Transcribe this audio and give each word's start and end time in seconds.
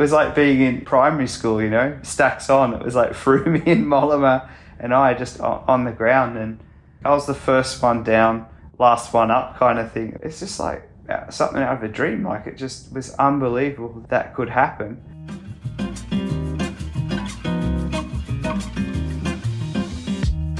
was 0.00 0.12
like 0.12 0.34
being 0.34 0.62
in 0.62 0.80
primary 0.80 1.28
school, 1.28 1.60
you 1.60 1.68
know, 1.68 1.98
stacks 2.02 2.48
on. 2.48 2.72
It 2.72 2.82
was 2.82 2.94
like 2.94 3.10
Froome 3.22 3.66
and 3.66 3.84
Mollema 3.84 4.48
and 4.78 4.94
I 4.94 5.12
just 5.12 5.40
on 5.40 5.84
the 5.84 5.92
ground. 5.92 6.38
And 6.38 6.58
I 7.04 7.10
was 7.10 7.26
the 7.26 7.34
first 7.34 7.82
one 7.82 8.02
down, 8.02 8.46
last 8.78 9.12
one 9.12 9.30
up 9.30 9.58
kind 9.58 9.78
of 9.78 9.92
thing. 9.92 10.18
It's 10.22 10.40
just 10.40 10.58
like 10.58 10.88
uh, 11.10 11.28
something 11.30 11.62
out 11.62 11.76
of 11.76 11.82
a 11.82 11.88
dream. 11.88 12.24
Like 12.24 12.46
it 12.46 12.56
just 12.56 12.92
was 12.94 13.14
unbelievable 13.16 14.04
that 14.08 14.34
could 14.34 14.48
happen. 14.48 15.04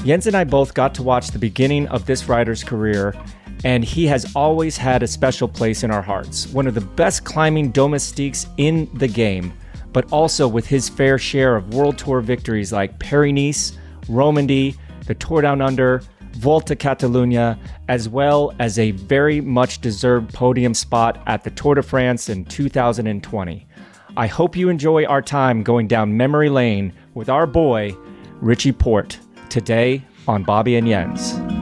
Jens 0.05 0.27
and 0.27 0.35
I 0.35 0.43
both 0.43 0.73
got 0.75 0.93
to 0.95 1.03
watch 1.03 1.29
the 1.29 1.39
beginning 1.39 1.87
of 1.87 2.05
this 2.05 2.27
rider's 2.27 2.63
career, 2.63 3.15
and 3.63 3.83
he 3.83 4.07
has 4.07 4.31
always 4.35 4.77
had 4.77 5.03
a 5.03 5.07
special 5.07 5.47
place 5.47 5.83
in 5.83 5.91
our 5.91 6.01
hearts. 6.01 6.47
One 6.47 6.67
of 6.67 6.73
the 6.73 6.81
best 6.81 7.23
climbing 7.23 7.71
domestiques 7.71 8.47
in 8.57 8.89
the 8.93 9.07
game, 9.07 9.53
but 9.93 10.11
also 10.11 10.47
with 10.47 10.65
his 10.65 10.89
fair 10.89 11.17
share 11.17 11.55
of 11.55 11.73
World 11.73 11.97
Tour 11.97 12.21
victories 12.21 12.71
like 12.71 12.97
Paris 12.99 13.33
Nice, 13.33 13.77
Romandy, 14.09 14.75
the 15.05 15.15
Tour 15.15 15.41
Down 15.41 15.61
Under, 15.61 16.01
Volta 16.33 16.75
Catalunya, 16.75 17.57
as 17.87 18.07
well 18.07 18.53
as 18.59 18.79
a 18.79 18.91
very 18.91 19.41
much 19.41 19.81
deserved 19.81 20.33
podium 20.33 20.73
spot 20.73 21.21
at 21.27 21.43
the 21.43 21.51
Tour 21.51 21.75
de 21.75 21.83
France 21.83 22.29
in 22.29 22.45
2020. 22.45 23.67
I 24.17 24.27
hope 24.27 24.55
you 24.55 24.69
enjoy 24.69 25.05
our 25.05 25.21
time 25.21 25.63
going 25.63 25.87
down 25.87 26.15
memory 26.15 26.49
lane 26.49 26.93
with 27.13 27.29
our 27.29 27.47
boy, 27.47 27.95
Richie 28.41 28.71
Porte, 28.71 29.19
today 29.49 30.03
on 30.27 30.43
Bobby 30.43 30.75
and 30.75 30.87
Jens. 30.87 31.60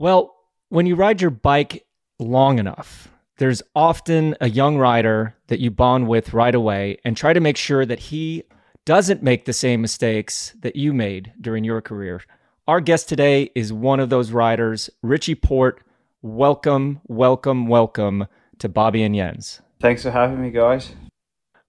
Well, 0.00 0.34
when 0.70 0.86
you 0.86 0.94
ride 0.94 1.20
your 1.20 1.30
bike 1.30 1.84
long 2.18 2.58
enough, 2.58 3.08
there's 3.36 3.62
often 3.76 4.34
a 4.40 4.48
young 4.48 4.78
rider 4.78 5.36
that 5.48 5.60
you 5.60 5.70
bond 5.70 6.08
with 6.08 6.32
right 6.32 6.54
away 6.54 6.96
and 7.04 7.14
try 7.14 7.34
to 7.34 7.40
make 7.40 7.58
sure 7.58 7.84
that 7.84 7.98
he 7.98 8.44
doesn't 8.86 9.22
make 9.22 9.44
the 9.44 9.52
same 9.52 9.82
mistakes 9.82 10.54
that 10.60 10.74
you 10.74 10.94
made 10.94 11.34
during 11.38 11.64
your 11.64 11.82
career. 11.82 12.22
Our 12.66 12.80
guest 12.80 13.10
today 13.10 13.50
is 13.54 13.74
one 13.74 14.00
of 14.00 14.08
those 14.08 14.32
riders, 14.32 14.88
Richie 15.02 15.34
Porte. 15.34 15.82
Welcome, 16.22 17.02
welcome, 17.06 17.66
welcome 17.66 18.26
to 18.58 18.70
Bobby 18.70 19.02
and 19.02 19.14
Jens. 19.14 19.60
Thanks 19.80 20.04
for 20.04 20.12
having 20.12 20.40
me, 20.40 20.50
guys. 20.50 20.94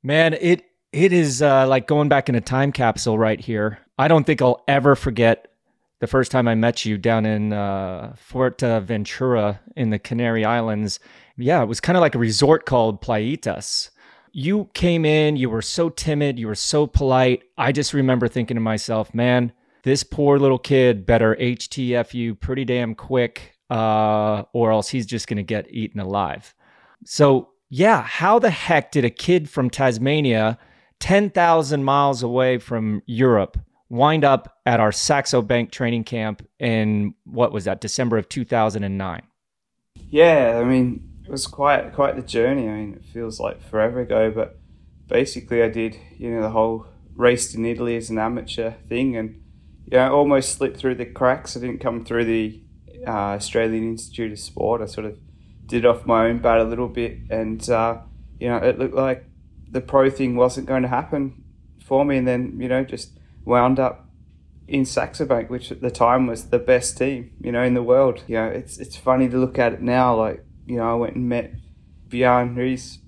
Man, 0.04 0.36
it 0.40 0.64
it 0.94 1.12
is 1.12 1.42
uh, 1.42 1.68
like 1.68 1.86
going 1.86 2.08
back 2.08 2.30
in 2.30 2.36
a 2.36 2.42
time 2.42 2.72
capsule 2.72 3.20
right 3.20 3.42
here. 3.42 3.80
I 3.98 4.08
don't 4.08 4.23
think 4.23 4.42
I'll 4.42 4.64
ever 4.70 4.95
forget 4.95 5.51
the 6.02 6.08
first 6.08 6.32
time 6.32 6.48
I 6.48 6.56
met 6.56 6.84
you 6.84 6.98
down 6.98 7.28
in 7.28 7.54
uh, 7.54 8.16
Fuerteventura 8.18 9.60
in 9.76 9.92
the 9.92 10.00
Canary 10.00 10.44
Islands. 10.44 11.00
Yeah, 11.38 11.62
it 11.62 11.68
was 11.68 11.80
kind 11.80 11.96
of 11.96 12.02
like 12.02 12.16
a 12.16 12.20
resort 12.20 12.66
called 12.66 13.04
Playitas. 13.04 13.92
You 14.32 14.70
came 14.74 15.06
in, 15.06 15.38
you 15.38 15.50
were 15.50 15.62
so 15.62 15.90
timid, 15.90 16.40
you 16.40 16.48
were 16.48 16.56
so 16.56 16.88
polite. 16.88 17.44
I 17.56 17.72
just 17.72 17.94
remember 17.94 18.28
thinking 18.28 18.56
to 18.56 18.62
myself, 18.62 19.14
man, 19.14 19.52
this 19.84 20.04
poor 20.04 20.40
little 20.40 20.58
kid 20.58 21.06
better 21.06 21.36
HTFU 21.36 22.40
pretty 22.40 22.66
damn 22.66 22.96
quick, 22.96 23.60
uh, 23.70 24.44
or 24.54 24.72
else 24.72 24.90
he's 24.90 25.06
just 25.06 25.28
going 25.28 25.38
to 25.38 25.44
get 25.44 25.72
eaten 25.72 26.00
alive. 26.00 26.56
So, 27.06 27.50
yeah, 27.70 28.02
how 28.02 28.40
the 28.40 28.50
heck 28.50 28.92
did 28.92 29.06
a 29.06 29.12
kid 29.12 29.52
from 29.52 29.70
Tasmania 29.70 30.58
10,000 31.00 31.84
miles 31.84 32.24
away 32.24 32.58
from 32.58 33.04
Europe, 33.06 33.60
wind 33.92 34.23
up 34.23 34.58
at 34.66 34.80
our 34.80 34.92
Saxo 34.92 35.42
Bank 35.42 35.70
training 35.70 36.06
camp 36.06 36.47
in 36.59 37.14
what 37.25 37.52
was 37.52 37.66
that, 37.66 37.81
December 37.81 38.17
of 38.17 38.30
2009? 38.30 39.22
Yeah, 40.09 40.59
I 40.59 40.64
mean, 40.64 41.09
it 41.25 41.30
was 41.30 41.45
quite 41.45 41.94
quite 41.94 42.16
the 42.16 42.22
journey. 42.22 42.67
I 42.67 42.73
mean, 42.73 42.94
it 42.94 43.06
feels 43.06 43.39
like 43.39 43.61
forever 43.61 44.00
ago, 44.00 44.31
but 44.31 44.59
basically, 45.08 45.61
I 45.61 45.70
did 45.70 45.98
you 46.17 46.31
know 46.31 46.42
the 46.42 46.50
whole 46.50 46.88
race 47.16 47.53
in 47.53 47.66
Italy 47.66 47.98
as 47.98 48.09
an 48.09 48.17
amateur 48.17 48.72
thing, 48.88 49.16
and 49.16 49.42
you 49.86 49.98
know, 49.98 50.14
almost 50.14 50.58
slipped 50.58 50.77
through 50.77 50.95
the 50.95 51.05
cracks. 51.05 51.55
I 51.55 51.60
didn't 51.60 51.80
come 51.80 52.05
through 52.05 52.26
the 52.26 52.61
uh, 53.05 53.36
Australian 53.36 53.92
Institute 53.92 54.32
of 54.32 54.39
Sport. 54.39 54.82
I 54.82 54.86
sort 54.86 55.05
of 55.05 55.17
did 55.66 55.86
it 55.86 55.87
off 55.87 56.05
my 56.05 56.27
own 56.27 56.39
bat 56.39 56.60
a 56.60 56.64
little 56.64 56.87
bit, 56.87 57.20
and 57.30 57.70
uh, 57.70 57.99
you 58.39 58.48
know, 58.48 58.58
it 58.58 58.80
looked 58.80 58.95
like 58.95 59.26
the 59.70 59.82
pro 59.82 60.10
thing 60.10 60.36
wasn't 60.36 60.67
going 60.67 60.83
to 60.83 60.87
happen 60.87 61.43
for 61.83 62.05
me, 62.05 62.17
and 62.17 62.27
then 62.27 62.58
you 62.60 62.70
know 62.70 62.83
just 62.83 63.17
wound 63.46 63.80
up 63.80 64.08
in 64.68 64.86
Saxo 64.86 65.26
Bank, 65.26 65.50
which 65.50 65.72
at 65.72 65.82
the 65.82 65.92
time 65.92 66.28
was 66.28 66.50
the 66.50 66.60
best 66.60 66.98
team 66.98 67.32
you 67.42 67.52
know 67.52 67.64
in 67.64 67.74
the 67.74 67.84
world. 67.84 68.24
You 68.28 68.36
know, 68.36 68.48
it's 68.48 68.78
it's 68.78 68.96
funny 68.96 69.30
to 69.30 69.38
look 69.38 69.60
at 69.60 69.74
it 69.74 69.82
now. 69.82 70.16
Like 70.16 70.44
you 70.66 70.78
know, 70.78 70.90
I 70.90 70.94
went 70.96 71.16
and 71.16 71.28
met 71.28 71.54
Bjarne 72.08 72.56
Riis 72.56 73.00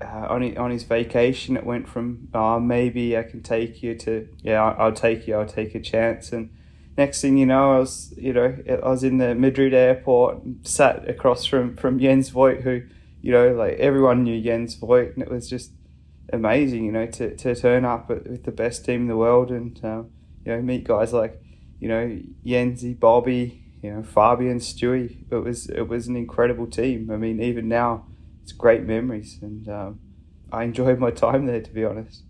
uh, 0.00 0.26
on 0.28 0.42
his, 0.42 0.56
on 0.56 0.70
his 0.70 0.84
vacation. 0.84 1.56
It 1.56 1.64
went 1.64 1.88
from 1.88 2.28
oh, 2.34 2.58
maybe 2.60 3.16
I 3.16 3.22
can 3.22 3.42
take 3.42 3.82
you 3.82 3.94
to 3.98 4.28
yeah 4.42 4.62
I'll, 4.62 4.86
I'll 4.86 4.92
take 4.92 5.26
you 5.26 5.36
I'll 5.36 5.46
take 5.46 5.74
a 5.74 5.80
chance 5.80 6.32
and 6.32 6.50
next 6.96 7.20
thing 7.20 7.36
you 7.36 7.46
know, 7.46 7.74
I 7.74 7.78
was, 7.78 8.14
you 8.16 8.32
know, 8.32 8.56
I 8.68 8.88
was 8.88 9.04
in 9.04 9.18
the 9.18 9.34
Madrid 9.34 9.74
airport, 9.74 10.38
sat 10.62 11.08
across 11.08 11.44
from 11.44 11.76
from 11.76 11.98
Jens 11.98 12.28
Voigt, 12.28 12.62
who, 12.62 12.82
you 13.20 13.32
know, 13.32 13.52
like 13.52 13.74
everyone 13.78 14.24
knew 14.24 14.40
Jens 14.42 14.74
Voigt, 14.74 15.14
and 15.14 15.22
it 15.22 15.30
was 15.30 15.48
just 15.48 15.72
amazing, 16.32 16.84
you 16.84 16.92
know, 16.92 17.06
to, 17.06 17.36
to 17.36 17.54
turn 17.54 17.84
up 17.84 18.08
with 18.08 18.44
the 18.44 18.52
best 18.52 18.84
team 18.84 19.02
in 19.02 19.08
the 19.08 19.16
world 19.16 19.50
and, 19.50 19.78
um, 19.84 20.10
you 20.44 20.52
know, 20.52 20.62
meet 20.62 20.84
guys 20.84 21.12
like, 21.12 21.40
you 21.80 21.88
know, 21.88 22.18
Yenzi, 22.44 22.98
Bobby, 22.98 23.64
you 23.82 23.92
know, 23.92 24.02
Fabian, 24.02 24.58
Stewie. 24.58 25.24
It 25.30 25.36
was, 25.36 25.68
it 25.68 25.88
was 25.88 26.06
an 26.06 26.16
incredible 26.16 26.66
team. 26.66 27.10
I 27.10 27.16
mean, 27.16 27.40
even 27.42 27.68
now, 27.68 28.06
it's 28.42 28.52
great 28.52 28.84
memories. 28.84 29.38
And 29.42 29.68
um, 29.68 30.00
I 30.50 30.64
enjoyed 30.64 30.98
my 30.98 31.10
time 31.10 31.46
there, 31.46 31.60
to 31.60 31.70
be 31.70 31.84
honest. 31.84 32.22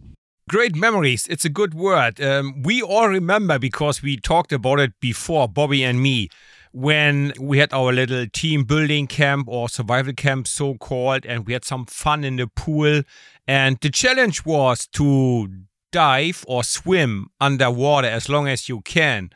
Great 0.49 0.75
memories. 0.75 1.27
It's 1.29 1.45
a 1.45 1.49
good 1.49 1.75
word. 1.75 2.21
Um, 2.21 2.63
we 2.63 2.83
all 2.83 3.09
remember 3.09 3.59
because 3.59 4.03
we 4.03 4.17
talked 4.17 4.53
about 4.53 4.81
it 4.81 4.93
before, 5.01 5.49
Bobby 5.49 5.85
and 5.85 6.03
me 6.03 6.29
when 6.73 7.35
we 7.39 7.59
had 7.59 7.73
our 7.73 7.93
little 7.93 8.27
team 8.33 8.65
building 8.65 9.07
camp 9.07 9.47
or 9.47 9.69
survival 9.69 10.13
camp, 10.15 10.49
so 10.49 10.75
called, 10.75 11.25
and 11.27 11.47
we 11.47 11.53
had 11.53 11.65
some 11.65 11.85
fun 11.85 12.25
in 12.25 12.37
the 12.37 12.47
pool. 12.47 13.03
And 13.47 13.79
the 13.81 13.91
challenge 13.91 14.45
was 14.45 14.87
to 14.89 15.49
dive 15.91 16.45
or 16.49 16.65
swim 16.65 17.29
underwater 17.41 18.09
as 18.09 18.29
long 18.29 18.49
as 18.49 18.69
you 18.69 18.81
can. 18.81 19.31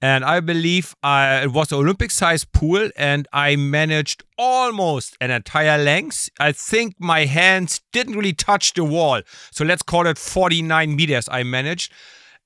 And 0.00 0.24
I 0.24 0.38
believe 0.38 0.94
I, 1.02 1.42
it 1.42 1.52
was 1.52 1.72
an 1.72 1.78
Olympic 1.78 2.12
sized 2.12 2.52
pool, 2.52 2.88
and 2.96 3.26
I 3.32 3.56
managed 3.56 4.22
almost 4.36 5.16
an 5.20 5.32
entire 5.32 5.76
length. 5.76 6.30
I 6.38 6.52
think 6.52 6.94
my 7.00 7.24
hands 7.24 7.80
didn't 7.92 8.14
really 8.14 8.32
touch 8.32 8.74
the 8.74 8.84
wall. 8.84 9.22
So 9.50 9.64
let's 9.64 9.82
call 9.82 10.06
it 10.06 10.16
49 10.16 10.94
meters 10.94 11.28
I 11.30 11.42
managed. 11.42 11.92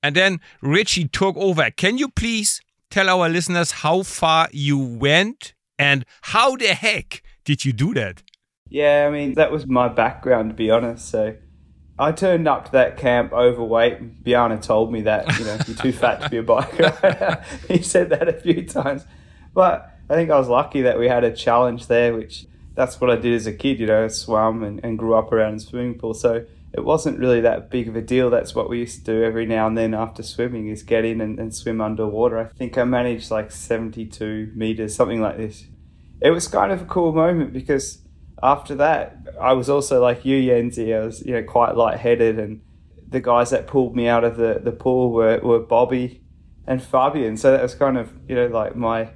And 0.01 0.15
then 0.15 0.41
Richie 0.61 1.07
took 1.07 1.37
over. 1.37 1.69
Can 1.69 1.99
you 1.99 2.09
please 2.09 2.59
tell 2.89 3.07
our 3.07 3.29
listeners 3.29 3.71
how 3.71 4.01
far 4.01 4.49
you 4.51 4.77
went 4.79 5.53
and 5.77 6.05
how 6.23 6.55
the 6.55 6.73
heck 6.73 7.21
did 7.45 7.65
you 7.65 7.71
do 7.71 7.93
that? 7.93 8.23
Yeah, 8.73 9.05
I 9.07 9.11
mean, 9.11 9.35
that 9.35 9.51
was 9.51 9.67
my 9.67 9.87
background, 9.87 10.49
to 10.49 10.55
be 10.55 10.71
honest. 10.71 11.07
So 11.07 11.35
I 11.99 12.11
turned 12.11 12.47
up 12.47 12.65
to 12.65 12.71
that 12.71 12.97
camp 12.97 13.31
overweight. 13.31 14.23
Bjarne 14.23 14.59
told 14.61 14.91
me 14.91 15.03
that, 15.03 15.37
you 15.37 15.45
know, 15.45 15.59
you're 15.67 15.77
too 15.77 15.91
fat 15.91 16.21
to 16.21 16.29
be 16.29 16.37
a 16.37 16.43
biker. 16.43 17.45
he 17.67 17.83
said 17.83 18.09
that 18.09 18.27
a 18.27 18.33
few 18.33 18.65
times. 18.65 19.05
But 19.53 19.95
I 20.09 20.15
think 20.15 20.31
I 20.31 20.39
was 20.39 20.47
lucky 20.47 20.81
that 20.81 20.97
we 20.97 21.07
had 21.07 21.23
a 21.23 21.31
challenge 21.31 21.85
there, 21.85 22.15
which 22.15 22.47
that's 22.73 22.99
what 22.99 23.11
I 23.11 23.15
did 23.15 23.35
as 23.35 23.45
a 23.45 23.53
kid, 23.53 23.79
you 23.79 23.85
know, 23.85 24.05
I 24.05 24.07
swam 24.07 24.63
and, 24.63 24.83
and 24.83 24.97
grew 24.97 25.13
up 25.13 25.31
around 25.31 25.53
a 25.53 25.59
swimming 25.59 25.99
pool. 25.99 26.15
So 26.15 26.43
it 26.73 26.83
wasn't 26.83 27.19
really 27.19 27.41
that 27.41 27.69
big 27.69 27.87
of 27.87 27.95
a 27.95 28.01
deal. 28.01 28.31
That's 28.31 28.55
what 28.55 28.71
we 28.71 28.79
used 28.79 29.05
to 29.05 29.13
do 29.13 29.23
every 29.23 29.45
now 29.45 29.67
and 29.67 29.77
then 29.77 29.93
after 29.93 30.23
swimming 30.23 30.69
is 30.69 30.81
get 30.81 31.05
in 31.05 31.21
and, 31.21 31.37
and 31.37 31.53
swim 31.53 31.79
underwater. 31.79 32.39
I 32.39 32.45
think 32.45 32.75
I 32.75 32.85
managed 32.85 33.29
like 33.29 33.51
72 33.51 34.53
meters, 34.55 34.95
something 34.95 35.21
like 35.21 35.37
this. 35.37 35.67
It 36.21 36.31
was 36.31 36.47
kind 36.47 36.71
of 36.71 36.81
a 36.81 36.85
cool 36.85 37.13
moment 37.13 37.53
because 37.53 37.99
after 38.43 38.75
that, 38.75 39.17
I 39.39 39.53
was 39.53 39.69
also 39.69 40.01
like 40.01 40.25
you, 40.25 40.37
Yenzi. 40.51 40.95
I 40.95 41.05
was, 41.05 41.25
you 41.25 41.31
know, 41.31 41.43
quite 41.43 41.77
lightheaded 41.77 42.37
and 42.37 42.61
the 43.07 43.21
guys 43.21 43.51
that 43.51 43.67
pulled 43.67 43.95
me 43.95 44.07
out 44.07 44.25
of 44.25 44.35
the, 44.35 44.59
the 44.61 44.71
pool 44.71 45.11
were, 45.11 45.39
were 45.39 45.59
Bobby 45.59 46.21
and 46.67 46.83
Fabian. 46.83 47.37
So 47.37 47.51
that 47.51 47.61
was 47.61 47.73
kind 47.73 47.97
of, 47.97 48.11
you 48.27 48.35
know, 48.35 48.47
like 48.47 48.75
my 48.75 49.11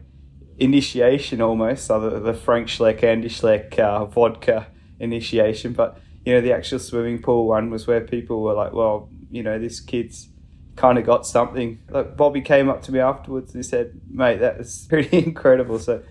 initiation 0.57 1.41
almost, 1.41 1.87
so 1.87 1.99
the, 1.99 2.19
the 2.19 2.33
Frank 2.33 2.67
Schleck, 2.67 3.03
Andy 3.03 3.27
Schleck 3.27 3.77
uh, 3.77 4.05
vodka 4.05 4.67
initiation. 4.99 5.73
But 5.73 5.99
you 6.25 6.33
know, 6.33 6.41
the 6.41 6.53
actual 6.53 6.79
swimming 6.79 7.21
pool 7.21 7.47
one 7.47 7.69
was 7.69 7.85
where 7.85 8.01
people 8.01 8.41
were 8.41 8.53
like, 8.53 8.73
well, 8.73 9.09
you 9.29 9.43
know, 9.43 9.59
this 9.59 9.79
kid's 9.81 10.29
kind 10.75 10.97
of 10.97 11.05
got 11.05 11.25
something. 11.25 11.79
Like 11.89 12.15
Bobby 12.15 12.41
came 12.41 12.69
up 12.69 12.81
to 12.83 12.91
me 12.91 12.99
afterwards 12.99 13.53
and 13.53 13.63
he 13.63 13.67
said, 13.67 13.99
mate, 14.09 14.39
that 14.39 14.57
was 14.57 14.85
pretty 14.89 15.17
incredible. 15.17 15.79
So 15.79 16.03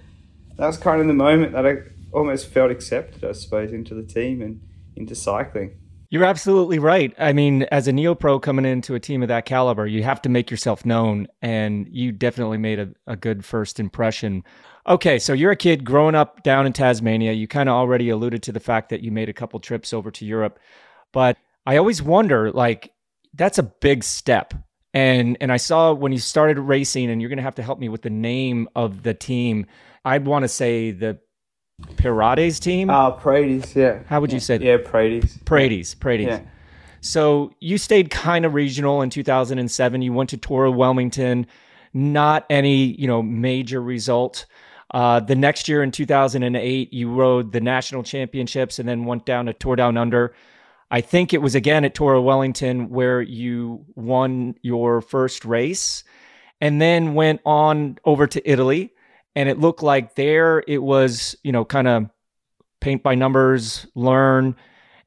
that 0.56 0.66
was 0.66 0.76
kind 0.76 1.00
of 1.00 1.06
the 1.06 1.14
moment 1.14 1.52
that 1.52 1.66
I 1.66 1.76
almost 2.12 2.48
felt 2.48 2.70
accepted, 2.70 3.24
I 3.24 3.32
suppose, 3.32 3.72
into 3.72 3.94
the 3.94 4.02
team 4.02 4.42
and 4.42 4.60
into 4.96 5.14
cycling. 5.14 5.78
You're 6.08 6.24
absolutely 6.24 6.78
right. 6.78 7.12
I 7.18 7.32
mean, 7.32 7.64
as 7.64 7.88
a 7.88 7.92
neo 7.92 8.14
pro 8.14 8.38
coming 8.38 8.64
into 8.64 8.94
a 8.94 9.00
team 9.00 9.22
of 9.22 9.28
that 9.28 9.44
caliber, 9.44 9.86
you 9.86 10.04
have 10.04 10.22
to 10.22 10.28
make 10.28 10.50
yourself 10.50 10.86
known, 10.86 11.26
and 11.42 11.88
you 11.90 12.12
definitely 12.12 12.58
made 12.58 12.78
a, 12.78 12.88
a 13.08 13.16
good 13.16 13.44
first 13.44 13.80
impression. 13.80 14.44
Okay, 14.86 15.18
so 15.18 15.32
you're 15.32 15.50
a 15.50 15.56
kid 15.56 15.84
growing 15.84 16.14
up 16.14 16.44
down 16.44 16.64
in 16.64 16.72
Tasmania. 16.72 17.32
You 17.32 17.48
kind 17.48 17.68
of 17.68 17.74
already 17.74 18.08
alluded 18.08 18.44
to 18.44 18.52
the 18.52 18.60
fact 18.60 18.90
that 18.90 19.02
you 19.02 19.10
made 19.10 19.28
a 19.28 19.32
couple 19.32 19.58
trips 19.58 19.92
over 19.92 20.12
to 20.12 20.24
Europe, 20.24 20.60
but 21.12 21.36
I 21.66 21.76
always 21.76 22.00
wonder 22.00 22.52
like 22.52 22.92
that's 23.34 23.58
a 23.58 23.64
big 23.64 24.04
step. 24.04 24.54
And 24.94 25.36
and 25.40 25.52
I 25.52 25.56
saw 25.56 25.92
when 25.92 26.12
you 26.12 26.18
started 26.18 26.58
racing 26.58 27.10
and 27.10 27.20
you're 27.20 27.28
going 27.28 27.38
to 27.38 27.42
have 27.42 27.56
to 27.56 27.62
help 27.62 27.80
me 27.80 27.88
with 27.88 28.02
the 28.02 28.10
name 28.10 28.68
of 28.76 29.02
the 29.02 29.12
team. 29.12 29.66
I'd 30.04 30.24
want 30.24 30.44
to 30.44 30.48
say 30.48 30.92
the 30.92 31.18
Pirades 31.82 32.58
team. 32.58 32.90
Ah, 32.90 33.08
uh, 33.08 33.20
Praties, 33.20 33.75
yeah. 33.75 34.00
How 34.06 34.20
would 34.20 34.32
you 34.32 34.40
say 34.40 34.58
that? 34.58 34.64
Yeah, 34.64 34.78
Praties. 34.78 35.38
Praties, 35.44 35.94
Praties. 35.94 36.26
Yeah. 36.26 36.40
So 37.00 37.52
you 37.61 37.78
stayed 37.78 38.11
kind 38.11 38.44
of 38.44 38.55
regional 38.55 39.02
in 39.02 39.11
2007. 39.11 40.02
You 40.02 40.12
went 40.12 40.31
to 40.31 40.37
Tour 40.37 40.67
of 40.67 40.75
Wellington, 40.75 41.46
not 41.93 42.46
any, 42.50 42.99
you 43.00 43.06
know, 43.06 43.23
major 43.23 43.81
result. 43.81 44.46
Uh, 44.93 45.20
the 45.20 45.34
next 45.34 45.69
year 45.69 45.82
in 45.82 45.90
2008, 45.90 46.93
you 46.93 47.12
rode 47.12 47.52
the 47.52 47.61
national 47.61 48.02
championships 48.02 48.78
and 48.78 48.88
then 48.88 49.05
went 49.05 49.26
down 49.26 49.46
to 49.46 49.52
Tour 49.52 49.76
Down 49.76 49.96
Under. 49.96 50.34
I 50.90 51.00
think 51.00 51.34
it 51.34 51.43
was 51.43 51.55
again 51.55 51.84
at 51.84 51.94
Tour 51.94 52.14
of 52.14 52.25
Wellington 52.25 52.88
where 52.88 53.20
you 53.20 53.84
won 53.94 54.55
your 54.62 55.00
first 55.00 55.44
race 55.44 56.05
and 56.61 56.81
then 56.81 57.14
went 57.14 57.40
on 57.44 57.99
over 58.05 58.26
to 58.26 58.50
Italy. 58.50 58.94
And 59.36 59.48
it 59.48 59.60
looked 59.60 59.82
like 59.82 60.14
there 60.16 60.64
it 60.66 60.82
was, 60.82 61.36
you 61.44 61.52
know, 61.52 61.64
kind 61.64 61.86
of 61.86 62.10
paint 62.80 63.02
by 63.02 63.14
numbers, 63.14 63.86
learn. 63.94 64.56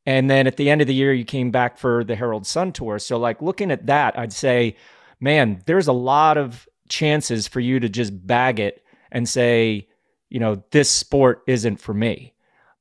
And 0.05 0.29
then 0.29 0.47
at 0.47 0.55
the 0.55 0.69
end 0.69 0.81
of 0.81 0.87
the 0.87 0.93
year, 0.93 1.11
you 1.13 1.25
came 1.25 1.51
back 1.51 1.77
for 1.77 2.03
the 2.03 2.15
Herald 2.15 2.47
Sun 2.47 2.73
Tour. 2.73 2.99
So, 2.99 3.17
like, 3.17 3.41
looking 3.41 3.71
at 3.71 3.87
that, 3.87 4.17
I'd 4.17 4.31
say, 4.31 4.77
man, 5.19 5.61
there's 5.65 5.87
a 5.87 5.93
lot 5.93 6.37
of 6.37 6.69
chances 6.87 7.47
for 7.47 7.59
you 7.59 7.79
to 7.79 7.89
just 7.89 8.25
bag 8.25 8.59
it 8.59 8.83
and 9.11 9.27
say, 9.27 9.87
you 10.29 10.39
know, 10.39 10.63
this 10.71 10.89
sport 10.89 11.41
isn't 11.47 11.77
for 11.77 11.93
me. 11.93 12.33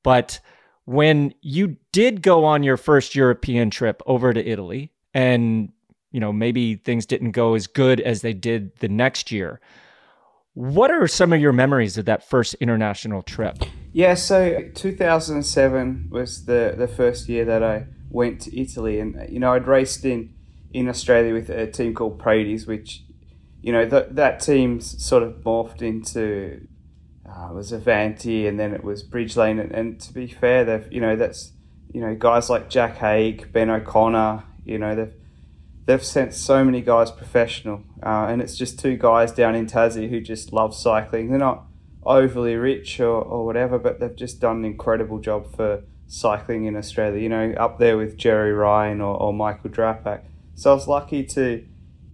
But 0.02 0.40
when 0.84 1.34
you 1.42 1.76
did 1.92 2.22
go 2.22 2.44
on 2.44 2.62
your 2.62 2.76
first 2.76 3.14
European 3.14 3.70
trip 3.70 4.02
over 4.06 4.32
to 4.32 4.46
Italy 4.46 4.92
and, 5.12 5.70
you 6.12 6.20
know, 6.20 6.32
maybe 6.32 6.76
things 6.76 7.06
didn't 7.06 7.32
go 7.32 7.54
as 7.54 7.66
good 7.66 8.00
as 8.00 8.22
they 8.22 8.32
did 8.32 8.76
the 8.78 8.88
next 8.88 9.30
year, 9.30 9.60
what 10.58 10.90
are 10.90 11.06
some 11.06 11.32
of 11.32 11.40
your 11.40 11.52
memories 11.52 11.96
of 11.98 12.04
that 12.06 12.28
first 12.28 12.54
international 12.54 13.22
trip? 13.22 13.58
Yeah, 13.92 14.14
so 14.14 14.68
2007 14.74 16.08
was 16.10 16.46
the, 16.46 16.74
the 16.76 16.88
first 16.88 17.28
year 17.28 17.44
that 17.44 17.62
I 17.62 17.86
went 18.10 18.40
to 18.42 18.60
Italy. 18.60 18.98
And, 18.98 19.30
you 19.32 19.38
know, 19.38 19.52
I'd 19.52 19.66
raced 19.66 20.04
in, 20.04 20.34
in 20.72 20.88
Australia 20.88 21.32
with 21.32 21.48
a 21.48 21.66
team 21.68 21.94
called 21.94 22.18
Praties, 22.18 22.66
which 22.66 23.02
you 23.62 23.72
know, 23.72 23.84
that 23.86 24.16
that 24.16 24.40
team's 24.40 25.04
sort 25.04 25.22
of 25.22 25.34
morphed 25.44 25.82
into 25.82 26.66
uh, 27.28 27.48
it 27.50 27.54
was 27.54 27.72
Avanti 27.72 28.46
and 28.46 28.58
then 28.58 28.72
it 28.72 28.82
was 28.82 29.02
Bridgelane. 29.02 29.60
And, 29.60 29.72
and, 29.72 30.00
to 30.00 30.12
be 30.12 30.26
fair, 30.26 30.64
they've, 30.64 30.90
you 30.92 31.00
know, 31.00 31.16
that's, 31.16 31.52
you 31.92 32.00
know, 32.00 32.14
guys 32.14 32.48
like 32.48 32.70
Jack 32.70 32.96
Haig, 32.96 33.52
Ben 33.52 33.68
O'Connor, 33.68 34.44
you 34.64 34.78
know, 34.78 34.94
they've, 34.94 35.14
they've 35.88 36.04
sent 36.04 36.34
so 36.34 36.62
many 36.62 36.82
guys 36.82 37.10
professional. 37.10 37.82
Uh, 38.02 38.26
and 38.28 38.42
it's 38.42 38.58
just 38.58 38.78
two 38.78 38.94
guys 38.94 39.32
down 39.32 39.54
in 39.54 39.66
Tassie 39.66 40.10
who 40.10 40.20
just 40.20 40.52
love 40.52 40.74
cycling. 40.74 41.30
They're 41.30 41.38
not 41.38 41.64
overly 42.04 42.56
rich 42.56 43.00
or, 43.00 43.22
or 43.22 43.46
whatever, 43.46 43.78
but 43.78 43.98
they've 43.98 44.14
just 44.14 44.38
done 44.38 44.58
an 44.58 44.64
incredible 44.66 45.18
job 45.18 45.50
for 45.56 45.82
cycling 46.06 46.66
in 46.66 46.76
Australia, 46.76 47.22
you 47.22 47.30
know, 47.30 47.54
up 47.56 47.78
there 47.78 47.96
with 47.96 48.18
Gerry 48.18 48.52
Ryan 48.52 49.00
or, 49.00 49.16
or 49.16 49.32
Michael 49.32 49.70
Drapac. 49.70 50.24
So 50.54 50.72
I 50.72 50.74
was 50.74 50.88
lucky 50.88 51.24
to, 51.24 51.64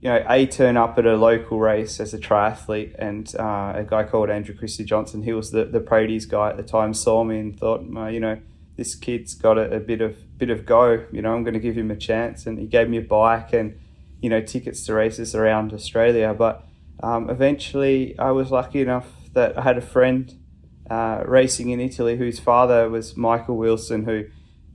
you 0.00 0.08
know, 0.08 0.24
a 0.28 0.46
turn 0.46 0.76
up 0.76 0.96
at 0.96 1.04
a 1.04 1.16
local 1.16 1.58
race 1.58 1.98
as 1.98 2.14
a 2.14 2.18
triathlete, 2.18 2.94
and 2.96 3.34
uh, 3.36 3.72
a 3.74 3.84
guy 3.84 4.04
called 4.04 4.30
Andrew 4.30 4.54
Christie-Johnston, 4.56 5.22
he 5.24 5.32
was 5.32 5.50
the 5.50 5.64
the 5.64 5.80
Praties 5.80 6.28
guy 6.28 6.50
at 6.50 6.56
the 6.56 6.62
time, 6.62 6.94
saw 6.94 7.24
me 7.24 7.38
and 7.38 7.58
thought, 7.58 7.82
you 8.12 8.20
know, 8.20 8.38
this 8.76 8.94
kid's 8.94 9.34
got 9.34 9.58
a, 9.58 9.76
a, 9.76 9.80
bit 9.80 10.00
of 10.00 10.33
bit 10.44 10.50
of 10.50 10.66
go. 10.66 11.04
You 11.12 11.22
know, 11.22 11.34
I'm 11.34 11.44
going 11.44 11.54
to 11.54 11.60
give 11.60 11.76
him 11.76 11.90
a 11.90 11.96
chance, 11.96 12.46
and 12.46 12.58
he 12.58 12.66
gave 12.66 12.88
me 12.88 12.98
a 12.98 13.02
bike 13.02 13.52
and 13.52 13.78
you 14.20 14.28
know 14.30 14.40
tickets 14.40 14.84
to 14.86 14.94
races 14.94 15.34
around 15.34 15.72
Australia. 15.72 16.34
But 16.34 16.66
um, 17.02 17.30
eventually, 17.30 18.18
I 18.18 18.30
was 18.30 18.50
lucky 18.50 18.80
enough 18.80 19.08
that 19.32 19.58
I 19.58 19.62
had 19.62 19.78
a 19.78 19.82
friend 19.82 20.32
uh, 20.90 21.22
racing 21.26 21.70
in 21.70 21.80
Italy 21.80 22.16
whose 22.16 22.38
father 22.38 22.88
was 22.88 23.16
Michael 23.16 23.56
Wilson, 23.56 24.04
who 24.04 24.24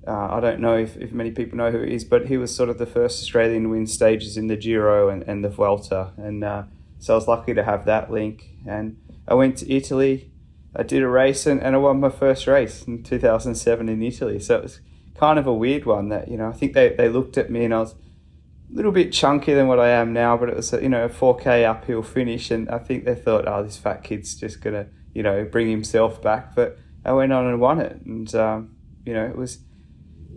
uh, 0.07 0.27
I 0.37 0.39
don't 0.39 0.59
know 0.59 0.77
if, 0.77 0.97
if 0.97 1.11
many 1.11 1.31
people 1.31 1.57
know 1.57 1.71
who 1.71 1.81
he 1.81 1.93
is, 1.93 2.03
but 2.03 2.27
he 2.27 2.37
was 2.37 2.55
sort 2.55 2.69
of 2.69 2.77
the 2.77 2.85
first 2.85 3.21
Australian 3.21 3.63
to 3.63 3.69
win 3.69 3.85
stages 3.85 4.37
in 4.37 4.47
the 4.47 4.57
Giro 4.57 5.09
and, 5.09 5.23
and 5.23 5.43
the 5.43 5.49
Vuelta. 5.49 6.13
And 6.17 6.43
uh, 6.43 6.63
so 6.97 7.13
I 7.13 7.15
was 7.15 7.27
lucky 7.27 7.53
to 7.53 7.63
have 7.63 7.85
that 7.85 8.11
link. 8.11 8.55
And 8.67 8.97
I 9.27 9.35
went 9.35 9.57
to 9.57 9.71
Italy, 9.71 10.31
I 10.75 10.83
did 10.83 11.03
a 11.03 11.07
race, 11.07 11.45
and, 11.45 11.61
and 11.61 11.75
I 11.75 11.79
won 11.79 11.99
my 11.99 12.09
first 12.09 12.47
race 12.47 12.83
in 12.83 13.03
2007 13.03 13.89
in 13.89 14.01
Italy. 14.01 14.39
So 14.39 14.57
it 14.57 14.63
was 14.63 14.79
kind 15.19 15.37
of 15.37 15.47
a 15.47 15.53
weird 15.53 15.85
one 15.85 16.09
that, 16.09 16.29
you 16.29 16.37
know, 16.37 16.47
I 16.47 16.53
think 16.53 16.73
they, 16.73 16.89
they 16.89 17.09
looked 17.09 17.37
at 17.37 17.49
me 17.49 17.65
and 17.65 17.73
I 17.73 17.79
was 17.79 17.93
a 17.93 18.75
little 18.75 18.91
bit 18.91 19.09
chunkier 19.09 19.55
than 19.55 19.67
what 19.67 19.79
I 19.79 19.89
am 19.89 20.13
now, 20.13 20.37
but 20.37 20.49
it 20.49 20.55
was, 20.55 20.71
a, 20.73 20.81
you 20.81 20.89
know, 20.89 21.05
a 21.05 21.09
4K 21.09 21.65
uphill 21.65 22.03
finish. 22.03 22.51
And 22.51 22.69
I 22.69 22.79
think 22.79 23.05
they 23.05 23.15
thought, 23.15 23.47
oh, 23.47 23.63
this 23.63 23.77
fat 23.77 24.03
kid's 24.03 24.35
just 24.35 24.61
going 24.61 24.75
to, 24.75 24.87
you 25.13 25.23
know, 25.23 25.43
bring 25.43 25.69
himself 25.69 26.21
back. 26.21 26.55
But 26.55 26.77
I 27.03 27.11
went 27.11 27.33
on 27.33 27.47
and 27.47 27.59
won 27.59 27.79
it. 27.79 28.01
And, 28.05 28.33
um, 28.35 28.75
you 29.05 29.13
know, 29.13 29.25
it 29.25 29.35
was 29.35 29.59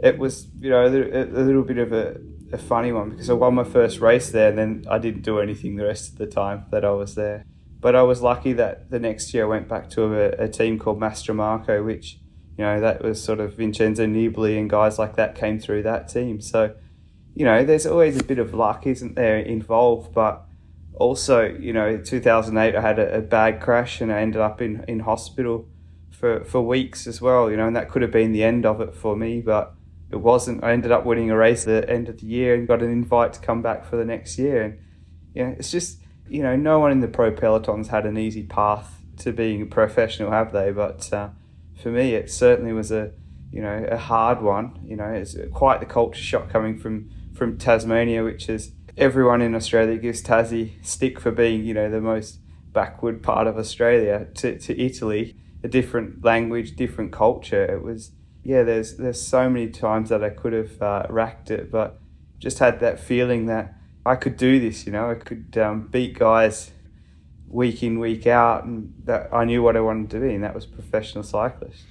it 0.02 0.18
was 0.18 0.48
you 0.60 0.70
know 0.70 0.86
a 0.86 0.88
little, 0.88 1.40
a 1.40 1.42
little 1.42 1.62
bit 1.62 1.78
of 1.78 1.92
a, 1.92 2.16
a, 2.52 2.58
funny 2.58 2.92
one 2.92 3.10
because 3.10 3.30
I 3.30 3.34
won 3.34 3.54
my 3.54 3.64
first 3.64 4.00
race 4.00 4.30
there, 4.30 4.48
and 4.48 4.58
then 4.58 4.84
I 4.90 4.98
didn't 4.98 5.22
do 5.22 5.38
anything 5.38 5.76
the 5.76 5.86
rest 5.86 6.12
of 6.12 6.18
the 6.18 6.26
time 6.26 6.64
that 6.70 6.84
I 6.84 6.90
was 6.90 7.14
there. 7.14 7.44
But 7.80 7.94
I 7.96 8.02
was 8.02 8.22
lucky 8.22 8.52
that 8.54 8.90
the 8.90 8.98
next 8.98 9.34
year 9.34 9.44
I 9.44 9.48
went 9.48 9.68
back 9.68 9.90
to 9.90 10.14
a, 10.14 10.44
a 10.44 10.48
team 10.48 10.78
called 10.78 10.98
Marco, 10.98 11.82
which 11.82 12.18
you 12.56 12.64
know 12.64 12.80
that 12.80 13.02
was 13.02 13.22
sort 13.22 13.40
of 13.40 13.54
Vincenzo 13.54 14.06
Nibali 14.06 14.58
and 14.58 14.68
guys 14.68 14.98
like 14.98 15.16
that 15.16 15.34
came 15.34 15.58
through 15.58 15.82
that 15.84 16.08
team. 16.08 16.40
So 16.40 16.74
you 17.34 17.44
know 17.44 17.64
there's 17.64 17.86
always 17.86 18.18
a 18.18 18.24
bit 18.24 18.38
of 18.38 18.54
luck, 18.54 18.86
isn't 18.86 19.14
there, 19.14 19.38
involved, 19.38 20.14
but 20.14 20.46
also, 20.94 21.44
you 21.44 21.72
know, 21.72 21.96
2008, 21.96 22.76
I 22.76 22.80
had 22.80 22.98
a, 22.98 23.16
a, 23.16 23.20
bag 23.22 23.60
crash 23.60 24.00
and 24.00 24.12
I 24.12 24.20
ended 24.20 24.40
up 24.40 24.60
in, 24.60 24.84
in 24.86 25.00
hospital 25.00 25.66
for, 26.10 26.44
for 26.44 26.60
weeks 26.60 27.06
as 27.06 27.20
well, 27.20 27.50
you 27.50 27.56
know, 27.56 27.66
and 27.66 27.74
that 27.74 27.88
could 27.88 28.02
have 28.02 28.10
been 28.10 28.32
the 28.32 28.44
end 28.44 28.66
of 28.66 28.80
it 28.80 28.94
for 28.94 29.16
me. 29.16 29.40
But 29.40 29.74
it 30.10 30.16
wasn't. 30.16 30.62
I 30.62 30.72
ended 30.72 30.92
up 30.92 31.04
winning 31.06 31.30
a 31.30 31.36
race 31.36 31.66
at 31.66 31.86
the 31.86 31.92
end 31.92 32.08
of 32.08 32.20
the 32.20 32.26
year 32.26 32.54
and 32.54 32.68
got 32.68 32.82
an 32.82 32.90
invite 32.90 33.32
to 33.32 33.40
come 33.40 33.62
back 33.62 33.86
for 33.86 33.96
the 33.96 34.04
next 34.04 34.38
year. 34.38 34.62
And 34.62 34.78
you 35.34 35.44
know, 35.44 35.54
it's 35.58 35.70
just 35.70 35.98
you 36.28 36.42
know, 36.42 36.56
no 36.56 36.78
one 36.78 36.92
in 36.92 37.00
the 37.00 37.08
pro 37.08 37.32
pelotons 37.32 37.88
had 37.88 38.06
an 38.06 38.16
easy 38.16 38.42
path 38.42 39.00
to 39.18 39.32
being 39.32 39.62
a 39.62 39.66
professional, 39.66 40.30
have 40.30 40.52
they? 40.52 40.70
But 40.70 41.12
uh, 41.12 41.30
for 41.80 41.90
me, 41.90 42.14
it 42.14 42.30
certainly 42.30 42.72
was 42.72 42.90
a 42.90 43.12
you 43.50 43.60
know 43.60 43.86
a 43.90 43.98
hard 43.98 44.42
one. 44.42 44.80
You 44.84 44.96
know, 44.96 45.10
it's 45.10 45.36
quite 45.52 45.80
the 45.80 45.86
culture 45.86 46.22
shock 46.22 46.50
coming 46.50 46.78
from 46.78 47.10
from 47.34 47.58
Tasmania, 47.58 48.24
which 48.24 48.48
is 48.48 48.72
everyone 48.96 49.42
in 49.42 49.54
Australia 49.54 49.96
gives 49.96 50.22
Tassie 50.22 50.84
stick 50.84 51.18
for 51.18 51.30
being 51.30 51.64
you 51.64 51.74
know 51.74 51.90
the 51.90 52.00
most 52.00 52.38
backward 52.72 53.22
part 53.22 53.46
of 53.46 53.58
Australia 53.58 54.26
to, 54.34 54.58
to 54.58 54.80
Italy, 54.80 55.36
a 55.62 55.68
different 55.68 56.24
language, 56.24 56.74
different 56.76 57.12
culture. 57.12 57.64
It 57.64 57.82
was 57.82 58.12
yeah, 58.42 58.62
there's 58.62 58.96
there's 58.96 59.20
so 59.20 59.48
many 59.48 59.68
times 59.68 60.08
that 60.08 60.24
I 60.24 60.30
could 60.30 60.52
have 60.52 60.82
uh, 60.82 61.06
racked 61.08 61.50
it, 61.50 61.70
but 61.70 62.00
just 62.38 62.58
had 62.58 62.80
that 62.80 62.98
feeling 62.98 63.46
that 63.46 63.74
I 64.04 64.16
could 64.16 64.36
do 64.36 64.58
this. 64.58 64.86
You 64.86 64.92
know, 64.92 65.10
I 65.10 65.14
could 65.14 65.56
um, 65.58 65.88
beat 65.88 66.18
guys 66.18 66.72
week 67.52 67.82
in 67.82 67.98
week 67.98 68.26
out, 68.26 68.64
and 68.64 68.92
that 69.04 69.28
I 69.32 69.44
knew 69.44 69.62
what 69.62 69.76
I 69.76 69.80
wanted 69.80 70.10
to 70.10 70.20
be, 70.20 70.34
and 70.34 70.42
that 70.42 70.54
was 70.54 70.66
professional 70.66 71.22
cyclist. 71.22 71.84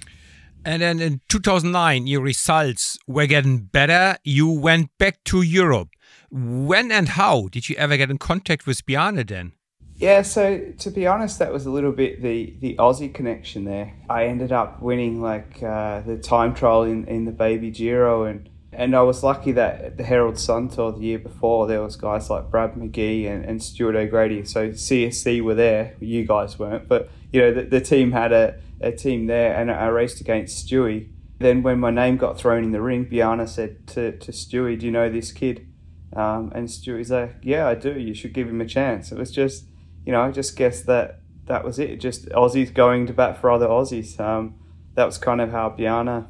And 0.63 0.81
then 0.81 0.99
in 0.99 1.21
2009, 1.29 2.05
your 2.05 2.21
results 2.21 2.97
were 3.07 3.25
getting 3.25 3.59
better. 3.59 4.17
You 4.23 4.49
went 4.49 4.89
back 4.97 5.23
to 5.25 5.41
Europe. 5.41 5.89
When 6.29 6.91
and 6.91 7.09
how 7.09 7.47
did 7.47 7.67
you 7.67 7.75
ever 7.77 7.97
get 7.97 8.11
in 8.11 8.17
contact 8.17 8.67
with 8.67 8.85
Bjarne 8.85 9.25
then? 9.25 9.53
Yeah, 9.95 10.23
so 10.23 10.73
to 10.79 10.89
be 10.89 11.05
honest, 11.05 11.39
that 11.39 11.53
was 11.53 11.65
a 11.65 11.71
little 11.71 11.91
bit 11.91 12.23
the, 12.23 12.55
the 12.59 12.75
Aussie 12.77 13.13
connection 13.13 13.65
there. 13.65 13.93
I 14.09 14.25
ended 14.25 14.51
up 14.51 14.81
winning 14.81 15.21
like 15.21 15.61
uh, 15.61 16.01
the 16.01 16.17
time 16.17 16.55
trial 16.55 16.83
in, 16.83 17.05
in 17.05 17.25
the 17.25 17.31
Baby 17.31 17.69
Giro, 17.69 18.23
and, 18.23 18.49
and 18.73 18.95
I 18.95 19.01
was 19.01 19.23
lucky 19.23 19.51
that 19.53 19.97
the 19.97 20.03
Herald 20.03 20.37
Sun 20.37 20.69
Tour 20.69 20.93
the 20.93 20.99
year 20.99 21.19
before 21.19 21.67
there 21.67 21.81
was 21.81 21.95
guys 21.95 22.29
like 22.29 22.49
Brad 22.49 22.73
McGee 22.73 23.27
and, 23.27 23.43
and 23.43 23.61
Stuart 23.61 23.95
O'Grady. 23.95 24.45
So 24.45 24.69
CSC 24.69 25.41
were 25.41 25.55
there, 25.55 25.95
you 25.99 26.25
guys 26.25 26.57
weren't, 26.57 26.87
but 26.87 27.09
you 27.31 27.41
know 27.41 27.53
the, 27.53 27.63
the 27.63 27.81
team 27.81 28.11
had 28.11 28.31
a, 28.31 28.59
a 28.79 28.91
team 28.91 29.27
there, 29.27 29.55
and 29.55 29.71
I 29.71 29.87
raced 29.87 30.21
against 30.21 30.67
Stewie. 30.67 31.09
Then 31.39 31.63
when 31.63 31.79
my 31.79 31.91
name 31.91 32.17
got 32.17 32.37
thrown 32.37 32.63
in 32.63 32.71
the 32.71 32.81
ring, 32.81 33.05
Bjarne 33.05 33.45
said 33.47 33.87
to, 33.87 34.17
to 34.17 34.31
Stewie, 34.31 34.79
"Do 34.79 34.85
you 34.85 34.91
know 34.91 35.09
this 35.09 35.31
kid?" 35.31 35.67
Um, 36.13 36.51
and 36.53 36.67
Stewie's 36.67 37.11
like, 37.11 37.37
"Yeah, 37.41 37.67
I 37.67 37.75
do. 37.75 37.99
You 37.99 38.13
should 38.13 38.33
give 38.33 38.47
him 38.47 38.61
a 38.61 38.65
chance." 38.65 39.11
It 39.11 39.17
was 39.17 39.31
just 39.31 39.65
you 40.05 40.11
know, 40.11 40.21
I 40.21 40.31
just 40.31 40.55
guess 40.55 40.81
that 40.83 41.19
that 41.45 41.63
was 41.63 41.79
it. 41.79 41.99
Just 41.99 42.29
Aussies 42.29 42.73
going 42.73 43.07
to 43.07 43.13
bat 43.13 43.39
for 43.39 43.51
other 43.51 43.67
Aussies. 43.67 44.19
Um, 44.19 44.55
that 44.95 45.05
was 45.05 45.17
kind 45.17 45.41
of 45.41 45.51
how 45.51 45.69
Bjarne 45.69 46.27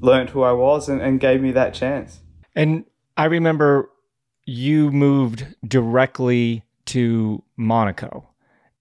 learned 0.00 0.30
who 0.30 0.42
I 0.42 0.52
was 0.52 0.88
and, 0.88 1.00
and 1.00 1.20
gave 1.20 1.40
me 1.40 1.52
that 1.52 1.74
chance. 1.74 2.20
And 2.54 2.84
I 3.16 3.26
remember 3.26 3.90
you 4.44 4.90
moved 4.90 5.46
directly 5.66 6.64
to 6.86 7.42
Monaco. 7.56 8.28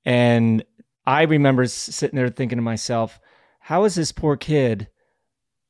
And 0.06 0.64
I 1.06 1.24
remember 1.24 1.66
sitting 1.68 2.18
there 2.18 2.30
thinking 2.30 2.58
to 2.58 2.64
myself, 2.64 3.20
how 3.60 3.84
is 3.84 3.96
this 3.96 4.12
poor 4.12 4.38
kid 4.38 4.88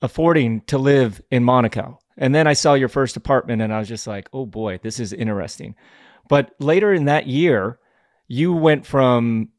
affording 0.02 0.62
to 0.68 0.78
live 0.78 1.22
in 1.32 1.44
Monaco? 1.44 2.00
And 2.18 2.36
then 2.36 2.48
I 2.48 2.54
saw 2.54 2.74
your 2.74 2.90
first 2.90 3.18
apartment 3.18 3.62
and 3.62 3.74
I 3.74 3.80
was 3.80 3.88
just 3.88 4.08
like, 4.08 4.30
oh 4.34 4.46
boy, 4.46 4.80
this 4.84 5.00
is 5.00 5.12
interesting. 5.14 5.76
But 6.30 6.52
later 6.60 6.94
in 6.94 7.06
that 7.06 7.28
year, 7.28 7.80
you 8.28 8.54
went 8.54 8.86
from, 8.86 9.50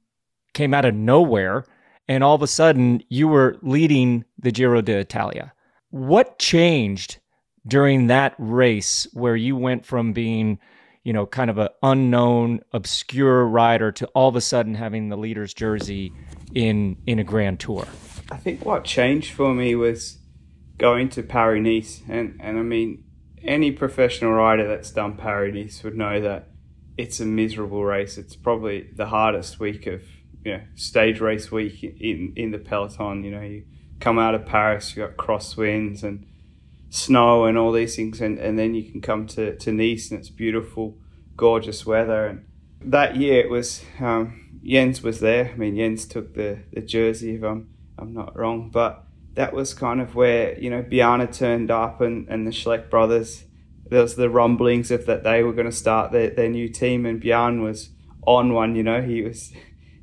came 0.55 0.73
out 0.73 0.85
of 0.85 0.95
nowhere, 0.95 1.65
and 2.07 2.23
all 2.23 2.35
of 2.35 2.43
a 2.43 2.47
sudden 2.47 3.03
you 3.09 3.29
were 3.29 3.57
leading 3.63 4.25
the 4.39 4.53
Giro 4.53 4.81
d'Italia. 4.81 5.53
What 5.91 6.39
changed 6.39 7.19
during 7.67 8.07
that 8.07 8.35
race 8.39 9.07
where 9.13 9.37
you 9.37 9.57
went 9.57 9.85
from 9.85 10.13
being, 10.13 10.59
you 11.05 11.13
know, 11.13 11.27
kind 11.27 11.51
of 11.51 11.59
an 11.59 11.69
unknown, 11.83 12.61
obscure 12.73 13.47
rider 13.47 13.93
to 13.93 14.07
all 14.09 14.29
of 14.29 14.37
a 14.37 14.41
sudden 14.41 14.75
having 14.75 15.09
the 15.09 15.17
leader's 15.17 15.53
jersey 15.53 16.13
in 16.55 16.97
in 17.07 17.19
a 17.19 17.25
grand 17.25 17.61
tour? 17.61 17.87
I 18.31 18.37
think 18.37 18.65
what 18.65 18.85
changed 18.85 19.33
for 19.33 19.55
me 19.55 19.75
was 19.75 20.19
going 20.79 21.09
to 21.11 21.23
Paris 21.23 21.63
Nice, 21.63 22.03
and 22.09 22.41
and 22.41 22.59
I 22.59 22.63
mean, 22.63 23.05
any 23.43 23.73
professional 23.73 24.33
rider 24.33 24.67
that's 24.67 24.91
done 24.91 25.17
Paris 25.17 25.55
Nice 25.55 25.83
would 25.83 25.97
know 25.97 26.21
that 26.21 26.49
it's 26.97 27.21
a 27.21 27.27
miserable 27.27 27.85
race. 27.85 28.19
It's 28.19 28.37
probably 28.37 28.91
the 28.95 29.07
hardest 29.07 29.59
week 29.59 29.87
of 29.87 30.03
you 30.45 30.53
know 30.53 30.63
stage 30.75 31.21
race 31.21 31.51
week 31.51 31.83
in 31.83 32.33
in 32.37 32.51
the 32.51 32.59
peloton. 32.59 33.25
You 33.25 33.31
know, 33.33 33.43
you 33.43 33.65
come 34.01 34.19
out 34.19 34.35
of 34.35 34.47
Paris, 34.47 34.97
you 34.97 35.07
got 35.07 35.17
crosswinds 35.17 36.03
and 36.03 36.27
snow 36.89 37.45
and 37.45 37.57
all 37.57 37.71
these 37.71 37.97
things, 37.97 38.21
and, 38.21 38.39
and 38.39 38.59
then 38.59 38.75
you 38.75 38.91
can 38.91 39.01
come 39.01 39.27
to, 39.29 39.57
to 39.57 39.73
Nice 39.73 40.11
and 40.11 40.19
it's 40.19 40.31
beautiful, 40.31 40.99
gorgeous 41.37 41.87
weather. 41.87 42.27
And 42.27 42.45
that 42.81 43.17
year 43.17 43.41
it 43.41 43.51
was 43.51 43.85
um, 44.01 44.61
Jens 44.65 45.03
was 45.03 45.21
there. 45.21 45.51
I 45.53 45.57
mean, 45.57 45.77
Jens 45.77 46.07
took 46.07 46.35
the, 46.35 46.61
the 46.73 46.81
jersey, 46.81 47.37
if 47.37 47.45
I'm 47.45 47.69
I'm 47.99 48.15
not 48.15 48.37
wrong, 48.37 48.71
but 48.71 49.05
that 49.35 49.53
was 49.53 49.75
kind 49.75 50.01
of 50.01 50.15
where 50.15 50.59
you 50.59 50.71
know 50.71 50.83
Bjarne 50.83 51.27
turned 51.29 51.71
up 51.71 52.01
and, 52.01 52.29
and 52.29 52.47
the 52.47 52.51
Schleck 52.51 52.91
brothers. 52.91 53.45
There 53.89 54.03
was 54.03 54.15
the 54.15 54.31
rumblings 54.31 54.91
of 54.91 55.07
that 55.07 55.25
they 55.25 55.43
were 55.43 55.53
going 55.53 55.67
to 55.67 55.73
start 55.73 56.13
their, 56.13 56.31
their 56.31 56.49
new 56.49 56.69
team, 56.69 57.05
and 57.05 57.21
Bjarne 57.21 57.63
was 57.63 57.91
on 58.27 58.53
one. 58.53 58.75
You 58.75 58.83
know, 58.83 59.03
he 59.03 59.23
was 59.23 59.53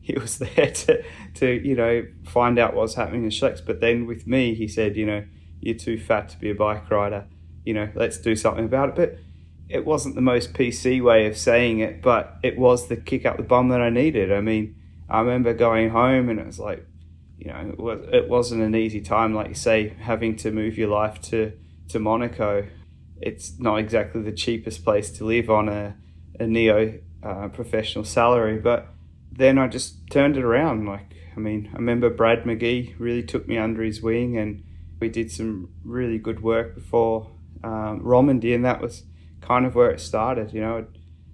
he 0.08 0.18
was 0.18 0.38
there 0.40 0.72
to 0.72 1.04
to 1.36 1.68
you 1.68 1.76
know 1.76 2.06
find 2.26 2.58
out 2.58 2.74
what's 2.74 2.96
happening 2.96 3.24
in 3.24 3.30
Schlecks. 3.30 3.64
But 3.64 3.82
then 3.82 4.08
with 4.08 4.26
me, 4.26 4.56
he 4.56 4.68
said, 4.68 4.96
you 4.96 5.06
know, 5.06 5.26
you're 5.60 5.76
too 5.76 6.00
fat 6.00 6.30
to 6.30 6.40
be 6.40 6.50
a 6.50 6.56
bike 6.56 6.90
rider. 6.90 7.26
You 7.66 7.74
know, 7.74 7.90
let's 7.94 8.18
do 8.18 8.36
something 8.36 8.66
about 8.66 8.90
it. 8.90 8.96
But 8.96 9.20
it 9.68 9.86
wasn't 9.86 10.16
the 10.16 10.22
most 10.22 10.54
PC 10.54 11.04
way 11.04 11.28
of 11.28 11.38
saying 11.38 11.80
it, 11.80 12.02
but 12.02 12.38
it 12.42 12.58
was 12.58 12.88
the 12.88 12.96
kick 12.96 13.26
up 13.26 13.36
the 13.36 13.44
bum 13.44 13.68
that 13.70 13.82
I 13.82 13.90
needed. 13.90 14.32
I 14.32 14.40
mean, 14.40 14.76
I 15.10 15.20
remember 15.20 15.54
going 15.54 15.90
home 15.90 16.30
and 16.30 16.40
it 16.40 16.46
was 16.46 16.58
like, 16.58 16.88
you 17.38 17.52
know, 17.52 17.72
it, 17.74 17.78
was, 17.78 18.08
it 18.14 18.30
wasn't 18.30 18.62
an 18.64 18.76
easy 18.76 19.02
time, 19.02 19.34
like 19.34 19.50
you 19.50 19.56
say, 19.56 19.90
having 20.00 20.38
to 20.38 20.52
move 20.52 20.78
your 20.78 20.88
life 20.88 21.20
to, 21.24 21.52
to 21.90 22.00
Monaco. 22.00 22.66
It's 23.20 23.60
not 23.60 23.80
exactly 23.80 24.22
the 24.22 24.32
cheapest 24.32 24.86
place 24.86 25.12
to 25.18 25.26
live 25.26 25.50
on 25.50 25.68
a, 25.68 25.98
a 26.40 26.48
neo 26.48 27.00
uh, 27.22 27.50
professional 27.50 28.06
salary, 28.06 28.58
but 28.58 28.88
then 29.38 29.58
I 29.58 29.68
just 29.68 30.10
turned 30.12 30.36
it 30.36 30.44
around. 30.44 30.86
Like, 30.86 31.14
I 31.36 31.40
mean, 31.40 31.70
I 31.74 31.78
remember 31.78 32.10
Brad 32.10 32.44
McGee 32.44 32.96
really 33.00 33.24
took 33.24 33.48
me 33.48 33.58
under 33.58 33.84
his 33.84 34.02
wing 34.02 34.38
and 34.38 34.64
we 35.00 35.10
did 35.10 35.32
some 35.32 35.70
really 35.84 36.18
good 36.18 36.42
work 36.42 36.76
before 36.76 37.32
um, 37.64 38.02
Romandy, 38.02 38.54
and 38.54 38.66
that 38.66 38.82
was 38.82 39.04
kind 39.42 39.66
of 39.66 39.76
where 39.76 39.92
it 39.92 40.00
started. 40.00 40.54
You 40.54 40.62
know, 40.62 40.86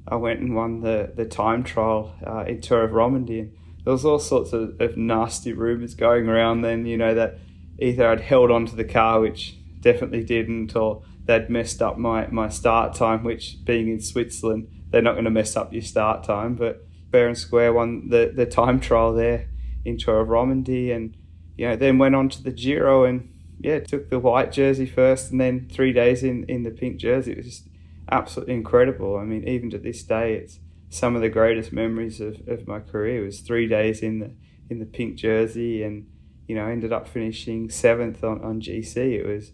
I 0.07 0.15
went 0.17 0.41
and 0.41 0.53
won 0.53 0.81
the, 0.81 1.13
the 1.15 1.25
time 1.25 1.63
trial 1.63 2.13
uh, 2.25 2.43
in 2.45 2.61
Tour 2.61 2.83
of 2.83 2.91
Romandy, 2.91 3.39
and 3.39 3.53
there 3.83 3.93
was 3.93 4.05
all 4.05 4.19
sorts 4.19 4.53
of, 4.53 4.79
of 4.81 4.97
nasty 4.97 5.53
rumours 5.53 5.95
going 5.95 6.27
around 6.27 6.61
then, 6.61 6.85
you 6.85 6.97
know, 6.97 7.13
that 7.15 7.39
either 7.79 8.07
I'd 8.07 8.21
held 8.21 8.51
onto 8.51 8.75
the 8.75 8.83
car, 8.83 9.21
which 9.21 9.57
definitely 9.79 10.23
didn't, 10.23 10.75
or 10.75 11.03
they'd 11.25 11.49
messed 11.49 11.81
up 11.81 11.97
my, 11.97 12.27
my 12.27 12.49
start 12.49 12.95
time, 12.95 13.23
which 13.23 13.63
being 13.63 13.87
in 13.87 14.01
Switzerland, 14.01 14.67
they're 14.89 15.01
not 15.01 15.13
going 15.13 15.25
to 15.25 15.31
mess 15.31 15.55
up 15.55 15.73
your 15.73 15.81
start 15.81 16.23
time. 16.23 16.55
But 16.55 16.85
fair 17.13 17.27
and 17.27 17.37
square 17.37 17.71
won 17.71 18.09
the, 18.09 18.33
the 18.35 18.47
time 18.47 18.79
trial 18.79 19.13
there 19.13 19.47
in 19.85 19.99
Tour 19.99 20.21
of 20.21 20.29
Romandy 20.29 20.91
and, 20.91 21.15
you 21.55 21.67
know, 21.67 21.75
then 21.75 21.99
went 21.99 22.15
on 22.15 22.27
to 22.29 22.41
the 22.41 22.51
Giro 22.51 23.05
and 23.05 23.29
yeah, 23.59 23.79
took 23.79 24.09
the 24.09 24.17
white 24.17 24.51
jersey 24.51 24.87
first 24.87 25.31
and 25.31 25.39
then 25.39 25.69
three 25.71 25.93
days 25.93 26.23
in, 26.23 26.43
in 26.49 26.63
the 26.63 26.71
pink 26.71 26.97
jersey. 26.97 27.33
It 27.33 27.37
was 27.37 27.45
just 27.45 27.67
absolutely 28.11 28.55
incredible. 28.55 29.17
I 29.17 29.25
mean, 29.25 29.47
even 29.47 29.69
to 29.69 29.77
this 29.77 30.01
day, 30.03 30.33
it's 30.33 30.59
some 30.89 31.15
of 31.15 31.21
the 31.21 31.29
greatest 31.29 31.71
memories 31.71 32.19
of, 32.19 32.47
of 32.47 32.67
my 32.67 32.79
career 32.79 33.23
it 33.23 33.25
was 33.25 33.39
three 33.39 33.67
days 33.67 34.01
in 34.01 34.19
the 34.19 34.31
in 34.69 34.77
the 34.79 34.85
pink 34.85 35.15
jersey 35.15 35.81
and 35.81 36.07
you 36.47 36.55
know 36.55 36.67
ended 36.67 36.93
up 36.93 37.07
finishing 37.07 37.69
seventh 37.69 38.23
on, 38.23 38.41
on 38.43 38.61
GC. 38.61 38.95
It 38.97 39.25
was 39.25 39.51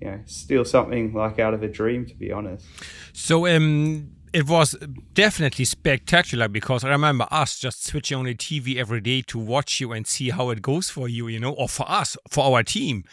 you 0.00 0.10
know 0.10 0.20
still 0.26 0.64
something 0.64 1.12
like 1.12 1.38
out 1.38 1.54
of 1.54 1.62
a 1.62 1.68
dream 1.68 2.06
to 2.06 2.14
be 2.14 2.32
honest. 2.32 2.66
So 3.12 3.46
um 3.46 4.10
it 4.32 4.48
was 4.48 4.76
definitely 5.12 5.64
spectacular 5.64 6.48
because 6.48 6.84
I 6.84 6.90
remember 6.90 7.26
us 7.30 7.58
just 7.58 7.84
switching 7.84 8.18
on 8.18 8.24
the 8.24 8.34
TV 8.34 8.76
every 8.76 9.00
day 9.00 9.22
to 9.22 9.38
watch 9.38 9.80
you 9.80 9.92
and 9.92 10.06
see 10.06 10.30
how 10.30 10.50
it 10.50 10.62
goes 10.62 10.88
for 10.88 11.08
you, 11.08 11.28
you 11.28 11.40
know, 11.40 11.52
or 11.52 11.68
for 11.68 11.90
us, 11.90 12.16
for 12.28 12.44
our 12.44 12.62
team. 12.62 13.04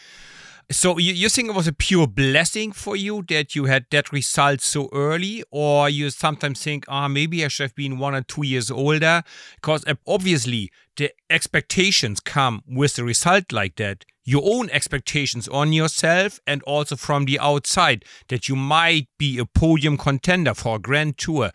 So 0.70 0.98
you, 0.98 1.14
you 1.14 1.28
think 1.30 1.48
it 1.48 1.54
was 1.54 1.66
a 1.66 1.72
pure 1.72 2.06
blessing 2.06 2.72
for 2.72 2.94
you 2.94 3.24
that 3.28 3.56
you 3.56 3.64
had 3.64 3.86
that 3.90 4.12
result 4.12 4.60
so 4.60 4.90
early, 4.92 5.42
or 5.50 5.88
you 5.88 6.10
sometimes 6.10 6.62
think, 6.62 6.84
ah, 6.88 7.06
oh, 7.06 7.08
maybe 7.08 7.42
I 7.44 7.48
should 7.48 7.64
have 7.64 7.74
been 7.74 7.98
one 7.98 8.14
or 8.14 8.22
two 8.22 8.44
years 8.44 8.70
older? 8.70 9.22
Because 9.56 9.82
uh, 9.86 9.94
obviously 10.06 10.70
the 10.96 11.10
expectations 11.30 12.20
come 12.20 12.62
with 12.68 12.98
a 12.98 13.04
result 13.04 13.50
like 13.50 13.76
that. 13.76 14.04
Your 14.28 14.42
own 14.44 14.68
expectations 14.68 15.48
on 15.48 15.72
yourself 15.72 16.38
and 16.46 16.62
also 16.64 16.96
from 16.96 17.24
the 17.24 17.38
outside 17.38 18.04
that 18.28 18.46
you 18.46 18.56
might 18.56 19.08
be 19.16 19.38
a 19.38 19.46
podium 19.46 19.96
contender 19.96 20.52
for 20.52 20.76
a 20.76 20.78
grand 20.78 21.16
tour. 21.16 21.50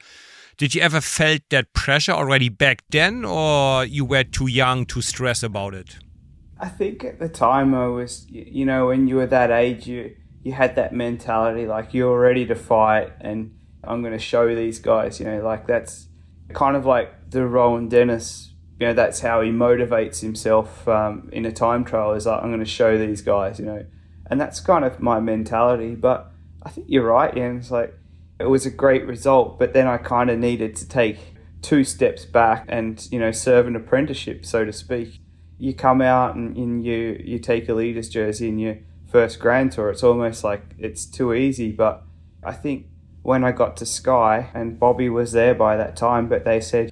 Did 0.57 0.73
you 0.73 0.81
ever 0.81 0.99
felt 0.99 1.41
that 1.51 1.71
pressure 1.73 2.13
already 2.13 2.49
back 2.49 2.83
then, 2.89 3.25
or 3.25 3.85
you 3.85 4.05
were 4.05 4.23
too 4.23 4.47
young 4.47 4.87
to 4.87 5.03
stress 5.03 5.43
about 5.43 5.75
it? 5.75 5.97
I 6.59 6.67
think 6.67 7.03
at 7.03 7.19
the 7.19 7.29
time 7.29 7.75
I 7.75 7.85
was, 7.89 8.25
you 8.27 8.65
know, 8.65 8.87
when 8.87 9.07
you 9.07 9.17
were 9.17 9.27
that 9.27 9.51
age, 9.51 9.85
you 9.85 10.15
you 10.41 10.53
had 10.53 10.75
that 10.75 10.95
mentality 10.95 11.67
like 11.67 11.93
you're 11.93 12.19
ready 12.19 12.47
to 12.47 12.55
fight, 12.55 13.11
and 13.21 13.53
I'm 13.83 14.01
going 14.01 14.13
to 14.13 14.25
show 14.33 14.55
these 14.55 14.79
guys. 14.79 15.19
You 15.19 15.27
know, 15.27 15.43
like 15.43 15.67
that's 15.67 16.07
kind 16.53 16.75
of 16.75 16.87
like 16.87 17.29
the 17.29 17.45
Rohan 17.45 17.87
Dennis. 17.87 18.52
You 18.79 18.87
know, 18.87 18.93
that's 18.93 19.19
how 19.21 19.41
he 19.41 19.49
motivates 19.49 20.21
himself 20.21 20.87
um, 20.87 21.29
in 21.31 21.45
a 21.45 21.51
time 21.51 21.83
trial. 21.85 22.13
Is 22.13 22.25
like 22.25 22.41
I'm 22.41 22.49
going 22.49 22.59
to 22.59 22.65
show 22.65 22.97
these 22.97 23.21
guys. 23.21 23.59
You 23.59 23.65
know, 23.65 23.85
and 24.29 24.39
that's 24.39 24.59
kind 24.59 24.83
of 24.83 24.99
my 24.99 25.19
mentality. 25.19 25.95
But 25.95 26.31
I 26.63 26.69
think 26.69 26.87
you're 26.89 27.05
right, 27.05 27.35
Ian. 27.35 27.57
It's 27.57 27.71
like 27.71 27.93
it 28.39 28.45
was 28.45 28.65
a 28.65 28.71
great 28.71 29.05
result, 29.05 29.59
but 29.59 29.73
then 29.73 29.87
I 29.87 29.97
kind 29.97 30.29
of 30.29 30.39
needed 30.39 30.75
to 30.77 30.87
take 30.87 31.17
two 31.61 31.83
steps 31.83 32.25
back 32.25 32.65
and 32.67 33.07
you 33.11 33.19
know 33.19 33.31
serve 33.31 33.67
an 33.67 33.75
apprenticeship, 33.75 34.45
so 34.45 34.65
to 34.65 34.73
speak 34.73 35.19
you 35.63 35.73
come 35.73 36.01
out 36.01 36.35
and, 36.35 36.55
and 36.57 36.85
you 36.85 37.21
you 37.23 37.39
take 37.39 37.69
a 37.69 37.73
leader's 37.73 38.09
jersey 38.09 38.49
in 38.49 38.59
your 38.59 38.77
first 39.09 39.39
grand 39.39 39.71
tour, 39.71 39.89
it's 39.89 40.03
almost 40.03 40.43
like 40.43 40.61
it's 40.77 41.05
too 41.05 41.33
easy. 41.33 41.71
But 41.71 42.03
I 42.43 42.51
think 42.51 42.87
when 43.21 43.43
I 43.43 43.51
got 43.51 43.77
to 43.77 43.85
Sky 43.85 44.49
and 44.53 44.79
Bobby 44.79 45.09
was 45.09 45.31
there 45.31 45.55
by 45.55 45.77
that 45.77 45.95
time, 45.95 46.27
but 46.27 46.43
they 46.43 46.59
said 46.59 46.91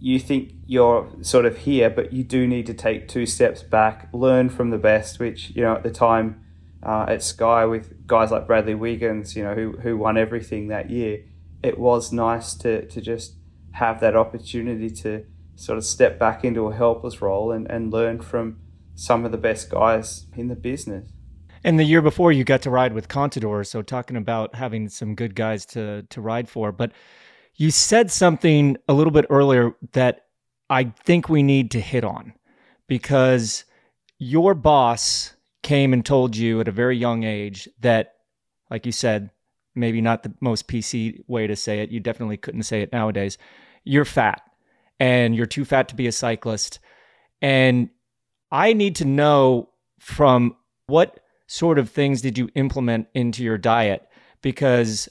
you 0.00 0.18
think 0.18 0.52
you're 0.66 1.10
sort 1.20 1.44
of 1.44 1.58
here, 1.58 1.90
but 1.90 2.12
you 2.12 2.24
do 2.24 2.46
need 2.46 2.66
to 2.66 2.74
take 2.74 3.06
two 3.06 3.26
steps 3.26 3.62
back, 3.62 4.08
learn 4.12 4.48
from 4.48 4.70
the 4.70 4.78
best. 4.78 5.20
Which 5.20 5.50
you 5.50 5.62
know 5.62 5.74
at 5.74 5.82
the 5.82 5.90
time 5.90 6.44
uh, 6.82 7.04
at 7.08 7.22
Sky 7.22 7.66
with 7.66 8.06
guys 8.06 8.30
like 8.30 8.46
Bradley 8.46 8.74
Wiggins, 8.74 9.36
you 9.36 9.44
know 9.44 9.54
who 9.54 9.72
who 9.82 9.96
won 9.98 10.16
everything 10.16 10.68
that 10.68 10.90
year, 10.90 11.24
it 11.62 11.78
was 11.78 12.12
nice 12.12 12.54
to 12.54 12.86
to 12.86 13.00
just 13.00 13.34
have 13.72 14.00
that 14.00 14.16
opportunity 14.16 14.90
to 14.90 15.24
sort 15.54 15.76
of 15.76 15.84
step 15.84 16.18
back 16.18 16.44
into 16.44 16.66
a 16.66 16.74
helpless 16.74 17.20
role 17.20 17.52
and, 17.52 17.70
and 17.70 17.92
learn 17.92 18.20
from 18.20 18.58
some 18.94 19.26
of 19.26 19.30
the 19.30 19.38
best 19.38 19.70
guys 19.70 20.26
in 20.34 20.48
the 20.48 20.56
business. 20.56 21.12
And 21.62 21.78
the 21.78 21.84
year 21.84 22.00
before, 22.00 22.32
you 22.32 22.42
got 22.42 22.62
to 22.62 22.70
ride 22.70 22.94
with 22.94 23.08
Contador. 23.08 23.66
So 23.66 23.82
talking 23.82 24.16
about 24.16 24.54
having 24.54 24.88
some 24.88 25.14
good 25.14 25.34
guys 25.34 25.66
to 25.66 26.02
to 26.08 26.20
ride 26.22 26.48
for, 26.48 26.72
but 26.72 26.92
you 27.56 27.70
said 27.70 28.10
something 28.10 28.76
a 28.88 28.92
little 28.92 29.10
bit 29.10 29.26
earlier 29.30 29.74
that 29.92 30.26
I 30.68 30.84
think 31.04 31.28
we 31.28 31.42
need 31.42 31.70
to 31.72 31.80
hit 31.80 32.04
on 32.04 32.32
because 32.86 33.64
your 34.18 34.54
boss 34.54 35.34
came 35.62 35.92
and 35.92 36.04
told 36.04 36.36
you 36.36 36.60
at 36.60 36.68
a 36.68 36.72
very 36.72 36.96
young 36.96 37.24
age 37.24 37.68
that, 37.80 38.14
like 38.70 38.86
you 38.86 38.92
said, 38.92 39.30
maybe 39.74 40.00
not 40.00 40.22
the 40.22 40.32
most 40.40 40.68
PC 40.68 41.22
way 41.26 41.46
to 41.46 41.56
say 41.56 41.80
it. 41.80 41.90
You 41.90 42.00
definitely 42.00 42.36
couldn't 42.36 42.62
say 42.62 42.82
it 42.82 42.92
nowadays. 42.92 43.38
You're 43.84 44.04
fat 44.04 44.42
and 44.98 45.34
you're 45.34 45.46
too 45.46 45.64
fat 45.64 45.88
to 45.88 45.96
be 45.96 46.06
a 46.06 46.12
cyclist. 46.12 46.78
And 47.42 47.90
I 48.50 48.72
need 48.72 48.96
to 48.96 49.04
know 49.04 49.70
from 49.98 50.56
what 50.86 51.20
sort 51.46 51.78
of 51.78 51.90
things 51.90 52.20
did 52.20 52.38
you 52.38 52.48
implement 52.54 53.08
into 53.14 53.42
your 53.42 53.58
diet? 53.58 54.06
Because 54.42 55.08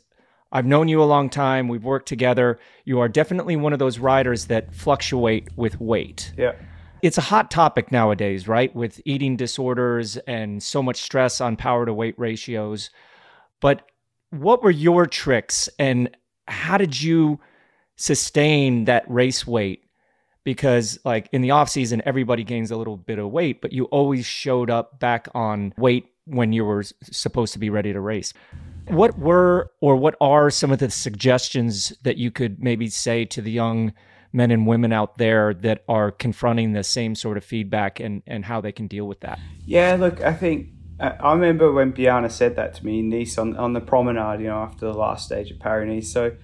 I've 0.52 0.66
known 0.66 0.88
you 0.88 1.02
a 1.02 1.06
long 1.06 1.30
time. 1.30 1.68
We've 1.68 1.84
worked 1.84 2.08
together. 2.08 2.60
You 2.86 3.00
are 3.00 3.08
definitely 3.08 3.56
one 3.56 3.74
of 3.74 3.80
those 3.80 4.00
riders 4.00 4.46
that 4.48 4.74
fluctuate 4.74 5.50
with 5.56 5.80
weight. 5.80 6.34
Yeah. 6.38 6.54
It's 7.02 7.18
a 7.18 7.22
hot 7.22 7.50
topic 7.52 7.92
nowadays, 7.92 8.48
right? 8.48 8.76
With 8.76 9.00
eating 9.06 9.38
disorders 9.38 10.18
and 10.18 10.62
so 10.62 10.84
much 10.84 10.98
stress 11.02 11.40
on 11.40 11.56
power 11.56 11.86
to 11.86 11.94
weight 11.94 12.16
ratios. 12.18 12.90
But 13.62 13.84
what 14.32 14.64
were 14.64 14.72
your 14.72 15.06
tricks 15.06 15.70
and 15.80 16.10
how 16.48 16.78
did 16.78 17.00
you 17.02 17.40
sustain 17.96 18.86
that 18.86 19.10
race 19.10 19.46
weight? 19.46 19.84
Because 20.44 21.00
like 21.06 21.30
in 21.32 21.42
the 21.42 21.52
off 21.52 21.70
season, 21.70 22.02
everybody 22.06 22.44
gains 22.44 22.72
a 22.72 22.78
little 22.78 22.98
bit 22.98 23.20
of 23.20 23.30
weight, 23.30 23.62
but 23.62 23.72
you 23.72 23.86
always 23.86 24.26
showed 24.26 24.70
up 24.70 25.00
back 25.00 25.28
on 25.36 25.74
weight 25.78 26.08
when 26.26 26.54
you 26.54 26.66
were 26.66 26.84
supposed 27.04 27.54
to 27.54 27.60
be 27.60 27.70
ready 27.70 27.94
to 27.94 28.00
race. 28.00 28.34
What 28.90 29.18
were 29.18 29.72
or 29.82 29.96
what 29.96 30.16
are 30.20 30.50
some 30.50 30.72
of 30.72 30.80
the 30.80 30.90
suggestions 30.90 31.94
that 32.04 32.18
you 32.18 32.32
could 32.32 32.62
maybe 32.62 32.90
say 32.90 33.26
to 33.26 33.42
the 33.42 33.52
young 33.52 33.94
men 34.32 34.52
and 34.52 34.68
women 34.68 34.94
out 34.94 35.18
there 35.18 35.54
that 35.54 35.84
are 35.88 36.12
confronting 36.12 36.74
the 36.74 36.84
same 36.84 37.16
sort 37.16 37.38
of 37.38 37.44
feedback 37.44 38.00
and, 38.00 38.22
and 38.28 38.46
how 38.46 38.62
they 38.62 38.72
can 38.72 38.88
deal 38.88 39.08
with 39.08 39.22
that? 39.22 39.40
Yeah, 39.66 39.96
look, 40.00 40.22
I 40.22 40.34
think 40.34 40.70
I 41.00 41.32
remember 41.34 41.72
when 41.72 41.92
Bjarne 41.92 42.30
said 42.30 42.58
that 42.58 42.74
to 42.76 42.86
me 42.86 43.00
in 43.00 43.10
Nice 43.10 43.38
on, 43.38 43.56
on 43.56 43.74
the 43.74 43.80
promenade, 43.80 44.42
you 44.42 44.48
know, 44.48 44.58
after 44.58 44.86
the 44.86 44.94
last 44.94 45.26
stage 45.26 45.50
of 45.50 45.60
Paris. 45.60 46.12
So 46.12 46.36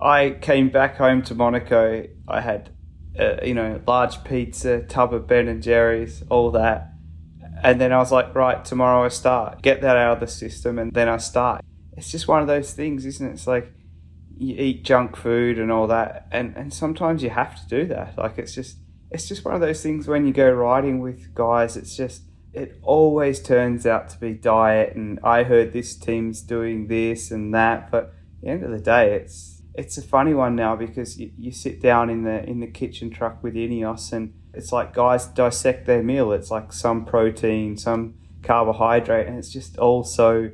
I 0.00 0.30
came 0.40 0.70
back 0.70 0.96
home 0.96 1.20
to 1.22 1.34
Monaco. 1.34 2.06
I 2.26 2.40
had, 2.40 2.70
uh, 3.18 3.36
you 3.42 3.52
know, 3.52 3.80
large 3.86 4.24
pizza, 4.24 4.80
tub 4.82 5.12
of 5.12 5.26
Ben 5.26 5.48
and 5.48 5.62
Jerry's, 5.62 6.22
all 6.30 6.50
that. 6.52 6.92
And 7.62 7.78
then 7.78 7.92
I 7.92 7.98
was 7.98 8.10
like, 8.10 8.34
right, 8.34 8.64
tomorrow 8.64 9.04
I 9.04 9.08
start. 9.08 9.60
Get 9.60 9.82
that 9.82 9.96
out 9.96 10.14
of 10.14 10.20
the 10.20 10.26
system 10.26 10.78
and 10.78 10.92
then 10.92 11.08
I 11.08 11.18
start. 11.18 11.62
It's 11.96 12.10
just 12.10 12.28
one 12.28 12.42
of 12.42 12.48
those 12.48 12.72
things, 12.72 13.04
isn't 13.06 13.26
it? 13.26 13.32
It's 13.32 13.46
like 13.46 13.72
you 14.38 14.54
eat 14.56 14.84
junk 14.84 15.16
food 15.16 15.58
and 15.58 15.70
all 15.70 15.86
that. 15.88 16.26
And, 16.30 16.56
and 16.56 16.72
sometimes 16.72 17.22
you 17.22 17.30
have 17.30 17.60
to 17.60 17.68
do 17.68 17.86
that. 17.86 18.16
Like 18.16 18.38
it's 18.38 18.54
just, 18.54 18.76
it's 19.10 19.28
just 19.28 19.44
one 19.44 19.54
of 19.54 19.60
those 19.60 19.82
things 19.82 20.08
when 20.08 20.26
you 20.26 20.32
go 20.32 20.50
riding 20.50 21.00
with 21.00 21.34
guys, 21.34 21.76
it's 21.76 21.96
just, 21.96 22.22
it 22.52 22.78
always 22.82 23.40
turns 23.40 23.86
out 23.86 24.08
to 24.10 24.18
be 24.18 24.32
diet 24.32 24.96
and 24.96 25.20
I 25.22 25.44
heard 25.44 25.72
this 25.72 25.94
team's 25.94 26.42
doing 26.42 26.88
this 26.88 27.30
and 27.30 27.54
that. 27.54 27.90
But 27.90 28.04
at 28.04 28.12
the 28.42 28.48
end 28.48 28.64
of 28.64 28.70
the 28.70 28.80
day, 28.80 29.14
it's 29.14 29.60
it's 29.74 29.96
a 29.96 30.02
funny 30.02 30.34
one 30.34 30.56
now 30.56 30.74
because 30.74 31.18
you, 31.18 31.30
you 31.38 31.52
sit 31.52 31.80
down 31.80 32.10
in 32.10 32.24
the 32.24 32.42
in 32.44 32.60
the 32.60 32.66
kitchen 32.66 33.10
truck 33.10 33.42
with 33.42 33.54
Ineos 33.54 34.12
and 34.12 34.34
it's 34.52 34.72
like 34.72 34.92
guys 34.92 35.26
dissect 35.26 35.86
their 35.86 36.02
meal. 36.02 36.32
It's 36.32 36.50
like 36.50 36.72
some 36.72 37.04
protein, 37.04 37.76
some 37.76 38.14
carbohydrate, 38.42 39.28
and 39.28 39.38
it's 39.38 39.52
just 39.52 39.78
all 39.78 40.02
so 40.02 40.50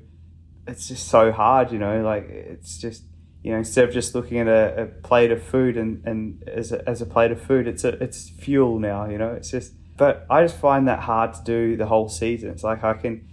it's 0.67 0.89
just 0.89 1.09
so 1.09 1.33
hard, 1.33 1.73
you 1.73 1.79
know. 1.79 2.03
Like 2.03 2.29
it's 2.29 2.79
just 2.79 3.03
you 3.43 3.53
know 3.53 3.59
instead 3.59 3.85
of 3.85 3.95
just 3.95 4.15
looking 4.15 4.39
at 4.39 4.49
a, 4.49 4.83
a 4.83 4.87
plate 4.87 5.31
of 5.31 5.43
food 5.43 5.77
and, 5.77 6.05
and 6.07 6.43
as 6.49 6.73
a, 6.73 6.89
as 6.89 7.01
a 7.01 7.07
plate 7.07 7.31
of 7.31 7.41
food, 7.41 7.67
it's 7.67 7.85
a 7.85 7.91
it's 8.03 8.29
fuel 8.29 8.79
now, 8.79 9.09
you 9.09 9.19
know. 9.19 9.33
It's 9.33 9.51
just 9.51 9.73
but 9.97 10.27
I 10.29 10.43
just 10.43 10.59
find 10.59 10.87
that 10.89 11.01
hard 11.01 11.35
to 11.35 11.43
do 11.45 11.77
the 11.77 11.87
whole 11.87 12.09
season. 12.09 12.51
It's 12.51 12.63
like 12.63 12.85
I 12.85 12.95
can, 12.95 13.27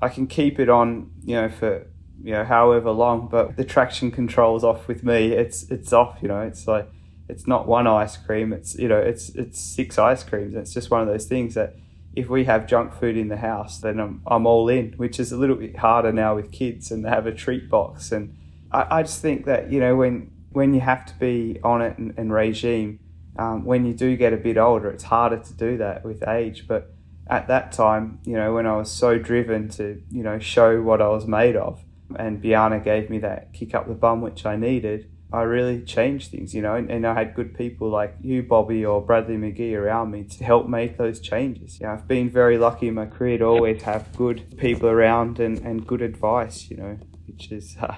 I 0.00 0.08
can 0.08 0.26
keep 0.26 0.60
it 0.60 0.68
on, 0.68 1.10
you 1.24 1.36
know, 1.36 1.48
for 1.48 1.86
you 2.22 2.32
know 2.32 2.44
however 2.44 2.90
long, 2.90 3.28
but 3.28 3.56
the 3.56 3.64
traction 3.64 4.10
control's 4.10 4.62
off 4.62 4.88
with 4.88 5.02
me. 5.02 5.32
It's 5.32 5.70
it's 5.70 5.92
off. 5.92 6.18
You 6.20 6.28
know, 6.28 6.42
it's 6.42 6.68
like 6.68 6.88
it's 7.28 7.46
not 7.46 7.66
one 7.66 7.86
ice 7.86 8.16
cream. 8.16 8.52
It's 8.52 8.76
you 8.78 8.88
know, 8.88 8.98
it's 8.98 9.30
it's 9.30 9.60
six 9.60 9.98
ice 9.98 10.22
creams. 10.22 10.54
It's 10.54 10.74
just 10.74 10.90
one 10.90 11.00
of 11.00 11.08
those 11.08 11.26
things 11.26 11.54
that 11.54 11.76
if 12.14 12.28
we 12.28 12.44
have 12.44 12.66
junk 12.66 12.94
food 12.94 13.16
in 13.16 13.28
the 13.28 13.38
house, 13.38 13.78
then 13.78 13.98
I'm 13.98 14.22
I'm 14.26 14.46
all 14.46 14.68
in. 14.68 14.92
Which 14.92 15.18
is 15.18 15.32
a 15.32 15.36
little 15.36 15.56
bit 15.56 15.76
harder 15.76 16.12
now 16.12 16.34
with 16.34 16.52
kids 16.52 16.90
and 16.90 17.04
they 17.04 17.08
have 17.08 17.26
a 17.26 17.32
treat 17.32 17.68
box. 17.68 18.12
And 18.12 18.36
I, 18.70 18.98
I 18.98 19.02
just 19.02 19.20
think 19.22 19.46
that 19.46 19.72
you 19.72 19.80
know 19.80 19.96
when 19.96 20.30
when 20.50 20.74
you 20.74 20.80
have 20.80 21.06
to 21.06 21.14
be 21.18 21.58
on 21.64 21.80
it 21.82 21.96
and, 21.98 22.14
and 22.18 22.32
regime 22.32 23.00
um, 23.38 23.64
when 23.64 23.86
you 23.86 23.94
do 23.94 24.16
get 24.16 24.32
a 24.32 24.36
bit 24.36 24.58
older, 24.58 24.90
it's 24.90 25.04
harder 25.04 25.38
to 25.38 25.52
do 25.54 25.78
that 25.78 26.04
with 26.04 26.26
age. 26.28 26.66
But 26.66 26.94
at 27.28 27.48
that 27.48 27.72
time, 27.72 28.20
you 28.24 28.34
know, 28.34 28.54
when 28.54 28.66
I 28.66 28.76
was 28.76 28.90
so 28.90 29.18
driven 29.18 29.68
to, 29.70 30.02
you 30.10 30.22
know, 30.22 30.38
show 30.38 30.82
what 30.82 31.00
I 31.00 31.08
was 31.08 31.26
made 31.26 31.56
of, 31.56 31.82
and 32.16 32.42
Bjarne 32.42 32.82
gave 32.82 33.08
me 33.08 33.18
that 33.20 33.54
kick 33.54 33.74
up 33.74 33.88
the 33.88 33.94
bum 33.94 34.20
which 34.20 34.44
I 34.44 34.56
needed, 34.56 35.10
I 35.32 35.42
really 35.42 35.80
changed 35.82 36.30
things, 36.30 36.54
you 36.54 36.60
know, 36.60 36.74
and, 36.74 36.90
and, 36.90 37.06
I 37.06 37.14
had 37.14 37.34
good 37.34 37.56
people 37.56 37.88
like 37.88 38.14
you, 38.20 38.42
Bobby, 38.42 38.84
or 38.84 39.00
Bradley 39.00 39.36
McGee 39.36 39.74
around 39.74 40.10
me 40.10 40.24
to 40.24 40.44
help 40.44 40.68
make 40.68 40.98
those 40.98 41.20
changes. 41.20 41.80
I've 41.82 42.06
been 42.06 42.28
very 42.28 42.58
lucky 42.58 42.88
in 42.88 42.94
my 42.94 43.06
career 43.06 43.38
to 43.38 43.44
always 43.44 43.82
have 43.82 44.14
good 44.14 44.58
people 44.58 44.88
around 44.88 45.40
and, 45.40 45.58
and 45.60 45.86
good 45.86 46.02
advice, 46.02 46.68
you 46.70 46.76
know, 46.76 46.98
which 47.26 47.46
has 47.46 47.76
uh, 47.80 47.94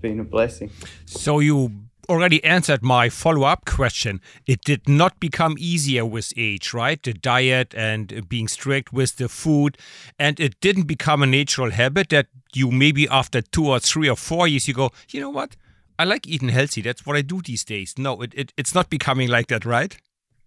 been 0.00 0.18
a 0.18 0.24
blessing. 0.24 0.70
So 1.06 1.38
you 1.38 1.70
already 2.08 2.42
answered 2.42 2.82
my 2.82 3.08
follow 3.08 3.44
up 3.44 3.64
question. 3.64 4.20
It 4.46 4.62
did 4.62 4.88
not 4.88 5.20
become 5.20 5.54
easier 5.58 6.04
with 6.04 6.32
age, 6.36 6.74
right? 6.74 7.02
The 7.02 7.14
diet 7.14 7.74
and 7.76 8.28
being 8.28 8.48
strict 8.48 8.92
with 8.92 9.16
the 9.16 9.28
food. 9.28 9.78
And 10.18 10.40
it 10.40 10.60
didn't 10.60 10.84
become 10.84 11.22
a 11.22 11.26
natural 11.26 11.70
habit 11.70 12.08
that 12.10 12.26
you 12.54 12.70
maybe 12.70 13.08
after 13.08 13.40
two 13.40 13.68
or 13.68 13.78
three 13.78 14.08
or 14.08 14.16
four 14.16 14.48
years, 14.48 14.68
you 14.68 14.74
go, 14.74 14.90
you 15.10 15.20
know 15.20 15.30
what? 15.30 15.56
I 15.98 16.04
like 16.04 16.26
eating 16.26 16.48
healthy. 16.48 16.82
That's 16.82 17.06
what 17.06 17.16
I 17.16 17.22
do 17.22 17.40
these 17.42 17.64
days. 17.64 17.94
No, 17.98 18.20
it, 18.22 18.32
it 18.34 18.52
it's 18.56 18.74
not 18.74 18.90
becoming 18.90 19.28
like 19.28 19.48
that, 19.48 19.64
right? 19.64 19.96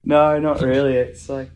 No, 0.03 0.39
not 0.39 0.62
really. 0.62 0.95
It's 0.95 1.29
like, 1.29 1.49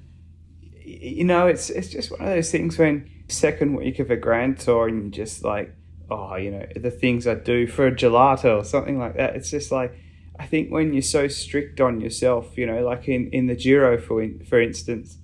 you 0.83 1.25
know, 1.25 1.47
it's 1.47 1.69
it's 1.69 1.89
just 1.89 2.11
one 2.11 2.21
of 2.21 2.27
those 2.27 2.51
things 2.51 2.77
when 2.77 3.09
second 3.27 3.75
week 3.75 3.99
of 3.99 4.09
a 4.09 4.17
grand 4.17 4.59
tour 4.59 4.87
and 4.87 5.03
you 5.03 5.11
just 5.11 5.43
like, 5.43 5.75
oh, 6.09 6.35
you 6.35 6.51
know, 6.51 6.65
the 6.75 6.91
things 6.91 7.27
I 7.27 7.35
do 7.35 7.67
for 7.67 7.87
a 7.87 7.91
gelato 7.91 8.59
or 8.59 8.63
something 8.63 8.97
like 8.97 9.15
that. 9.17 9.35
It's 9.35 9.51
just 9.51 9.71
like, 9.71 9.93
I 10.39 10.45
think 10.45 10.71
when 10.71 10.93
you're 10.93 11.01
so 11.01 11.27
strict 11.27 11.79
on 11.79 12.01
yourself, 12.01 12.57
you 12.57 12.65
know, 12.65 12.83
like 12.83 13.07
in, 13.07 13.29
in 13.31 13.47
the 13.47 13.55
Giro, 13.55 13.99
for, 13.99 14.21
in, 14.21 14.43
for 14.45 14.61
instance, 14.61 15.17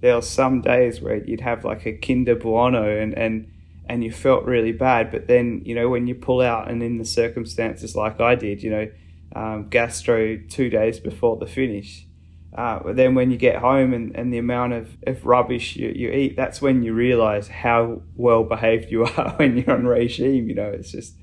there 0.00 0.14
were 0.14 0.22
some 0.22 0.60
days 0.60 1.00
where 1.00 1.16
you'd 1.16 1.40
have 1.40 1.64
like 1.64 1.86
a 1.86 1.92
Kinder 1.92 2.36
Bueno 2.36 2.84
and, 2.84 3.14
and, 3.14 3.50
and 3.88 4.04
you 4.04 4.12
felt 4.12 4.44
really 4.44 4.72
bad. 4.72 5.10
But 5.10 5.26
then, 5.26 5.62
you 5.64 5.74
know, 5.74 5.88
when 5.88 6.06
you 6.06 6.14
pull 6.14 6.40
out 6.40 6.70
and 6.70 6.82
in 6.82 6.98
the 6.98 7.04
circumstances 7.04 7.96
like 7.96 8.20
I 8.20 8.34
did, 8.34 8.62
you 8.62 8.70
know, 8.70 8.90
um, 9.34 9.68
gastro 9.68 10.36
two 10.48 10.70
days 10.70 11.00
before 11.00 11.36
the 11.36 11.46
finish, 11.46 12.06
uh, 12.54 12.80
but 12.82 12.96
then 12.96 13.14
when 13.14 13.30
you 13.30 13.36
get 13.36 13.56
home 13.56 13.92
and, 13.92 14.16
and 14.16 14.32
the 14.32 14.38
amount 14.38 14.72
of, 14.72 14.96
of 15.06 15.24
rubbish 15.24 15.76
you, 15.76 15.92
you 15.94 16.10
eat, 16.10 16.36
that's 16.36 16.62
when 16.62 16.82
you 16.82 16.92
realize 16.94 17.48
how 17.48 18.02
well 18.16 18.42
behaved 18.42 18.90
you 18.90 19.04
are 19.16 19.34
when 19.36 19.56
you're 19.56 19.70
on 19.70 19.86
regime. 19.86 20.48
You 20.48 20.54
know, 20.54 20.68
it's 20.68 20.90
just, 20.90 21.14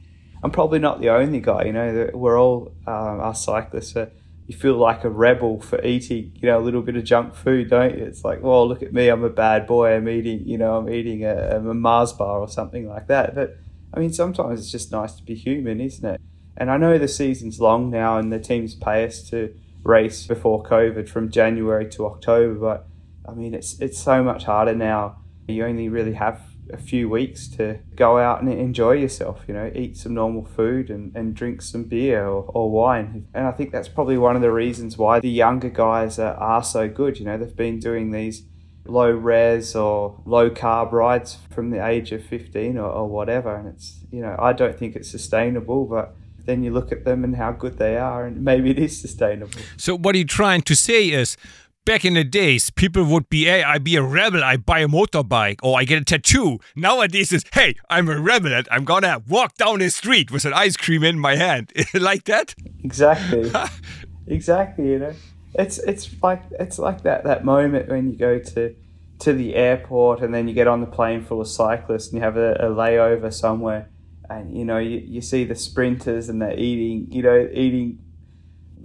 I'm 0.44 0.52
probably 0.52 0.80
not 0.80 1.02
the 1.02 1.10
only 1.10 1.40
guy, 1.40 1.64
you 1.66 1.74
know, 1.74 2.12
we're 2.14 2.40
all, 2.40 2.72
um, 2.86 3.20
us 3.22 3.44
cyclists, 3.44 3.96
uh, 3.96 4.10
you 4.48 4.56
feel 4.56 4.78
like 4.78 5.04
a 5.04 5.10
rebel 5.10 5.60
for 5.60 5.84
eating, 5.84 6.32
you 6.36 6.48
know, 6.48 6.60
a 6.60 6.62
little 6.62 6.82
bit 6.82 6.96
of 6.96 7.04
junk 7.04 7.36
food, 7.36 7.70
don't 7.70 7.98
you? 7.98 8.06
It's 8.06 8.24
like, 8.24 8.42
well, 8.42 8.68
look 8.68 8.84
at 8.84 8.94
me, 8.94 9.08
I'm 9.08 9.24
a 9.24 9.30
bad 9.30 9.66
boy, 9.66 9.96
I'm 9.96 10.08
eating, 10.08 10.46
you 10.46 10.58
know, 10.58 10.78
I'm 10.78 10.90
eating 10.90 11.26
a, 11.26 11.58
a 11.58 11.60
Mars 11.60 12.14
bar 12.14 12.40
or 12.40 12.48
something 12.48 12.88
like 12.88 13.08
that. 13.08 13.34
But 13.34 13.58
I 13.94 14.00
mean, 14.00 14.14
sometimes 14.14 14.60
it's 14.60 14.72
just 14.72 14.92
nice 14.92 15.14
to 15.16 15.24
be 15.24 15.36
human, 15.36 15.82
isn't 15.82 16.06
it? 16.06 16.22
And 16.58 16.70
I 16.70 16.78
know 16.78 16.98
the 16.98 17.08
season's 17.08 17.60
long 17.60 17.90
now 17.90 18.18
and 18.18 18.32
the 18.32 18.40
teams 18.40 18.76
pay 18.76 19.06
us 19.06 19.28
to, 19.30 19.54
race 19.86 20.26
before 20.26 20.64
COVID 20.64 21.08
from 21.08 21.30
January 21.30 21.88
to 21.92 22.06
October. 22.08 22.56
But 22.56 22.88
I 23.32 23.34
mean, 23.34 23.54
it's 23.54 23.80
it's 23.80 23.98
so 23.98 24.22
much 24.22 24.44
harder 24.44 24.76
now. 24.76 25.18
You 25.48 25.66
only 25.66 25.88
really 25.88 26.14
have 26.14 26.42
a 26.72 26.78
few 26.78 27.10
weeks 27.10 27.48
to 27.48 27.80
go 27.96 28.18
out 28.18 28.42
and 28.42 28.52
enjoy 28.52 28.94
yourself, 28.94 29.42
you 29.48 29.54
know, 29.54 29.72
eat 29.74 29.98
some 29.98 30.14
normal 30.14 30.46
food 30.46 30.90
and, 30.90 31.16
and 31.16 31.36
drink 31.36 31.62
some 31.62 31.84
beer 31.84 32.26
or, 32.26 32.44
or 32.54 32.72
wine. 32.72 33.28
And 33.34 33.48
I 33.48 33.52
think 33.52 33.72
that's 33.72 33.88
probably 33.88 34.18
one 34.18 34.36
of 34.36 34.42
the 34.42 34.52
reasons 34.52 34.98
why 34.98 35.20
the 35.20 35.30
younger 35.30 35.70
guys 35.70 36.20
are, 36.20 36.36
are 36.36 36.64
so 36.64 36.88
good. 36.88 37.20
You 37.20 37.26
know, 37.26 37.38
they've 37.38 37.56
been 37.56 37.80
doing 37.80 38.12
these 38.12 38.44
low 38.86 39.10
res 39.10 39.76
or 39.76 40.22
low 40.26 40.50
carb 40.50 40.92
rides 40.92 41.38
from 41.50 41.72
the 41.72 41.86
age 41.86 42.12
of 42.12 42.24
15 42.24 42.78
or, 42.78 42.90
or 42.90 43.08
whatever. 43.08 43.56
And 43.56 43.68
it's, 43.68 44.00
you 44.12 44.22
know, 44.22 44.36
I 44.40 44.54
don't 44.54 44.78
think 44.78 44.96
it's 44.96 45.10
sustainable, 45.10 45.86
but 45.86 46.16
then 46.46 46.64
you 46.64 46.72
look 46.72 46.92
at 46.92 47.06
them 47.06 47.24
and 47.24 47.36
how 47.36 47.52
good 47.52 47.78
they 47.78 47.98
are, 47.98 48.26
and 48.26 48.44
maybe 48.44 48.70
it 48.70 48.80
is 48.80 49.00
sustainable. 49.00 49.60
So, 49.78 49.98
what 49.98 50.16
are 50.16 50.20
you 50.20 50.26
trying 50.26 50.62
to 50.64 50.76
say 50.76 51.10
is, 51.10 51.38
back 51.86 52.04
in 52.04 52.16
the 52.16 52.24
days, 52.24 52.70
people 52.72 53.04
would 53.06 53.30
be, 53.30 53.46
hey, 53.46 53.64
I 53.64 53.78
be 53.78 53.96
a 53.96 54.02
rebel, 54.02 54.44
I 54.44 54.58
buy 54.58 54.80
a 54.80 54.88
motorbike, 54.88 55.60
or 55.64 55.80
I 55.80 55.84
get 55.84 56.02
a 56.02 56.06
tattoo. 56.06 56.60
Nowadays, 56.76 57.32
is, 57.32 57.46
hey, 57.54 57.76
I'm 57.90 58.10
a 58.10 58.20
rebel, 58.20 58.54
and 58.54 58.68
I'm 58.72 58.84
gonna 58.84 59.22
walk 59.28 59.56
down 59.56 59.80
the 59.80 59.90
street 59.90 60.32
with 60.32 60.46
an 60.46 60.54
ice 60.54 60.76
cream 60.76 61.04
in 61.04 61.20
my 61.20 61.36
hand, 61.36 61.72
like 61.94 62.26
that. 62.26 62.56
Exactly, 62.84 63.52
exactly. 64.28 64.90
You 64.90 65.00
know, 65.00 65.14
it's 65.54 65.78
it's 65.78 66.12
like 66.22 66.42
it's 66.60 66.80
like 66.80 67.04
that 67.04 67.24
that 67.24 67.46
moment 67.46 67.88
when 67.88 68.12
you 68.12 68.18
go 68.18 68.40
to 68.40 68.76
to 69.20 69.34
the 69.34 69.56
airport 69.56 70.22
and 70.22 70.34
then 70.34 70.48
you 70.48 70.54
get 70.54 70.68
on 70.68 70.82
the 70.82 70.88
plane 70.88 71.24
full 71.24 71.40
of 71.40 71.48
cyclists 71.48 72.08
and 72.08 72.18
you 72.18 72.22
have 72.22 72.36
a, 72.36 72.54
a 72.56 72.70
layover 72.70 73.34
somewhere 73.34 73.88
and 74.30 74.58
you 74.58 74.66
know 74.66 74.78
you, 74.78 74.98
you 74.98 75.22
see 75.22 75.46
the 75.46 75.56
sprinters 75.56 76.28
and 76.28 76.42
they're 76.42 76.60
eating 76.60 77.08
you 77.12 77.24
know 77.24 77.48
eating 77.54 77.98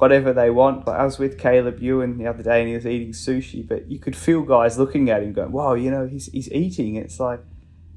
whatever 0.00 0.32
they 0.32 0.50
want. 0.50 0.86
Like 0.86 0.98
I 0.98 1.04
was 1.04 1.18
with 1.18 1.38
Caleb 1.38 1.80
Ewan 1.80 2.18
the 2.18 2.26
other 2.26 2.42
day 2.42 2.60
and 2.60 2.68
he 2.68 2.74
was 2.74 2.86
eating 2.86 3.12
sushi, 3.12 3.66
but 3.66 3.90
you 3.90 3.98
could 3.98 4.16
feel 4.16 4.42
guys 4.42 4.78
looking 4.78 5.10
at 5.10 5.22
him 5.22 5.32
going, 5.32 5.52
"Wow, 5.52 5.74
you 5.74 5.90
know 5.90 6.06
he's 6.06 6.26
he's 6.26 6.50
eating." 6.52 6.96
It's 6.96 7.20
like, 7.20 7.40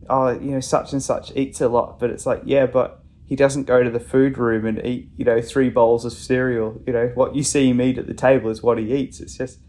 oh, 0.10 0.32
you 0.32 0.52
know, 0.52 0.60
such 0.60 0.92
and 0.92 1.02
such 1.02 1.32
eats 1.36 1.62
a 1.62 1.70
lot, 1.70 2.00
but 2.00 2.10
it's 2.10 2.26
like, 2.26 2.42
yeah, 2.46 2.66
but 2.66 3.04
he 3.26 3.36
doesn't 3.36 3.64
go 3.64 3.82
to 3.84 3.90
the 3.90 4.00
food 4.00 4.38
room 4.38 4.66
and 4.66 4.86
eat 4.86 5.10
you 5.16 5.26
know 5.26 5.42
three 5.42 5.70
bowls 5.70 6.04
of 6.06 6.14
cereal. 6.14 6.82
You 6.86 6.94
know 6.94 7.12
what 7.16 7.36
you 7.36 7.44
see 7.44 7.70
him 7.70 7.82
eat 7.82 7.98
at 7.98 8.08
the 8.08 8.14
table 8.14 8.50
is 8.50 8.62
what 8.62 8.78
he 8.78 8.94
eats. 8.94 9.20
It's 9.20 9.38
just. 9.38 9.60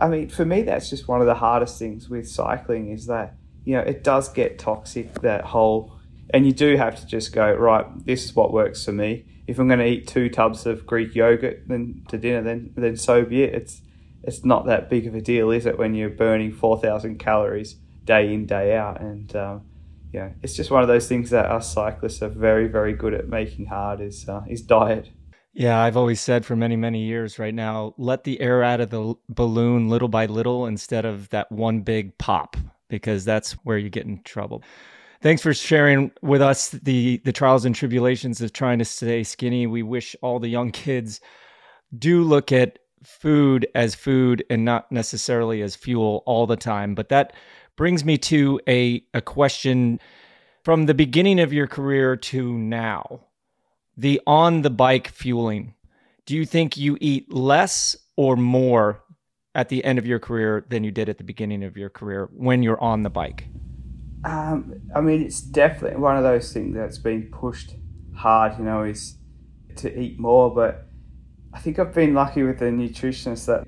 I 0.00 0.08
mean, 0.08 0.30
for 0.30 0.46
me, 0.46 0.62
that's 0.62 0.88
just 0.88 1.08
one 1.08 1.20
of 1.20 1.26
the 1.26 1.34
hardest 1.34 1.78
things 1.78 2.08
with 2.08 2.26
cycling 2.26 2.90
is 2.90 3.04
that, 3.04 3.34
you 3.66 3.74
know, 3.76 3.82
it 3.82 4.02
does 4.02 4.30
get 4.30 4.58
toxic, 4.58 5.12
that 5.20 5.44
whole, 5.44 5.92
and 6.30 6.46
you 6.46 6.52
do 6.52 6.78
have 6.78 6.98
to 7.00 7.06
just 7.06 7.34
go, 7.34 7.52
right, 7.52 7.84
this 8.06 8.24
is 8.24 8.34
what 8.34 8.50
works 8.50 8.82
for 8.82 8.92
me. 8.92 9.26
If 9.50 9.58
I'm 9.58 9.66
going 9.66 9.80
to 9.80 9.86
eat 9.86 10.06
two 10.06 10.28
tubs 10.28 10.64
of 10.64 10.86
Greek 10.86 11.16
yogurt 11.16 11.64
then 11.66 12.04
to 12.08 12.16
dinner, 12.16 12.40
then, 12.40 12.72
then 12.76 12.96
so 12.96 13.24
be 13.24 13.42
it. 13.42 13.52
It's, 13.52 13.82
it's 14.22 14.44
not 14.44 14.66
that 14.66 14.88
big 14.88 15.08
of 15.08 15.14
a 15.16 15.20
deal, 15.20 15.50
is 15.50 15.66
it, 15.66 15.76
when 15.76 15.94
you're 15.94 16.08
burning 16.08 16.52
4,000 16.52 17.18
calories 17.18 17.74
day 18.04 18.32
in, 18.32 18.46
day 18.46 18.76
out? 18.76 19.00
And, 19.00 19.34
um, 19.34 19.62
yeah, 20.12 20.30
it's 20.42 20.54
just 20.54 20.70
one 20.70 20.82
of 20.82 20.88
those 20.88 21.08
things 21.08 21.30
that 21.30 21.46
us 21.46 21.74
cyclists 21.74 22.22
are 22.22 22.28
very, 22.28 22.68
very 22.68 22.92
good 22.92 23.12
at 23.12 23.28
making 23.28 23.66
hard 23.66 24.00
is, 24.00 24.28
uh, 24.28 24.42
is 24.48 24.62
diet. 24.62 25.10
Yeah, 25.52 25.80
I've 25.80 25.96
always 25.96 26.20
said 26.20 26.46
for 26.46 26.54
many, 26.54 26.76
many 26.76 27.02
years 27.02 27.40
right 27.40 27.54
now, 27.54 27.94
let 27.98 28.22
the 28.22 28.40
air 28.40 28.62
out 28.62 28.80
of 28.80 28.90
the 28.90 29.14
balloon 29.28 29.88
little 29.88 30.06
by 30.06 30.26
little 30.26 30.66
instead 30.66 31.04
of 31.04 31.28
that 31.30 31.50
one 31.50 31.80
big 31.80 32.16
pop, 32.18 32.56
because 32.88 33.24
that's 33.24 33.54
where 33.64 33.78
you 33.78 33.90
get 33.90 34.06
in 34.06 34.22
trouble. 34.22 34.62
Thanks 35.22 35.42
for 35.42 35.52
sharing 35.52 36.12
with 36.22 36.40
us 36.40 36.70
the 36.70 37.18
the 37.24 37.32
trials 37.32 37.66
and 37.66 37.74
tribulations 37.74 38.40
of 38.40 38.52
trying 38.52 38.78
to 38.78 38.86
stay 38.86 39.22
skinny. 39.22 39.66
We 39.66 39.82
wish 39.82 40.16
all 40.22 40.38
the 40.38 40.48
young 40.48 40.70
kids 40.70 41.20
do 41.96 42.22
look 42.22 42.52
at 42.52 42.78
food 43.04 43.66
as 43.74 43.94
food 43.94 44.44
and 44.48 44.64
not 44.64 44.90
necessarily 44.90 45.62
as 45.62 45.76
fuel 45.76 46.22
all 46.26 46.46
the 46.46 46.56
time. 46.56 46.94
But 46.94 47.10
that 47.10 47.34
brings 47.76 48.04
me 48.04 48.18
to 48.18 48.60
a, 48.68 49.02
a 49.14 49.20
question 49.20 50.00
from 50.64 50.86
the 50.86 50.94
beginning 50.94 51.40
of 51.40 51.52
your 51.52 51.66
career 51.66 52.16
to 52.16 52.56
now 52.56 53.26
the 53.96 54.20
on 54.26 54.62
the 54.62 54.70
bike 54.70 55.08
fueling. 55.08 55.74
Do 56.24 56.36
you 56.36 56.46
think 56.46 56.76
you 56.76 56.96
eat 57.00 57.32
less 57.32 57.96
or 58.16 58.36
more 58.36 59.02
at 59.54 59.68
the 59.68 59.84
end 59.84 59.98
of 59.98 60.06
your 60.06 60.18
career 60.18 60.64
than 60.68 60.84
you 60.84 60.90
did 60.90 61.08
at 61.08 61.18
the 61.18 61.24
beginning 61.24 61.64
of 61.64 61.76
your 61.76 61.90
career 61.90 62.30
when 62.32 62.62
you're 62.62 62.80
on 62.80 63.02
the 63.02 63.10
bike? 63.10 63.48
Um, 64.24 64.80
I 64.94 65.00
mean, 65.00 65.22
it's 65.22 65.40
definitely 65.40 65.98
one 65.98 66.16
of 66.16 66.22
those 66.22 66.52
things 66.52 66.74
that's 66.74 66.98
been 66.98 67.30
pushed 67.30 67.74
hard, 68.14 68.58
you 68.58 68.64
know, 68.64 68.82
is 68.82 69.16
to 69.76 69.98
eat 69.98 70.18
more. 70.18 70.54
But 70.54 70.86
I 71.52 71.58
think 71.58 71.78
I've 71.78 71.94
been 71.94 72.14
lucky 72.14 72.42
with 72.42 72.58
the 72.58 72.66
nutritionists 72.66 73.46
that 73.46 73.66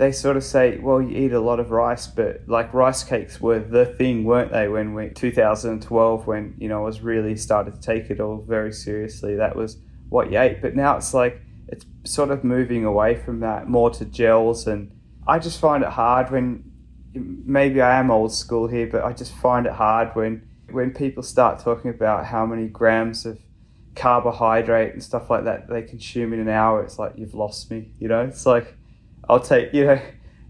they 0.00 0.12
sort 0.12 0.36
of 0.38 0.44
say, 0.44 0.78
well, 0.78 1.02
you 1.02 1.26
eat 1.26 1.32
a 1.32 1.40
lot 1.40 1.60
of 1.60 1.70
rice, 1.70 2.06
but 2.06 2.40
like 2.46 2.72
rice 2.72 3.04
cakes 3.04 3.38
were 3.38 3.58
the 3.58 3.84
thing, 3.84 4.24
weren't 4.24 4.50
they? 4.50 4.66
When 4.66 4.94
we 4.94 5.10
2012, 5.10 6.26
when 6.26 6.54
you 6.58 6.68
know 6.68 6.78
I 6.78 6.84
was 6.84 7.02
really 7.02 7.36
started 7.36 7.74
to 7.74 7.80
take 7.80 8.08
it 8.10 8.20
all 8.20 8.42
very 8.48 8.72
seriously, 8.72 9.36
that 9.36 9.56
was 9.56 9.76
what 10.08 10.32
you 10.32 10.38
ate. 10.38 10.62
But 10.62 10.74
now 10.74 10.96
it's 10.96 11.12
like 11.12 11.42
it's 11.68 11.84
sort 12.04 12.30
of 12.30 12.44
moving 12.44 12.84
away 12.84 13.16
from 13.16 13.40
that 13.40 13.68
more 13.68 13.90
to 13.90 14.04
gels, 14.06 14.66
and 14.66 14.90
I 15.26 15.38
just 15.38 15.60
find 15.60 15.82
it 15.82 15.90
hard 15.90 16.30
when 16.30 16.69
maybe 17.14 17.80
I 17.80 17.98
am 17.98 18.10
old 18.10 18.32
school 18.32 18.68
here, 18.68 18.86
but 18.86 19.04
I 19.04 19.12
just 19.12 19.34
find 19.34 19.66
it 19.66 19.72
hard 19.72 20.14
when 20.14 20.48
when 20.70 20.92
people 20.92 21.22
start 21.22 21.58
talking 21.58 21.90
about 21.90 22.26
how 22.26 22.46
many 22.46 22.68
grams 22.68 23.26
of 23.26 23.38
carbohydrate 23.96 24.92
and 24.92 25.02
stuff 25.02 25.28
like 25.28 25.44
that 25.44 25.68
they 25.68 25.82
consume 25.82 26.32
in 26.32 26.40
an 26.40 26.48
hour. 26.48 26.82
It's 26.82 26.98
like 26.98 27.14
you've 27.16 27.34
lost 27.34 27.70
me, 27.70 27.90
you 27.98 28.08
know. 28.08 28.22
It's 28.22 28.46
like 28.46 28.76
I'll 29.28 29.40
take 29.40 29.72
you 29.72 29.84
know 29.84 30.00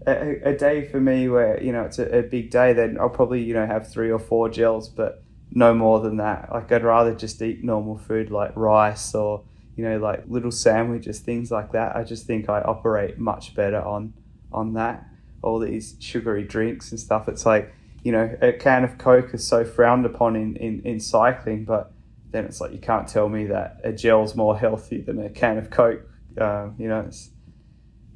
a, 0.07 0.49
a 0.49 0.55
day 0.55 0.87
for 0.87 0.99
me 0.99 1.27
where 1.29 1.61
you 1.61 1.71
know 1.71 1.83
it's 1.83 1.99
a, 1.99 2.19
a, 2.19 2.21
big 2.21 2.51
day. 2.51 2.73
Then 2.73 2.97
I'll 2.99 3.09
probably 3.09 3.43
you 3.43 3.53
know 3.53 3.65
have 3.65 3.91
three 3.91 4.11
or 4.11 4.19
four 4.19 4.49
gels, 4.49 4.89
but 4.89 5.23
no 5.51 5.73
more 5.73 5.99
than 5.99 6.17
that. 6.17 6.49
Like 6.51 6.71
I'd 6.71 6.83
rather 6.83 7.15
just 7.15 7.41
eat 7.41 7.63
normal 7.63 7.97
food 7.97 8.31
like 8.31 8.51
rice 8.55 9.13
or 9.15 9.43
you 9.75 9.83
know 9.83 9.97
like 9.97 10.23
little 10.27 10.51
sandwiches, 10.51 11.19
things 11.19 11.51
like 11.51 11.71
that. 11.71 11.95
I 11.95 12.03
just 12.03 12.25
think 12.25 12.49
I 12.49 12.61
operate 12.61 13.17
much 13.17 13.55
better 13.55 13.81
on 13.81 14.13
on 14.51 14.73
that. 14.73 15.05
All 15.41 15.59
these 15.59 15.95
sugary 15.99 16.43
drinks 16.43 16.91
and 16.91 16.99
stuff. 16.99 17.27
It's 17.27 17.45
like 17.45 17.73
you 18.03 18.11
know 18.11 18.37
a 18.41 18.53
can 18.53 18.83
of 18.83 18.97
Coke 18.97 19.33
is 19.33 19.47
so 19.47 19.63
frowned 19.65 20.05
upon 20.05 20.35
in 20.35 20.55
in, 20.57 20.81
in 20.83 20.99
cycling, 20.99 21.65
but 21.65 21.93
then 22.31 22.45
it's 22.45 22.61
like 22.61 22.71
you 22.71 22.79
can't 22.79 23.07
tell 23.07 23.29
me 23.29 23.45
that 23.47 23.81
a 23.83 23.91
gel's 23.91 24.35
more 24.35 24.57
healthy 24.57 25.01
than 25.01 25.19
a 25.19 25.29
can 25.29 25.57
of 25.57 25.69
Coke. 25.69 26.01
Um, 26.39 26.75
you 26.77 26.87
know, 26.87 27.01
it's 27.01 27.29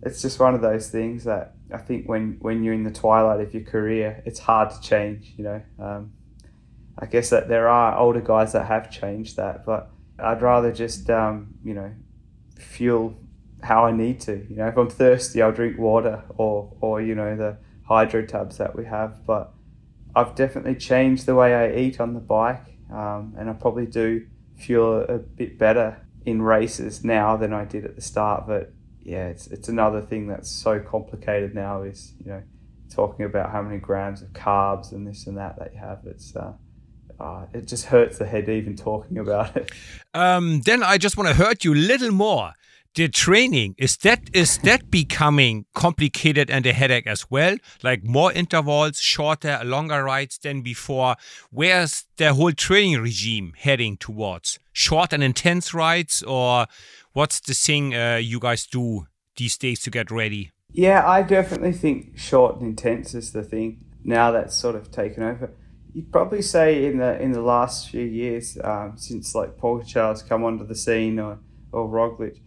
it's 0.01 0.21
just 0.21 0.39
one 0.39 0.55
of 0.55 0.61
those 0.61 0.89
things 0.89 1.23
that 1.25 1.55
I 1.73 1.77
think 1.77 2.07
when, 2.07 2.38
when 2.39 2.63
you're 2.63 2.73
in 2.73 2.83
the 2.83 2.91
twilight 2.91 3.41
of 3.41 3.53
your 3.53 3.63
career, 3.63 4.21
it's 4.25 4.39
hard 4.39 4.69
to 4.69 4.79
change. 4.79 5.33
You 5.35 5.43
know, 5.43 5.61
um, 5.79 6.13
I 6.97 7.07
guess 7.07 7.29
that 7.31 7.49
there 7.49 7.67
are 7.67 7.97
older 7.97 8.21
guys 8.21 8.53
that 8.53 8.67
have 8.67 8.91
changed 8.91 9.38
that, 9.38 9.65
but 9.65 9.89
I'd 10.19 10.41
rather 10.41 10.71
just 10.71 11.09
um, 11.09 11.55
you 11.63 11.73
know 11.73 11.91
fuel 12.57 13.17
how 13.65 13.86
I 13.86 13.91
need 13.91 14.19
to. 14.21 14.45
You 14.49 14.56
know, 14.56 14.67
if 14.67 14.78
I'm 14.78 14.89
thirsty, 14.89 15.41
I'll 15.41 15.51
drink 15.51 15.78
water 15.78 16.23
or 16.38 16.71
or 16.82 17.01
you 17.01 17.15
know 17.15 17.36
the 17.36 17.58
hydro 17.84 18.25
tubs 18.25 18.58
that 18.58 18.75
we 18.75 18.86
have. 18.86 19.25
But 19.25 19.54
I've 20.15 20.36
definitely 20.36 20.75
changed 20.75 21.25
the 21.25 21.36
way 21.36 21.54
I 21.54 21.75
eat 21.75 21.99
on 21.99 22.13
the 22.13 22.19
bike, 22.19 22.78
um, 22.91 23.36
and 23.38 23.49
I 23.49 23.54
probably 23.54 23.86
do 23.86 24.25
feel 24.56 25.01
a 25.01 25.17
bit 25.17 25.58
better 25.58 26.01
in 26.25 26.41
races 26.41 27.04
now 27.04 27.36
than 27.36 27.54
I 27.54 27.65
did 27.65 27.86
at 27.86 27.95
the 27.95 28.01
start. 28.01 28.47
But 28.47 28.71
yeah, 29.04 29.28
it's 29.28 29.47
it's 29.47 29.67
another 29.67 30.01
thing 30.01 30.28
that's 30.28 30.49
so 30.49 30.80
complicated 30.80 31.54
now 31.54 31.84
is 31.84 32.13
you 32.23 32.32
know 32.32 32.43
talking 32.89 33.25
about 33.25 33.51
how 33.51 33.62
many 33.62 33.78
grams 33.78 34.21
of 34.21 34.30
carbs 34.30 34.91
and 34.91 35.08
this 35.08 35.28
and 35.28 35.38
that 35.38 35.58
that 35.60 35.73
you 35.73 35.80
have. 35.80 35.99
It's 36.06 36.36
uh, 36.36 36.54
uh, 37.19 37.45
it 37.54 37.67
just 37.67 37.86
hurts 37.86 38.17
the 38.17 38.25
head 38.25 38.49
even 38.49 38.75
talking 38.75 39.17
about 39.17 39.56
it. 39.58 39.71
Um, 40.13 40.62
then 40.62 40.82
I 40.82 40.97
just 40.97 41.17
want 41.17 41.30
to 41.30 41.36
hurt 41.36 41.65
you 41.65 41.73
a 41.73 41.75
little 41.75 42.12
more. 42.12 42.54
The 42.95 43.10
training 43.10 43.75
is 43.77 43.97
that 43.97 44.29
is 44.34 44.58
that 44.60 44.89
becoming 44.89 45.65
complicated 45.73 46.49
and 46.49 46.65
a 46.65 46.71
headache 46.71 47.08
as 47.08 47.29
well? 47.29 47.58
Like 47.84 48.05
more 48.05 48.31
intervals, 48.31 48.99
shorter, 48.99 49.60
longer 49.65 50.03
rides 50.03 50.38
than 50.38 50.62
before. 50.62 51.15
Where's 51.51 52.05
the 52.15 52.34
whole 52.34 52.53
training 52.53 53.01
regime 53.01 53.53
heading 53.58 53.97
towards? 53.97 54.60
Short 54.71 55.12
and 55.12 55.23
intense 55.23 55.73
rides, 55.73 56.23
or 56.23 56.67
What's 57.15 57.39
the 57.39 57.53
thing 57.53 57.95
uh, 57.95 58.17
you 58.17 58.41
guys 58.41 58.67
do 58.67 59.08
these 59.38 59.58
days 59.58 59.79
to 59.84 59.89
get 59.89 60.12
ready? 60.12 60.51
Yeah, 60.73 61.08
I 61.08 61.21
definitely 61.21 61.71
think 61.71 62.17
short 62.17 62.58
and 62.58 62.65
intense 62.65 63.13
is 63.13 63.31
the 63.31 63.41
thing. 63.41 63.86
Now 64.03 64.31
that's 64.31 64.53
sort 64.53 64.75
of 64.75 64.91
taken 64.91 65.23
over. 65.23 65.53
You'd 65.93 66.12
probably 66.12 66.41
say 66.41 66.86
in 66.88 66.97
the 66.97 67.17
in 67.21 67.31
the 67.31 67.41
last 67.41 67.89
few 67.89 68.03
years, 68.03 68.58
um, 68.62 68.95
since 68.97 69.34
like 69.34 69.55
Pogacar 69.55 70.27
come 70.27 70.43
onto 70.43 70.67
the 70.67 70.75
scene 70.75 71.17
or 71.17 71.39
or 71.71 71.88
Roglic, 71.88 72.38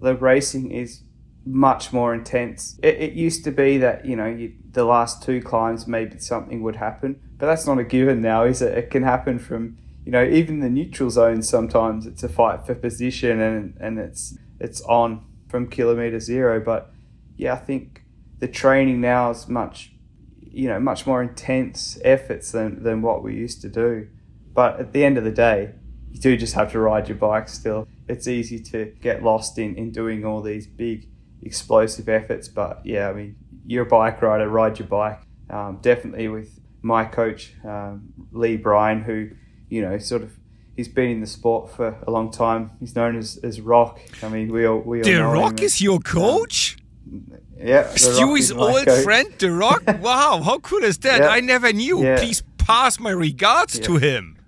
the 0.00 0.14
racing 0.14 0.70
is 0.70 1.02
much 1.44 1.92
more 1.92 2.12
intense. 2.14 2.78
It, 2.82 2.96
it 2.96 3.12
used 3.12 3.44
to 3.44 3.50
be 3.50 3.78
that 3.78 4.04
you 4.04 4.16
know 4.16 4.26
you, 4.26 4.54
the 4.72 4.84
last 4.84 5.22
two 5.22 5.40
climbs 5.40 5.86
maybe 5.86 6.18
something 6.18 6.62
would 6.62 6.76
happen, 6.76 7.20
but 7.38 7.46
that's 7.46 7.66
not 7.66 7.78
a 7.78 7.84
given 7.84 8.20
now, 8.20 8.44
is 8.44 8.62
it? 8.62 8.76
It 8.76 8.90
can 8.90 9.02
happen 9.02 9.38
from 9.38 9.78
you 10.06 10.12
know, 10.12 10.24
even 10.24 10.60
the 10.60 10.70
neutral 10.70 11.10
zone 11.10 11.42
sometimes 11.42 12.06
it's 12.06 12.22
a 12.22 12.28
fight 12.28 12.64
for 12.64 12.76
position 12.76 13.40
and 13.40 13.76
and 13.80 13.98
it's 13.98 14.38
it's 14.60 14.80
on 14.82 15.26
from 15.48 15.68
kilometer 15.68 16.20
zero. 16.20 16.60
But 16.60 16.92
yeah, 17.36 17.54
I 17.54 17.56
think 17.56 18.02
the 18.38 18.46
training 18.46 19.00
now 19.00 19.30
is 19.30 19.48
much 19.48 19.92
you 20.40 20.68
know 20.68 20.78
much 20.78 21.06
more 21.08 21.20
intense 21.20 21.98
efforts 22.04 22.52
than 22.52 22.84
than 22.84 23.02
what 23.02 23.24
we 23.24 23.34
used 23.34 23.60
to 23.62 23.68
do. 23.68 24.06
But 24.54 24.78
at 24.78 24.92
the 24.92 25.04
end 25.04 25.18
of 25.18 25.24
the 25.24 25.32
day, 25.32 25.72
you 26.12 26.20
do 26.20 26.36
just 26.36 26.54
have 26.54 26.70
to 26.72 26.78
ride 26.78 27.08
your 27.08 27.18
bike 27.18 27.48
still. 27.48 27.88
It's 28.08 28.28
easy 28.28 28.60
to 28.60 28.92
get 29.00 29.22
lost 29.22 29.58
in, 29.58 29.74
in 29.76 29.90
doing 29.90 30.24
all 30.24 30.40
these 30.42 30.66
big 30.66 31.08
explosive 31.42 32.08
efforts. 32.08 32.48
But 32.48 32.82
yeah, 32.84 33.08
I 33.08 33.12
mean, 33.12 33.36
you're 33.66 33.84
a 33.84 33.88
bike 33.88 34.22
rider, 34.22 34.48
ride 34.48 34.78
your 34.78 34.88
bike. 34.88 35.20
Um, 35.50 35.78
definitely 35.80 36.28
with 36.28 36.60
my 36.82 37.04
coach, 37.04 37.54
um, 37.64 38.12
Lee 38.32 38.56
Bryan, 38.56 39.02
who 39.02 39.30
you 39.68 39.82
know, 39.82 39.98
sort 39.98 40.22
of 40.22 40.32
he's 40.76 40.88
been 40.88 41.10
in 41.10 41.20
the 41.20 41.26
sport 41.26 41.70
for 41.70 41.96
a 42.06 42.10
long 42.10 42.30
time. 42.30 42.72
He's 42.80 42.94
known 42.94 43.16
as, 43.16 43.38
as 43.42 43.60
Rock. 43.60 44.00
I 44.22 44.28
mean, 44.28 44.52
we 44.52 44.66
all 44.66 44.78
we 44.78 44.98
all 44.98 45.04
the 45.04 45.22
Rock 45.22 45.62
is 45.62 45.80
your 45.80 45.98
coach. 46.00 46.76
Um, 47.10 47.38
yeah, 47.58 47.88
Stewie's 47.94 48.52
old 48.52 48.84
coach. 48.86 49.04
friend, 49.04 49.32
The 49.38 49.50
Rock. 49.50 49.82
wow, 50.00 50.40
how 50.42 50.58
cool 50.58 50.84
is 50.84 50.98
that? 50.98 51.22
I 51.22 51.40
never 51.40 51.72
knew. 51.72 52.02
Yeah. 52.02 52.18
Please 52.18 52.42
pass 52.58 52.98
my 52.98 53.10
regards 53.10 53.78
yeah. 53.78 53.84
to 53.86 53.96
him. 53.96 54.38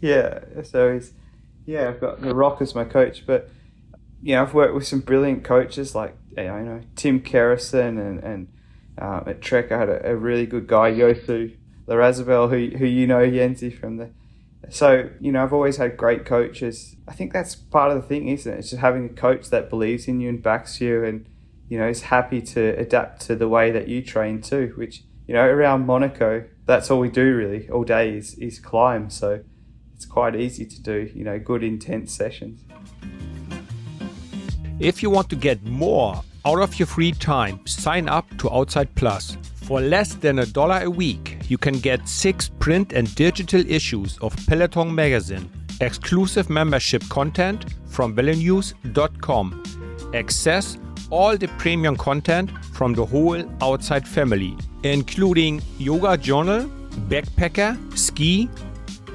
Yeah, 0.00 0.40
so 0.62 0.94
he's 0.94 1.12
yeah. 1.66 1.88
I've 1.88 2.00
got 2.00 2.20
The 2.20 2.34
Rock 2.34 2.60
as 2.60 2.74
my 2.74 2.84
coach, 2.84 3.26
but 3.26 3.50
know, 4.22 4.42
I've 4.42 4.54
worked 4.54 4.74
with 4.74 4.86
some 4.86 5.00
brilliant 5.00 5.44
coaches 5.44 5.94
like 5.94 6.16
you 6.36 6.44
know 6.44 6.80
Tim 6.96 7.20
Kerrison 7.20 8.00
and 8.00 8.22
and 8.22 8.48
um, 8.98 9.24
at 9.26 9.42
Trek 9.42 9.72
I 9.72 9.78
had 9.78 9.88
a, 9.88 10.10
a 10.10 10.16
really 10.16 10.46
good 10.46 10.66
guy 10.66 10.92
Josu 10.92 11.56
Larrazabal 11.86 12.50
who 12.50 12.76
who 12.78 12.86
you 12.86 13.06
know 13.06 13.20
Yenzi 13.20 13.76
from 13.76 13.96
the 13.98 14.10
so, 14.70 15.10
you 15.20 15.32
know, 15.32 15.42
I've 15.42 15.52
always 15.52 15.76
had 15.76 15.96
great 15.96 16.24
coaches. 16.24 16.96
I 17.06 17.12
think 17.12 17.32
that's 17.32 17.54
part 17.54 17.90
of 17.90 18.00
the 18.00 18.08
thing, 18.08 18.28
isn't 18.28 18.52
it? 18.52 18.58
It's 18.58 18.70
just 18.70 18.80
having 18.80 19.06
a 19.06 19.08
coach 19.08 19.50
that 19.50 19.70
believes 19.70 20.08
in 20.08 20.20
you 20.20 20.28
and 20.28 20.42
backs 20.42 20.80
you 20.80 21.04
and, 21.04 21.26
you 21.68 21.78
know, 21.78 21.88
is 21.88 22.02
happy 22.02 22.40
to 22.42 22.70
adapt 22.78 23.20
to 23.22 23.36
the 23.36 23.48
way 23.48 23.70
that 23.70 23.88
you 23.88 24.02
train 24.02 24.40
too, 24.40 24.72
which, 24.76 25.02
you 25.26 25.34
know, 25.34 25.44
around 25.44 25.86
Monaco, 25.86 26.44
that's 26.66 26.90
all 26.90 27.00
we 27.00 27.10
do 27.10 27.34
really 27.34 27.68
all 27.68 27.84
day 27.84 28.16
is, 28.16 28.34
is 28.34 28.58
climb. 28.58 29.10
So 29.10 29.42
it's 29.94 30.06
quite 30.06 30.34
easy 30.36 30.66
to 30.66 30.82
do, 30.82 31.10
you 31.14 31.24
know, 31.24 31.38
good 31.38 31.62
intense 31.62 32.12
sessions. 32.12 32.60
If 34.80 35.02
you 35.02 35.10
want 35.10 35.30
to 35.30 35.36
get 35.36 35.64
more 35.64 36.22
out 36.44 36.60
of 36.60 36.78
your 36.78 36.86
free 36.86 37.12
time, 37.12 37.64
sign 37.66 38.08
up 38.08 38.26
to 38.38 38.52
Outside 38.52 38.94
Plus. 38.96 39.36
For 39.54 39.80
less 39.80 40.14
than 40.14 40.40
a 40.40 40.46
dollar 40.46 40.80
a 40.82 40.90
week, 40.90 41.38
you 41.48 41.56
can 41.56 41.78
get 41.78 42.06
six 42.08 42.48
print 42.48 42.92
and 42.92 43.12
digital 43.14 43.62
issues 43.70 44.18
of 44.18 44.36
Peloton 44.46 44.94
magazine, 44.94 45.50
exclusive 45.80 46.50
membership 46.50 47.02
content 47.08 47.64
from 47.86 48.14
VeloNews.com, 48.14 49.62
access 50.12 50.76
all 51.10 51.36
the 51.36 51.48
premium 51.58 51.96
content 51.96 52.50
from 52.72 52.92
the 52.92 53.06
whole 53.06 53.42
Outside 53.62 54.06
family, 54.06 54.56
including 54.82 55.62
Yoga 55.78 56.16
Journal, 56.18 56.68
Backpacker, 57.08 57.78
Ski, 57.96 58.48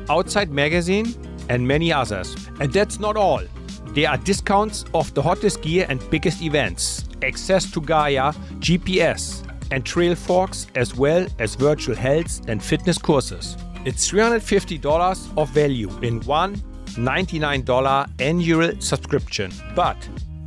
Outside 0.09 0.51
Magazine, 0.51 1.13
and 1.49 1.67
many 1.67 1.91
others. 1.91 2.35
And 2.59 2.71
that's 2.71 2.99
not 2.99 3.17
all. 3.17 3.41
There 3.87 4.09
are 4.09 4.17
discounts 4.17 4.85
of 4.93 5.13
the 5.13 5.21
hottest 5.21 5.61
gear 5.61 5.85
and 5.89 5.99
biggest 6.09 6.41
events, 6.41 7.05
access 7.23 7.69
to 7.71 7.81
Gaia, 7.81 8.33
GPS, 8.59 9.43
and 9.71 9.83
Trailforks, 9.83 10.67
as 10.75 10.95
well 10.95 11.27
as 11.39 11.55
virtual 11.55 11.95
health 11.95 12.47
and 12.47 12.63
fitness 12.63 12.97
courses. 12.97 13.57
It's 13.85 14.09
$350 14.09 15.37
of 15.37 15.49
value 15.49 15.89
in 16.01 16.21
one 16.21 16.61
$99 16.89 18.09
annual 18.19 18.79
subscription. 18.79 19.51
But 19.75 19.97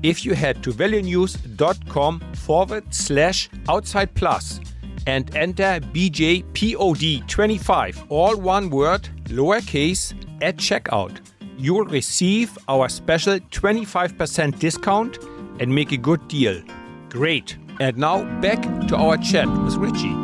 if 0.03 0.25
you 0.25 0.35
head 0.35 0.63
to 0.65 0.73
velonews.com 0.73 2.21
forward 2.35 2.93
slash 2.93 3.49
outside 3.69 4.15
plus 4.15 4.61
and 5.07 5.35
enter 5.37 5.81
BJPOD25, 5.81 8.07
all 8.09 8.37
one 8.37 8.71
word, 8.71 9.09
lowercase, 9.25 10.15
at 10.43 10.57
checkout, 10.57 11.21
you'll 11.57 11.85
receive 11.85 12.59
our 12.69 12.89
special 12.89 13.39
25% 13.39 14.59
discount 14.59 15.19
and 15.61 15.75
make 15.75 15.93
a 15.93 15.97
good 15.97 16.27
deal. 16.29 16.61
Great. 17.09 17.57
And 17.81 17.97
now 17.97 18.25
back 18.41 18.63
to 18.89 18.97
our 18.97 19.17
chat 19.17 19.47
with 19.65 19.77
Richie. 19.77 20.15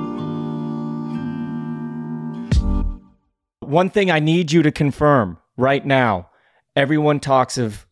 One 3.61 3.91
thing 3.91 4.11
I 4.11 4.19
need 4.19 4.53
you 4.53 4.62
to 4.62 4.73
confirm 4.73 5.38
right 5.57 5.85
now 5.85 6.31
everyone 6.75 7.21
talks 7.21 7.59
of 7.59 7.87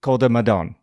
Col 0.00 0.18
de 0.18 0.28
Madone. 0.28 0.74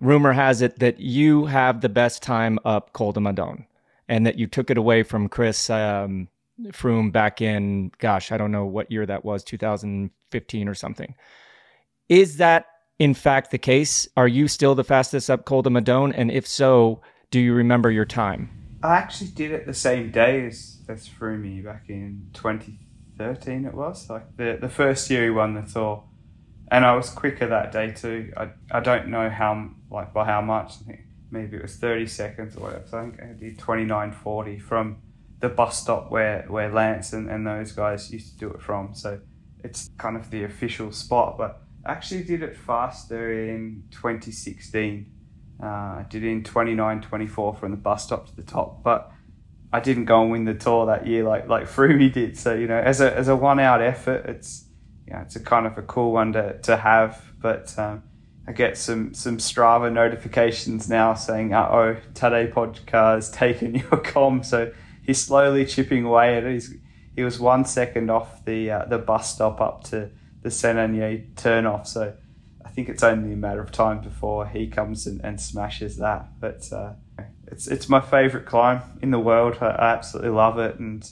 Rumor 0.00 0.32
has 0.32 0.62
it 0.62 0.80
that 0.80 0.98
you 0.98 1.46
have 1.46 1.80
the 1.80 1.88
best 1.88 2.22
time 2.22 2.58
up 2.64 2.92
Col 2.92 3.12
de 3.12 3.20
Madone 3.20 3.66
and 4.08 4.26
that 4.26 4.38
you 4.38 4.46
took 4.46 4.70
it 4.70 4.78
away 4.78 5.02
from 5.02 5.28
Chris 5.28 5.70
um, 5.70 6.28
Froome 6.68 7.12
back 7.12 7.40
in, 7.40 7.90
gosh, 7.98 8.30
I 8.30 8.36
don't 8.36 8.52
know 8.52 8.66
what 8.66 8.90
year 8.90 9.06
that 9.06 9.24
was, 9.24 9.42
2015 9.44 10.68
or 10.68 10.74
something. 10.74 11.14
Is 12.08 12.36
that 12.36 12.66
in 12.98 13.14
fact 13.14 13.50
the 13.50 13.58
case? 13.58 14.06
Are 14.16 14.28
you 14.28 14.48
still 14.48 14.74
the 14.74 14.84
fastest 14.84 15.30
up 15.30 15.44
Col 15.44 15.62
de 15.62 15.70
Madone? 15.70 16.12
And 16.16 16.30
if 16.30 16.46
so, 16.46 17.00
do 17.30 17.40
you 17.40 17.54
remember 17.54 17.90
your 17.90 18.04
time? 18.04 18.50
I 18.82 18.96
actually 18.96 19.30
did 19.30 19.50
it 19.50 19.66
the 19.66 19.74
same 19.74 20.10
day 20.10 20.46
as, 20.46 20.82
as 20.88 21.08
Froome 21.08 21.64
back 21.64 21.84
in 21.88 22.28
2013 22.34 23.64
it 23.64 23.74
was, 23.74 24.10
like 24.10 24.36
the, 24.36 24.58
the 24.60 24.68
first 24.68 25.08
year 25.10 25.24
he 25.24 25.30
won 25.30 25.54
the 25.54 25.62
Tour. 25.62 26.04
And 26.70 26.84
I 26.84 26.94
was 26.94 27.10
quicker 27.10 27.46
that 27.46 27.72
day 27.72 27.92
too. 27.92 28.32
I, 28.36 28.50
I 28.70 28.80
don't 28.80 29.08
know 29.08 29.30
how, 29.30 29.70
like 29.90 30.12
by 30.12 30.24
how 30.26 30.40
much, 30.42 30.74
I 30.82 30.84
think 30.84 31.00
maybe 31.34 31.56
it 31.56 31.62
was 31.62 31.76
30 31.76 32.06
seconds 32.06 32.56
or 32.56 32.60
whatever. 32.60 32.84
So 32.86 32.98
I 32.98 33.02
think 33.02 33.22
I 33.22 33.32
did 33.32 33.58
29.40 33.58 34.62
from 34.62 34.96
the 35.40 35.48
bus 35.48 35.82
stop 35.82 36.10
where, 36.10 36.46
where 36.48 36.72
Lance 36.72 37.12
and, 37.12 37.28
and 37.28 37.46
those 37.46 37.72
guys 37.72 38.10
used 38.10 38.32
to 38.32 38.38
do 38.38 38.50
it 38.50 38.62
from. 38.62 38.94
So 38.94 39.20
it's 39.62 39.90
kind 39.98 40.16
of 40.16 40.30
the 40.30 40.44
official 40.44 40.92
spot. 40.92 41.36
But 41.36 41.60
I 41.84 41.92
actually 41.92 42.24
did 42.24 42.42
it 42.42 42.56
faster 42.56 43.32
in 43.32 43.84
2016. 43.90 45.10
Uh, 45.62 45.66
I 45.66 46.06
did 46.08 46.24
it 46.24 46.28
in 46.28 46.42
29.24 46.42 47.58
from 47.58 47.70
the 47.72 47.76
bus 47.76 48.04
stop 48.04 48.26
to 48.28 48.36
the 48.36 48.42
top. 48.42 48.82
But 48.82 49.10
I 49.72 49.80
didn't 49.80 50.04
go 50.04 50.22
and 50.22 50.30
win 50.30 50.44
the 50.44 50.54
tour 50.54 50.86
that 50.86 51.04
year 51.04 51.24
like 51.24 51.48
like 51.48 51.64
Froome 51.74 52.12
did. 52.12 52.38
So 52.38 52.54
you 52.54 52.68
know, 52.68 52.78
as 52.78 53.00
a 53.00 53.12
as 53.12 53.26
a 53.26 53.34
one 53.34 53.58
out 53.58 53.82
effort, 53.82 54.24
it's 54.26 54.66
yeah, 55.08 55.22
it's 55.22 55.36
a 55.36 55.40
kind 55.40 55.66
of 55.66 55.76
a 55.76 55.82
cool 55.82 56.12
one 56.12 56.32
to, 56.34 56.58
to 56.60 56.76
have. 56.76 57.20
But 57.40 57.76
um, 57.76 58.04
I 58.46 58.52
get 58.52 58.76
some 58.76 59.14
some 59.14 59.38
Strava 59.38 59.92
notifications 59.92 60.88
now 60.88 61.14
saying, 61.14 61.54
"Uh 61.54 61.68
oh, 61.70 61.96
Tadej 62.12 62.52
Pogacar 62.52 63.14
has 63.14 63.30
taken 63.30 63.74
your 63.90 63.98
KOM." 63.98 64.42
So 64.42 64.72
he's 65.02 65.22
slowly 65.22 65.64
chipping 65.64 66.04
away 66.04 66.36
at 66.36 66.44
it. 66.44 66.64
He 67.16 67.22
was 67.22 67.38
one 67.38 67.64
second 67.64 68.10
off 68.10 68.44
the 68.44 68.70
uh, 68.70 68.84
the 68.86 68.98
bus 68.98 69.34
stop 69.34 69.60
up 69.60 69.84
to 69.84 70.10
the 70.42 70.50
Sainte-Agnès 70.50 71.36
turn 71.36 71.64
off. 71.64 71.86
So 71.86 72.14
I 72.64 72.68
think 72.68 72.88
it's 72.88 73.02
only 73.02 73.32
a 73.32 73.36
matter 73.36 73.62
of 73.62 73.72
time 73.72 74.00
before 74.00 74.46
he 74.46 74.66
comes 74.66 75.06
and, 75.06 75.24
and 75.24 75.40
smashes 75.40 75.96
that. 75.98 76.38
But 76.38 76.70
uh, 76.70 76.94
it's 77.46 77.66
it's 77.66 77.88
my 77.88 78.00
favourite 78.00 78.46
climb 78.46 78.82
in 79.00 79.10
the 79.10 79.18
world. 79.18 79.56
I, 79.62 79.68
I 79.68 79.92
absolutely 79.94 80.32
love 80.32 80.58
it, 80.58 80.78
and 80.78 81.02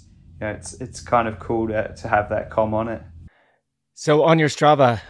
you 0.41 0.47
know, 0.47 0.51
it's 0.51 0.75
it's 0.75 1.01
kind 1.01 1.29
of 1.29 1.39
cool 1.39 1.69
to 1.69 1.95
to 1.95 2.09
have 2.09 2.29
that 2.29 2.51
KOM 2.51 2.75
on 2.75 2.89
it. 2.89 3.03
So 3.95 4.25
on 4.25 4.39
your 4.39 4.49
Strava, 4.49 5.01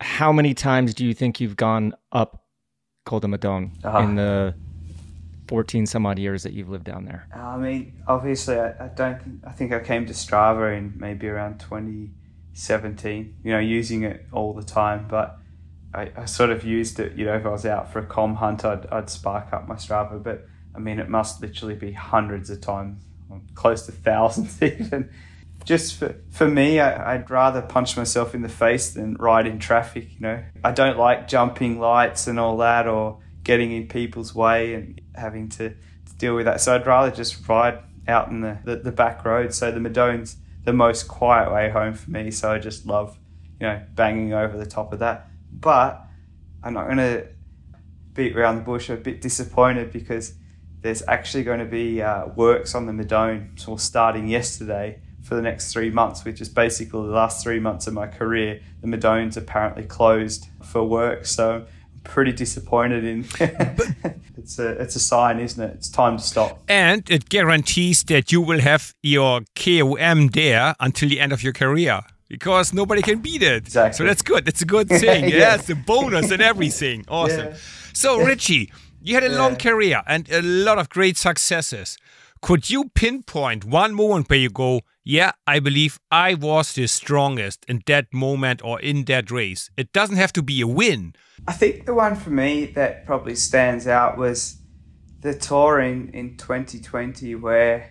how 0.00 0.32
many 0.32 0.54
times 0.54 0.94
do 0.94 1.04
you 1.04 1.14
think 1.14 1.40
you've 1.40 1.56
gone 1.56 1.94
up 2.12 2.44
Col 3.04 3.20
de 3.20 3.28
Madone 3.28 3.72
uh-huh. 3.84 3.98
in 3.98 4.14
the 4.14 4.54
14 5.48 5.86
some 5.86 6.06
odd 6.06 6.18
years 6.18 6.42
that 6.42 6.52
you've 6.52 6.68
lived 6.68 6.84
down 6.84 7.04
there? 7.04 7.26
I 7.34 7.56
mean, 7.56 8.02
obviously, 8.06 8.56
I, 8.56 8.70
I 8.84 8.88
don't 8.88 9.22
think, 9.22 9.40
I 9.46 9.50
think 9.50 9.72
I 9.72 9.80
came 9.80 10.06
to 10.06 10.12
Strava 10.12 10.76
in 10.76 10.94
maybe 10.96 11.28
around 11.28 11.58
2017, 11.60 13.36
you 13.42 13.52
know, 13.52 13.58
using 13.58 14.04
it 14.04 14.26
all 14.32 14.54
the 14.54 14.62
time, 14.62 15.06
but 15.08 15.38
I, 15.92 16.12
I 16.16 16.24
sort 16.24 16.50
of 16.50 16.64
used 16.64 17.00
it, 17.00 17.16
you 17.16 17.26
know, 17.26 17.34
if 17.34 17.44
I 17.44 17.50
was 17.50 17.66
out 17.66 17.92
for 17.92 17.98
a 17.98 18.06
KOM 18.06 18.36
hunt, 18.36 18.64
I'd, 18.64 18.86
I'd 18.86 19.10
spark 19.10 19.52
up 19.52 19.66
my 19.66 19.74
Strava, 19.74 20.22
but 20.22 20.46
I 20.74 20.78
mean, 20.78 20.98
it 20.98 21.08
must 21.08 21.42
literally 21.42 21.74
be 21.74 21.92
hundreds 21.92 22.48
of 22.48 22.60
times, 22.60 23.02
close 23.54 23.86
to 23.86 23.92
thousands 23.92 24.60
even 24.62 25.10
just 25.64 25.96
for, 25.96 26.16
for 26.30 26.48
me, 26.48 26.80
I, 26.80 27.16
would 27.16 27.30
rather 27.30 27.62
punch 27.62 27.96
myself 27.96 28.34
in 28.34 28.42
the 28.42 28.48
face 28.48 28.90
than 28.90 29.14
ride 29.14 29.46
in 29.46 29.58
traffic, 29.58 30.14
you 30.14 30.20
know. 30.20 30.42
I 30.64 30.72
don't 30.72 30.98
like 30.98 31.28
jumping 31.28 31.78
lights 31.78 32.26
and 32.26 32.40
all 32.40 32.56
that 32.58 32.86
or 32.86 33.20
getting 33.44 33.72
in 33.72 33.88
people's 33.88 34.34
way 34.34 34.74
and 34.74 35.00
having 35.14 35.48
to, 35.50 35.70
to 35.70 36.14
deal 36.18 36.34
with 36.34 36.46
that. 36.46 36.60
So 36.60 36.74
I'd 36.74 36.86
rather 36.86 37.10
just 37.10 37.46
ride 37.48 37.78
out 38.08 38.28
in 38.28 38.40
the, 38.40 38.58
the, 38.64 38.76
the 38.76 38.92
back 38.92 39.24
road. 39.24 39.54
So 39.54 39.70
the 39.70 39.80
Madone's 39.80 40.36
the 40.64 40.72
most 40.72 41.08
quiet 41.08 41.52
way 41.52 41.70
home 41.70 41.94
for 41.94 42.10
me. 42.10 42.30
So 42.30 42.52
I 42.52 42.58
just 42.58 42.86
love, 42.86 43.18
you 43.60 43.66
know, 43.66 43.82
banging 43.94 44.32
over 44.32 44.56
the 44.56 44.66
top 44.66 44.92
of 44.92 44.98
that. 45.00 45.28
But 45.52 46.02
I'm 46.62 46.74
not 46.74 46.86
going 46.86 46.98
to 46.98 47.28
beat 48.14 48.36
around 48.36 48.56
the 48.56 48.62
bush. 48.62 48.88
I'm 48.88 48.96
a 48.96 49.00
bit 49.00 49.20
disappointed 49.20 49.92
because 49.92 50.34
there's 50.80 51.02
actually 51.06 51.44
going 51.44 51.60
to 51.60 51.66
be 51.66 52.02
uh, 52.02 52.26
works 52.28 52.74
on 52.74 52.86
the 52.86 52.92
Madone, 52.92 53.58
so 53.60 53.76
starting 53.76 54.28
yesterday 54.28 54.98
for 55.22 55.34
the 55.34 55.42
next 55.42 55.72
three 55.72 55.90
months, 55.90 56.24
which 56.24 56.40
is 56.40 56.48
basically 56.48 57.02
the 57.06 57.12
last 57.12 57.42
three 57.42 57.60
months 57.60 57.86
of 57.86 57.94
my 57.94 58.06
career. 58.06 58.60
The 58.80 58.86
Madone's 58.86 59.36
apparently 59.36 59.84
closed 59.84 60.46
for 60.62 60.84
work, 60.84 61.26
so 61.26 61.66
I'm 61.94 62.00
pretty 62.04 62.32
disappointed 62.32 63.04
in. 63.04 63.24
it's 64.36 64.58
a 64.58 64.68
it's 64.70 64.96
a 64.96 65.00
sign, 65.00 65.38
isn't 65.38 65.62
it? 65.62 65.74
It's 65.74 65.88
time 65.88 66.16
to 66.16 66.22
stop. 66.22 66.62
And 66.68 67.08
it 67.10 67.28
guarantees 67.28 68.04
that 68.04 68.32
you 68.32 68.40
will 68.40 68.60
have 68.60 68.94
your 69.02 69.42
KOM 69.54 70.28
there 70.28 70.74
until 70.80 71.08
the 71.08 71.20
end 71.20 71.32
of 71.32 71.42
your 71.42 71.52
career. 71.52 72.00
Because 72.28 72.72
nobody 72.72 73.02
can 73.02 73.18
beat 73.18 73.42
it. 73.42 73.64
Exactly. 73.64 73.98
So 73.98 74.04
that's 74.04 74.22
good. 74.22 74.44
That's 74.44 74.62
a 74.62 74.64
good 74.64 74.88
thing. 75.02 75.28
yeah. 75.28 75.36
yeah, 75.36 75.54
it's 75.56 75.68
a 75.68 75.74
bonus 75.74 76.30
and 76.30 76.40
everything. 76.40 77.04
Awesome. 77.08 77.48
Yeah. 77.48 77.56
So, 77.92 78.20
Richie, 78.20 78.72
you 79.02 79.14
had 79.14 79.24
a 79.24 79.30
yeah. 79.30 79.38
long 79.38 79.56
career 79.56 80.02
and 80.06 80.30
a 80.30 80.40
lot 80.40 80.78
of 80.78 80.88
great 80.88 81.16
successes. 81.16 81.98
Could 82.40 82.70
you 82.70 82.90
pinpoint 82.94 83.64
one 83.64 83.94
moment 83.94 84.30
where 84.30 84.38
you 84.38 84.48
go, 84.48 84.80
yeah, 85.10 85.32
I 85.44 85.58
believe 85.58 85.98
I 86.12 86.34
was 86.34 86.72
the 86.72 86.86
strongest 86.86 87.64
in 87.66 87.82
that 87.86 88.06
moment 88.14 88.62
or 88.62 88.80
in 88.80 89.04
that 89.06 89.32
race? 89.32 89.68
It 89.76 89.92
doesn't 89.92 90.16
have 90.16 90.32
to 90.34 90.42
be 90.42 90.60
a 90.60 90.68
win. 90.68 91.14
I 91.48 91.52
think 91.52 91.86
the 91.86 91.94
one 91.94 92.14
for 92.14 92.30
me 92.30 92.66
that 92.66 93.06
probably 93.06 93.34
stands 93.34 93.88
out 93.88 94.16
was 94.16 94.58
the 95.20 95.34
touring 95.34 96.10
in 96.14 96.30
in 96.30 96.36
2020 96.36 97.34
where 97.34 97.90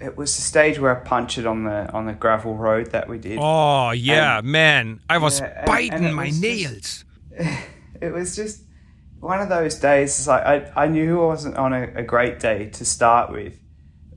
it 0.00 0.16
was 0.16 0.36
the 0.36 0.42
stage 0.42 0.78
where 0.78 0.96
I 0.96 1.00
punched 1.02 1.38
it 1.38 1.46
on 1.46 1.64
the 1.64 1.90
on 1.92 2.06
the 2.06 2.12
gravel 2.12 2.54
road 2.56 2.92
that 2.92 3.08
we 3.08 3.18
did. 3.18 3.38
Oh 3.40 3.90
yeah, 3.90 4.38
and, 4.38 4.46
man, 4.46 5.00
I 5.10 5.18
was 5.18 5.40
yeah, 5.40 5.64
biting 5.66 5.92
and, 5.92 6.06
and 6.06 6.14
my 6.14 6.26
was 6.26 6.40
nails. 6.40 6.70
Just, 6.70 7.04
it 8.00 8.12
was 8.12 8.36
just 8.36 8.62
one 9.18 9.40
of 9.40 9.48
those 9.48 9.74
days. 9.74 10.16
It's 10.16 10.28
like 10.28 10.44
I 10.44 10.84
I 10.84 10.86
knew 10.86 11.20
I 11.20 11.26
wasn't 11.26 11.56
on 11.56 11.72
a, 11.72 11.82
a 11.96 12.02
great 12.04 12.38
day 12.38 12.70
to 12.70 12.84
start 12.84 13.32
with, 13.32 13.58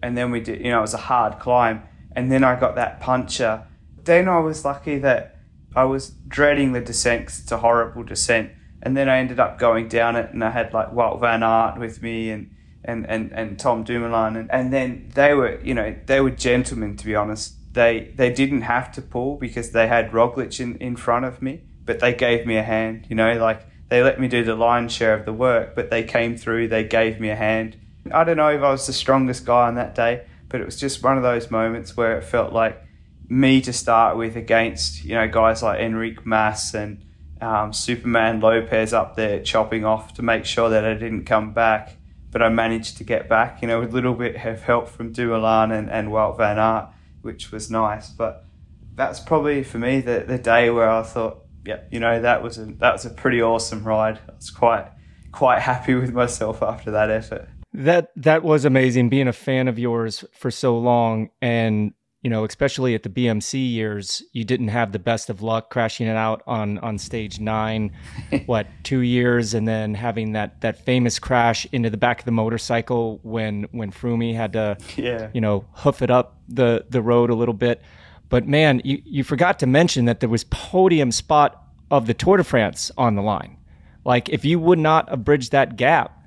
and 0.03 0.15
then 0.15 0.29
we 0.29 0.39
did, 0.39 0.61
you 0.63 0.69
know, 0.69 0.77
it 0.77 0.81
was 0.81 0.93
a 0.93 1.05
hard 1.09 1.39
climb. 1.39 1.81
And 2.15 2.31
then 2.31 2.43
I 2.43 2.59
got 2.59 2.75
that 2.75 2.99
puncher. 2.99 3.65
Then 4.03 4.27
I 4.27 4.39
was 4.39 4.65
lucky 4.65 4.99
that 4.99 5.37
I 5.75 5.85
was 5.85 6.09
dreading 6.27 6.73
the 6.73 6.81
descent 6.81 7.23
it's 7.23 7.51
a 7.51 7.57
horrible 7.57 8.03
descent. 8.03 8.51
And 8.81 8.97
then 8.97 9.09
I 9.09 9.17
ended 9.17 9.39
up 9.39 9.57
going 9.57 9.87
down 9.87 10.15
it 10.15 10.31
and 10.33 10.43
I 10.43 10.51
had 10.51 10.73
like 10.73 10.91
Wout 10.91 11.19
van 11.21 11.41
Aert 11.41 11.79
with 11.79 12.01
me 12.01 12.29
and, 12.29 12.53
and, 12.83 13.05
and, 13.09 13.31
and 13.31 13.57
Tom 13.57 13.83
Dumoulin. 13.83 14.35
And, 14.35 14.51
and 14.51 14.73
then 14.73 15.09
they 15.15 15.33
were, 15.33 15.59
you 15.61 15.73
know, 15.73 15.95
they 16.05 16.19
were 16.19 16.31
gentlemen, 16.31 16.97
to 16.97 17.05
be 17.05 17.15
honest. 17.15 17.55
They, 17.73 18.11
they 18.15 18.31
didn't 18.31 18.61
have 18.61 18.91
to 18.93 19.01
pull 19.01 19.37
because 19.37 19.71
they 19.71 19.87
had 19.87 20.11
Roglic 20.11 20.59
in, 20.59 20.75
in 20.77 20.95
front 20.95 21.25
of 21.25 21.41
me, 21.41 21.61
but 21.85 21.99
they 21.99 22.13
gave 22.13 22.45
me 22.45 22.57
a 22.57 22.63
hand, 22.63 23.07
you 23.09 23.15
know, 23.15 23.33
like 23.37 23.65
they 23.89 24.03
let 24.03 24.19
me 24.19 24.27
do 24.27 24.43
the 24.43 24.55
lion's 24.55 24.91
share 24.91 25.15
of 25.15 25.25
the 25.25 25.33
work, 25.33 25.75
but 25.75 25.89
they 25.89 26.03
came 26.03 26.37
through, 26.37 26.67
they 26.67 26.83
gave 26.83 27.19
me 27.19 27.29
a 27.29 27.35
hand. 27.35 27.77
I 28.11 28.23
don't 28.23 28.37
know 28.37 28.49
if 28.49 28.61
I 28.61 28.69
was 28.69 28.85
the 28.85 28.93
strongest 28.93 29.45
guy 29.45 29.67
on 29.67 29.75
that 29.75 29.95
day, 29.95 30.25
but 30.53 30.61
it 30.61 30.65
was 30.65 30.79
just 30.79 31.01
one 31.01 31.17
of 31.17 31.23
those 31.23 31.49
moments 31.49 31.97
where 31.97 32.15
it 32.15 32.23
felt 32.23 32.53
like 32.53 32.79
me 33.27 33.59
to 33.59 33.73
start 33.73 34.15
with 34.15 34.35
against, 34.35 35.03
you 35.03 35.15
know, 35.15 35.27
guys 35.27 35.63
like 35.63 35.79
Enrique 35.79 36.21
Mas 36.25 36.75
and 36.75 37.03
um, 37.41 37.73
Superman 37.73 38.39
Lopez 38.39 38.93
up 38.93 39.15
there 39.15 39.41
chopping 39.41 39.83
off 39.83 40.13
to 40.13 40.21
make 40.21 40.45
sure 40.45 40.69
that 40.69 40.85
I 40.85 40.93
didn't 40.93 41.25
come 41.25 41.53
back. 41.53 41.97
But 42.29 42.43
I 42.43 42.49
managed 42.49 42.97
to 42.97 43.03
get 43.03 43.27
back, 43.27 43.63
you 43.63 43.67
know, 43.67 43.79
with 43.79 43.89
a 43.89 43.93
little 43.93 44.13
bit 44.13 44.35
of 44.35 44.61
help 44.61 44.89
from 44.89 45.11
Dumoulin 45.11 45.71
and, 45.71 45.89
and 45.89 46.11
van 46.11 46.59
Aert, 46.59 46.89
which 47.23 47.51
was 47.51 47.71
nice. 47.71 48.09
But 48.09 48.45
that's 48.93 49.19
probably 49.19 49.63
for 49.63 49.79
me 49.79 50.01
the, 50.01 50.23
the 50.27 50.37
day 50.37 50.69
where 50.69 50.87
I 50.87 51.01
thought, 51.01 51.45
yeah, 51.65 51.79
you 51.89 51.99
know, 51.99 52.21
that 52.21 52.43
was 52.43 52.59
a 52.59 52.65
that 52.65 52.93
was 52.93 53.05
a 53.05 53.09
pretty 53.09 53.41
awesome 53.41 53.83
ride. 53.83 54.19
I 54.29 54.35
was 54.35 54.51
quite 54.51 54.87
quite 55.31 55.61
happy 55.61 55.95
with 55.95 56.13
myself 56.13 56.61
after 56.61 56.91
that 56.91 57.09
effort. 57.09 57.49
That 57.73 58.11
that 58.15 58.43
was 58.43 58.65
amazing. 58.65 59.09
Being 59.09 59.27
a 59.27 59.33
fan 59.33 59.67
of 59.67 59.79
yours 59.79 60.23
for 60.33 60.51
so 60.51 60.77
long, 60.77 61.29
and 61.41 61.93
you 62.23 62.29
know, 62.29 62.45
especially 62.45 62.95
at 62.95 63.03
the 63.03 63.09
BMC 63.09 63.69
years, 63.69 64.23
you 64.31 64.45
didn't 64.45 64.69
have 64.69 64.93
the 64.93 64.99
best 64.99 65.29
of 65.29 65.41
luck 65.41 65.69
crashing 65.69 66.07
it 66.07 66.15
out 66.15 66.41
on 66.47 66.77
on 66.79 66.97
stage 66.97 67.39
nine, 67.39 67.91
what 68.45 68.67
two 68.83 69.01
years, 69.01 69.53
and 69.53 69.67
then 69.67 69.93
having 69.93 70.31
that 70.31 70.61
that 70.61 70.77
famous 70.77 71.19
crash 71.19 71.67
into 71.73 71.89
the 71.89 71.97
back 71.97 72.19
of 72.19 72.25
the 72.25 72.31
motorcycle 72.31 73.19
when 73.23 73.63
when 73.71 73.91
Froome 73.91 74.33
had 74.33 74.53
to, 74.53 74.77
yeah. 74.95 75.29
you 75.33 75.41
know, 75.41 75.65
hoof 75.73 76.01
it 76.01 76.09
up 76.09 76.37
the 76.47 76.85
the 76.89 77.01
road 77.01 77.29
a 77.29 77.35
little 77.35 77.53
bit. 77.53 77.81
But 78.29 78.47
man, 78.47 78.81
you 78.85 79.01
you 79.03 79.23
forgot 79.25 79.59
to 79.59 79.67
mention 79.67 80.05
that 80.05 80.21
there 80.21 80.29
was 80.29 80.45
podium 80.45 81.11
spot 81.11 81.61
of 81.91 82.07
the 82.07 82.13
Tour 82.13 82.37
de 82.37 82.43
France 82.43 82.89
on 82.97 83.15
the 83.15 83.21
line. 83.21 83.57
Like 84.05 84.29
if 84.29 84.45
you 84.45 84.59
would 84.59 84.79
not 84.79 85.09
have 85.09 85.25
bridged 85.25 85.51
that 85.51 85.75
gap, 85.75 86.22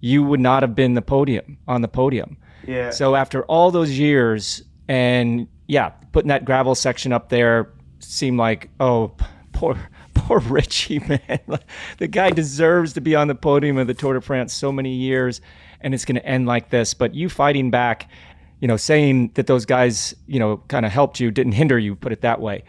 you 0.00 0.22
would 0.22 0.40
not 0.40 0.62
have 0.62 0.74
been 0.74 0.94
the 0.94 1.02
podium 1.02 1.58
on 1.68 1.82
the 1.82 1.88
podium. 1.88 2.36
Yeah. 2.66 2.90
So 2.90 3.14
after 3.14 3.44
all 3.44 3.70
those 3.70 3.98
years 3.98 4.62
and 4.88 5.46
yeah, 5.66 5.90
putting 6.12 6.28
that 6.28 6.44
gravel 6.44 6.74
section 6.74 7.12
up 7.12 7.28
there 7.28 7.70
seemed 8.00 8.38
like, 8.38 8.70
oh, 8.80 9.12
poor, 9.52 9.78
poor 10.14 10.40
Richie, 10.40 10.98
man. 11.08 11.40
the 11.98 12.08
guy 12.08 12.30
deserves 12.30 12.92
to 12.94 13.00
be 13.00 13.14
on 13.14 13.28
the 13.28 13.34
podium 13.34 13.78
of 13.78 13.86
the 13.86 13.94
Tour 13.94 14.14
de 14.14 14.20
France 14.20 14.52
so 14.52 14.72
many 14.72 14.94
years, 14.94 15.40
and 15.80 15.94
it's 15.94 16.04
going 16.04 16.16
to 16.16 16.26
end 16.26 16.46
like 16.46 16.70
this. 16.70 16.94
But 16.94 17.14
you 17.14 17.28
fighting 17.28 17.70
back, 17.70 18.10
you 18.60 18.68
know, 18.68 18.76
saying 18.76 19.32
that 19.34 19.46
those 19.46 19.64
guys, 19.64 20.14
you 20.26 20.38
know, 20.38 20.58
kind 20.68 20.84
of 20.84 20.92
helped 20.92 21.20
you, 21.20 21.30
didn't 21.30 21.52
hinder 21.52 21.78
you, 21.78 21.94
put 21.94 22.12
it 22.12 22.22
that 22.22 22.40
way. 22.40 22.64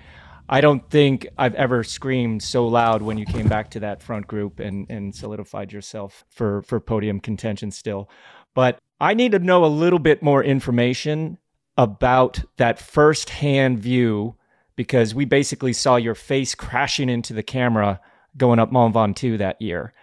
I 0.51 0.59
don't 0.59 0.87
think 0.89 1.27
I've 1.37 1.55
ever 1.55 1.81
screamed 1.81 2.43
so 2.43 2.67
loud 2.67 3.01
when 3.01 3.17
you 3.17 3.25
came 3.25 3.47
back 3.47 3.71
to 3.71 3.79
that 3.79 4.03
front 4.03 4.27
group 4.27 4.59
and, 4.59 4.85
and 4.89 5.15
solidified 5.15 5.71
yourself 5.71 6.25
for, 6.29 6.61
for 6.63 6.81
podium 6.81 7.21
contention 7.21 7.71
still. 7.71 8.09
But 8.53 8.77
I 8.99 9.13
need 9.13 9.31
to 9.31 9.39
know 9.39 9.63
a 9.63 9.67
little 9.67 9.97
bit 9.97 10.21
more 10.21 10.43
information 10.43 11.37
about 11.77 12.43
that 12.57 12.79
first-hand 12.79 13.79
view 13.79 14.35
because 14.75 15.15
we 15.15 15.23
basically 15.23 15.71
saw 15.71 15.95
your 15.95 16.15
face 16.15 16.53
crashing 16.53 17.07
into 17.07 17.33
the 17.33 17.43
camera 17.43 18.01
going 18.35 18.59
up 18.59 18.73
Mont 18.73 18.93
Ventoux 18.93 19.37
that 19.37 19.61
year 19.61 19.93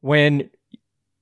when 0.00 0.48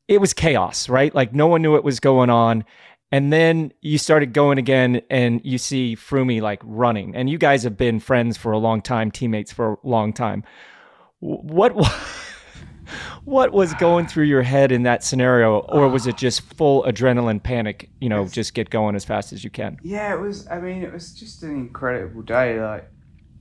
it 0.06 0.20
was 0.20 0.32
chaos, 0.32 0.88
right? 0.88 1.14
Like 1.14 1.34
no 1.34 1.48
one 1.48 1.62
knew 1.62 1.72
what 1.72 1.84
was 1.84 1.98
going 1.98 2.30
on. 2.30 2.64
And 3.12 3.32
then 3.32 3.72
you 3.80 3.98
started 3.98 4.32
going 4.32 4.58
again 4.58 5.02
and 5.10 5.40
you 5.44 5.58
see 5.58 5.96
Froome 5.96 6.40
like 6.40 6.60
running. 6.64 7.14
And 7.16 7.28
you 7.28 7.38
guys 7.38 7.64
have 7.64 7.76
been 7.76 7.98
friends 7.98 8.36
for 8.36 8.52
a 8.52 8.58
long 8.58 8.80
time, 8.80 9.10
teammates 9.10 9.52
for 9.52 9.72
a 9.72 9.76
long 9.82 10.12
time. 10.12 10.44
What 11.18 11.74
what 13.24 13.52
was 13.52 13.74
going 13.74 14.06
through 14.06 14.24
your 14.24 14.42
head 14.42 14.72
in 14.72 14.82
that 14.84 15.04
scenario 15.04 15.58
or 15.58 15.88
was 15.88 16.06
it 16.06 16.16
just 16.16 16.40
full 16.54 16.82
adrenaline 16.84 17.42
panic 17.42 17.88
you 18.00 18.08
know 18.08 18.26
just 18.26 18.54
get 18.54 18.70
going 18.70 18.96
as 18.96 19.04
fast 19.04 19.32
as 19.32 19.44
you 19.44 19.50
can 19.50 19.78
yeah 19.82 20.12
it 20.12 20.18
was 20.18 20.48
i 20.48 20.58
mean 20.58 20.82
it 20.82 20.92
was 20.92 21.12
just 21.12 21.42
an 21.42 21.50
incredible 21.50 22.22
day 22.22 22.60
like 22.60 22.90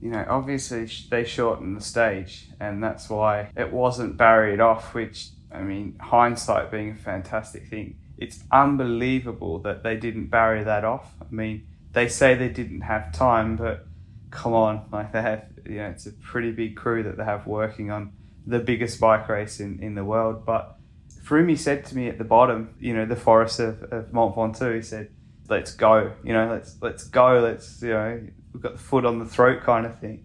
you 0.00 0.10
know 0.10 0.24
obviously 0.28 0.88
they 1.10 1.24
shortened 1.24 1.76
the 1.76 1.80
stage 1.80 2.48
and 2.60 2.82
that's 2.82 3.08
why 3.10 3.50
it 3.56 3.72
wasn't 3.72 4.16
barried 4.16 4.60
off 4.60 4.94
which 4.94 5.30
i 5.52 5.60
mean 5.60 5.96
hindsight 6.00 6.70
being 6.70 6.90
a 6.90 6.94
fantastic 6.94 7.66
thing 7.66 7.96
it's 8.20 8.44
unbelievable 8.52 9.58
that 9.58 9.82
they 9.82 9.96
didn't 9.96 10.26
barrier 10.26 10.64
that 10.64 10.84
off 10.84 11.14
i 11.20 11.34
mean 11.34 11.66
they 11.92 12.06
say 12.06 12.34
they 12.34 12.48
didn't 12.48 12.82
have 12.82 13.12
time 13.12 13.56
but 13.56 13.86
come 14.30 14.52
on 14.52 14.86
like 14.92 15.12
they 15.12 15.22
have 15.22 15.44
you 15.66 15.76
know 15.76 15.88
it's 15.88 16.06
a 16.06 16.12
pretty 16.12 16.52
big 16.52 16.76
crew 16.76 17.02
that 17.02 17.16
they 17.16 17.24
have 17.24 17.46
working 17.46 17.90
on 17.90 18.12
the 18.46 18.58
biggest 18.58 19.00
bike 19.00 19.28
race 19.28 19.60
in, 19.60 19.82
in 19.82 19.94
the 19.94 20.04
world. 20.04 20.44
But 20.44 20.76
Froome 21.24 21.56
said 21.58 21.84
to 21.86 21.96
me 21.96 22.08
at 22.08 22.18
the 22.18 22.24
bottom, 22.24 22.74
you 22.80 22.94
know, 22.94 23.06
the 23.06 23.16
forest 23.16 23.60
of, 23.60 23.82
of 23.84 24.12
Mont 24.12 24.34
Ventoux, 24.34 24.76
he 24.76 24.82
said, 24.82 25.10
let's 25.48 25.72
go, 25.72 26.12
you 26.24 26.32
know, 26.32 26.50
let's, 26.50 26.76
let's 26.80 27.04
go, 27.04 27.40
let's, 27.40 27.82
you 27.82 27.90
know, 27.90 28.20
we've 28.52 28.62
got 28.62 28.72
the 28.72 28.78
foot 28.78 29.04
on 29.04 29.18
the 29.18 29.24
throat 29.24 29.62
kind 29.62 29.86
of 29.86 29.98
thing. 29.98 30.24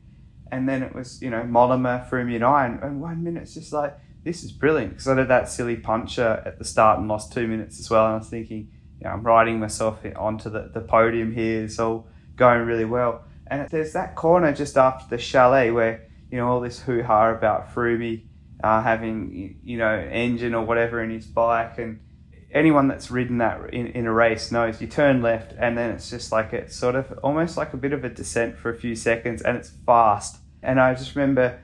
And 0.51 0.69
then 0.69 0.83
it 0.83 0.93
was, 0.93 1.21
you 1.21 1.29
know, 1.29 1.41
Mollema, 1.41 2.09
Froome 2.09 2.35
and 2.35 2.43
I, 2.43 2.65
and, 2.65 2.81
and 2.81 3.01
one 3.01 3.23
minute 3.23 3.43
it's 3.43 3.53
just 3.53 3.73
like, 3.73 3.97
this 4.25 4.43
is 4.43 4.51
brilliant. 4.51 4.91
Because 4.91 5.07
I 5.07 5.15
did 5.15 5.29
that 5.29 5.47
silly 5.47 5.77
puncher 5.77 6.43
at 6.45 6.59
the 6.59 6.65
start 6.65 6.99
and 6.99 7.07
lost 7.07 7.31
two 7.31 7.47
minutes 7.47 7.79
as 7.79 7.89
well. 7.89 8.05
And 8.07 8.15
I 8.15 8.17
was 8.17 8.27
thinking, 8.27 8.69
you 8.99 9.05
know, 9.05 9.11
I'm 9.11 9.23
riding 9.23 9.59
myself 9.59 9.99
onto 10.17 10.49
the, 10.49 10.71
the 10.73 10.81
podium 10.81 11.33
here. 11.33 11.63
It's 11.63 11.79
all 11.79 12.07
going 12.35 12.65
really 12.65 12.85
well. 12.85 13.23
And 13.47 13.69
there's 13.69 13.93
that 13.93 14.15
corner 14.15 14.51
just 14.51 14.77
after 14.77 15.07
the 15.07 15.21
chalet 15.21 15.71
where 15.71 16.07
you 16.31 16.37
know 16.37 16.47
all 16.47 16.59
this 16.59 16.79
hoo 16.79 17.03
ha 17.03 17.29
about 17.29 17.73
Froome 17.73 18.23
uh, 18.63 18.81
having 18.81 19.59
you 19.63 19.77
know 19.77 19.93
engine 19.93 20.55
or 20.55 20.65
whatever 20.65 21.03
in 21.03 21.11
his 21.11 21.27
bike, 21.27 21.77
and 21.77 21.99
anyone 22.51 22.87
that's 22.87 23.11
ridden 23.11 23.37
that 23.37 23.73
in, 23.73 23.87
in 23.87 24.07
a 24.07 24.11
race 24.11 24.51
knows 24.51 24.81
you 24.81 24.87
turn 24.87 25.21
left 25.21 25.53
and 25.59 25.77
then 25.77 25.91
it's 25.91 26.09
just 26.09 26.31
like 26.31 26.53
it's 26.53 26.75
sort 26.75 26.95
of 26.95 27.11
almost 27.21 27.57
like 27.57 27.73
a 27.73 27.77
bit 27.77 27.91
of 27.91 28.03
a 28.03 28.09
descent 28.09 28.57
for 28.57 28.71
a 28.71 28.77
few 28.77 28.95
seconds, 28.95 29.41
and 29.41 29.57
it's 29.57 29.69
fast. 29.85 30.37
And 30.63 30.79
I 30.79 30.95
just 30.95 31.15
remember 31.15 31.59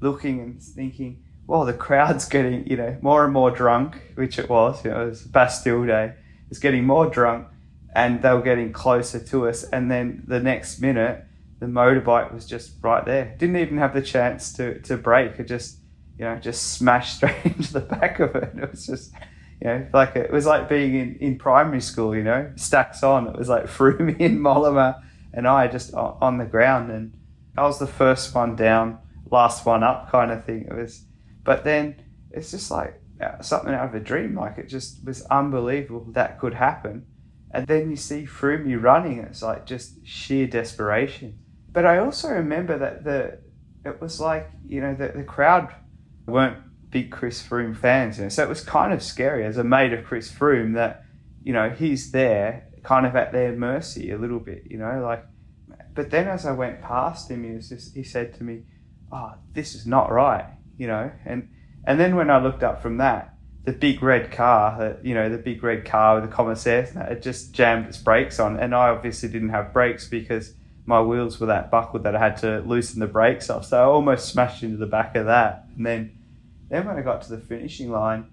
looking 0.00 0.40
and 0.40 0.62
thinking, 0.62 1.22
well, 1.46 1.64
the 1.64 1.72
crowd's 1.72 2.26
getting 2.26 2.66
you 2.66 2.76
know 2.76 2.96
more 3.02 3.24
and 3.24 3.32
more 3.32 3.50
drunk, 3.50 4.00
which 4.14 4.38
it 4.38 4.48
was. 4.48 4.84
You 4.84 4.90
know, 4.90 5.02
it 5.02 5.10
was 5.10 5.22
Bastille 5.22 5.86
Day. 5.86 6.14
It's 6.50 6.58
getting 6.58 6.84
more 6.84 7.08
drunk, 7.08 7.48
and 7.94 8.22
they 8.22 8.32
were 8.32 8.42
getting 8.42 8.72
closer 8.72 9.18
to 9.18 9.48
us. 9.48 9.64
And 9.64 9.90
then 9.90 10.24
the 10.26 10.40
next 10.40 10.80
minute, 10.80 11.24
the 11.58 11.66
motorbike 11.66 12.32
was 12.32 12.46
just 12.46 12.72
right 12.82 13.04
there. 13.04 13.34
Didn't 13.38 13.56
even 13.56 13.78
have 13.78 13.94
the 13.94 14.02
chance 14.02 14.52
to, 14.54 14.80
to 14.82 14.96
brake. 14.96 15.38
It 15.38 15.48
just, 15.48 15.78
you 16.18 16.24
know, 16.24 16.36
just 16.36 16.74
smashed 16.74 17.16
straight 17.16 17.44
into 17.44 17.72
the 17.72 17.80
back 17.80 18.20
of 18.20 18.36
it. 18.36 18.52
It 18.56 18.70
was 18.70 18.86
just, 18.86 19.12
you 19.60 19.68
know, 19.68 19.86
like 19.92 20.16
it 20.16 20.30
was 20.30 20.46
like 20.46 20.68
being 20.68 20.94
in, 20.94 21.16
in 21.16 21.38
primary 21.38 21.80
school, 21.80 22.14
you 22.14 22.22
know, 22.22 22.52
stacks 22.56 23.02
on. 23.02 23.26
It 23.28 23.36
was 23.36 23.48
like 23.48 23.64
Froome 23.66 24.16
and 24.20 24.38
Mollema 24.38 25.02
and 25.32 25.46
I 25.46 25.68
just 25.68 25.94
on, 25.94 26.18
on 26.20 26.38
the 26.38 26.44
ground. 26.44 26.90
And 26.90 27.12
I 27.56 27.62
was 27.62 27.78
the 27.78 27.86
first 27.86 28.34
one 28.34 28.56
down, 28.56 28.98
last 29.30 29.64
one 29.64 29.82
up 29.82 30.10
kind 30.10 30.30
of 30.30 30.44
thing. 30.44 30.66
It 30.70 30.74
was, 30.74 31.04
but 31.46 31.64
then 31.64 32.02
it's 32.30 32.50
just 32.50 32.70
like 32.70 33.00
uh, 33.22 33.40
something 33.40 33.72
out 33.72 33.88
of 33.88 33.94
a 33.94 34.00
dream. 34.00 34.34
Like 34.34 34.58
it 34.58 34.68
just 34.68 35.02
was 35.06 35.22
unbelievable 35.26 36.12
that 36.12 36.38
could 36.38 36.52
happen. 36.52 37.06
And 37.52 37.66
then 37.66 37.88
you 37.88 37.96
see 37.96 38.24
Froome 38.24 38.82
running. 38.82 39.20
It's 39.20 39.40
like 39.40 39.64
just 39.64 40.06
sheer 40.06 40.46
desperation 40.46 41.38
but 41.76 41.84
I 41.84 41.98
also 41.98 42.30
remember 42.30 42.78
that 42.78 43.04
the 43.04 43.38
it 43.84 44.00
was 44.00 44.18
like 44.18 44.50
you 44.66 44.80
know 44.80 44.94
the, 44.94 45.08
the 45.08 45.22
crowd 45.22 45.74
weren't 46.24 46.56
big 46.88 47.12
Chris 47.12 47.46
Froome 47.46 47.76
fans, 47.76 48.16
you 48.16 48.22
know, 48.22 48.28
so 48.30 48.42
it 48.42 48.48
was 48.48 48.62
kind 48.62 48.94
of 48.94 49.02
scary 49.02 49.44
as 49.44 49.58
a 49.58 49.64
mate 49.64 49.92
of 49.92 50.06
Chris 50.06 50.32
Froome 50.32 50.72
that 50.76 51.04
you 51.44 51.52
know 51.52 51.68
he's 51.68 52.12
there, 52.12 52.68
kind 52.82 53.04
of 53.04 53.14
at 53.14 53.30
their 53.32 53.52
mercy 53.52 54.10
a 54.10 54.16
little 54.16 54.40
bit, 54.40 54.62
you 54.70 54.78
know, 54.78 55.02
like. 55.02 55.26
But 55.92 56.10
then 56.10 56.28
as 56.28 56.46
I 56.46 56.52
went 56.52 56.80
past 56.80 57.30
him, 57.30 57.44
he 57.44 57.54
was 57.54 57.68
just 57.68 57.94
he 57.94 58.02
said 58.02 58.32
to 58.36 58.42
me, 58.42 58.62
"Oh, 59.12 59.34
this 59.52 59.74
is 59.74 59.86
not 59.86 60.10
right," 60.10 60.46
you 60.78 60.86
know, 60.86 61.10
and 61.24 61.48
and 61.84 61.98
then 62.00 62.16
when 62.16 62.30
I 62.30 62.42
looked 62.42 62.62
up 62.62 62.82
from 62.82 62.98
that, 62.98 63.34
the 63.64 63.72
big 63.72 64.02
red 64.02 64.32
car, 64.32 64.78
that 64.78 65.04
you 65.04 65.14
know, 65.14 65.28
the 65.28 65.38
big 65.38 65.62
red 65.62 65.84
car 65.84 66.16
with 66.16 66.28
the 66.28 66.34
commissaire, 66.34 66.88
it 67.10 67.22
just 67.22 67.52
jammed 67.52 67.86
its 67.86 67.98
brakes 67.98 68.38
on, 68.38 68.58
and 68.58 68.74
I 68.74 68.88
obviously 68.88 69.28
didn't 69.28 69.50
have 69.50 69.72
brakes 69.72 70.08
because 70.08 70.54
my 70.86 71.02
wheels 71.02 71.40
were 71.40 71.48
that 71.48 71.70
buckled 71.70 72.04
that 72.04 72.14
I 72.14 72.20
had 72.20 72.36
to 72.38 72.60
loosen 72.60 73.00
the 73.00 73.06
brakes 73.06 73.50
off. 73.50 73.66
So 73.66 73.76
I 73.76 73.84
almost 73.84 74.28
smashed 74.28 74.62
into 74.62 74.76
the 74.76 74.86
back 74.86 75.16
of 75.16 75.26
that. 75.26 75.66
And 75.76 75.84
then, 75.84 76.16
then 76.68 76.86
when 76.86 76.96
I 76.96 77.02
got 77.02 77.22
to 77.22 77.30
the 77.30 77.38
finishing 77.38 77.90
line, 77.90 78.30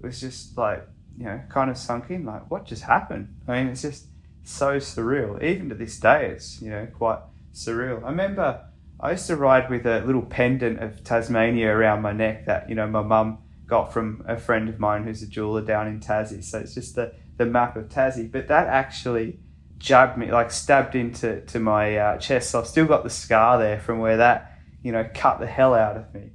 it 0.00 0.06
was 0.06 0.20
just 0.20 0.56
like, 0.56 0.86
you 1.18 1.24
know, 1.24 1.40
kind 1.48 1.68
of 1.68 1.76
sunk 1.76 2.10
in, 2.10 2.24
like, 2.24 2.48
what 2.50 2.64
just 2.64 2.84
happened? 2.84 3.34
I 3.48 3.58
mean, 3.58 3.66
it's 3.72 3.82
just 3.82 4.06
so 4.44 4.76
surreal. 4.76 5.42
Even 5.42 5.68
to 5.70 5.74
this 5.74 5.98
day, 5.98 6.26
it's, 6.26 6.62
you 6.62 6.70
know, 6.70 6.86
quite 6.96 7.18
surreal. 7.52 8.04
I 8.04 8.10
remember 8.10 8.60
I 8.98 9.10
used 9.12 9.26
to 9.26 9.36
ride 9.36 9.68
with 9.68 9.86
a 9.86 10.00
little 10.00 10.22
pendant 10.22 10.82
of 10.82 11.04
Tasmania 11.04 11.70
around 11.70 12.02
my 12.02 12.12
neck 12.12 12.46
that, 12.46 12.68
you 12.68 12.74
know, 12.74 12.86
my 12.86 13.02
mum 13.02 13.38
got 13.66 13.92
from 13.92 14.24
a 14.26 14.36
friend 14.36 14.68
of 14.68 14.78
mine 14.78 15.04
who's 15.04 15.22
a 15.22 15.26
jeweler 15.26 15.62
down 15.62 15.86
in 15.86 16.00
Tassie. 16.00 16.42
So 16.42 16.60
it's 16.60 16.74
just 16.74 16.94
the, 16.94 17.12
the 17.36 17.44
map 17.44 17.76
of 17.76 17.88
Tassie. 17.88 18.30
But 18.30 18.48
that 18.48 18.68
actually 18.68 19.38
jabbed 19.78 20.16
me, 20.16 20.30
like 20.30 20.50
stabbed 20.50 20.94
into 20.94 21.42
to 21.42 21.60
my 21.60 21.96
uh, 21.96 22.18
chest. 22.18 22.50
So 22.50 22.60
I've 22.60 22.66
still 22.66 22.86
got 22.86 23.04
the 23.04 23.10
scar 23.10 23.58
there 23.58 23.78
from 23.78 23.98
where 23.98 24.16
that, 24.16 24.58
you 24.82 24.92
know, 24.92 25.08
cut 25.14 25.40
the 25.40 25.46
hell 25.46 25.74
out 25.74 25.96
of 25.96 26.14
me. 26.14 26.30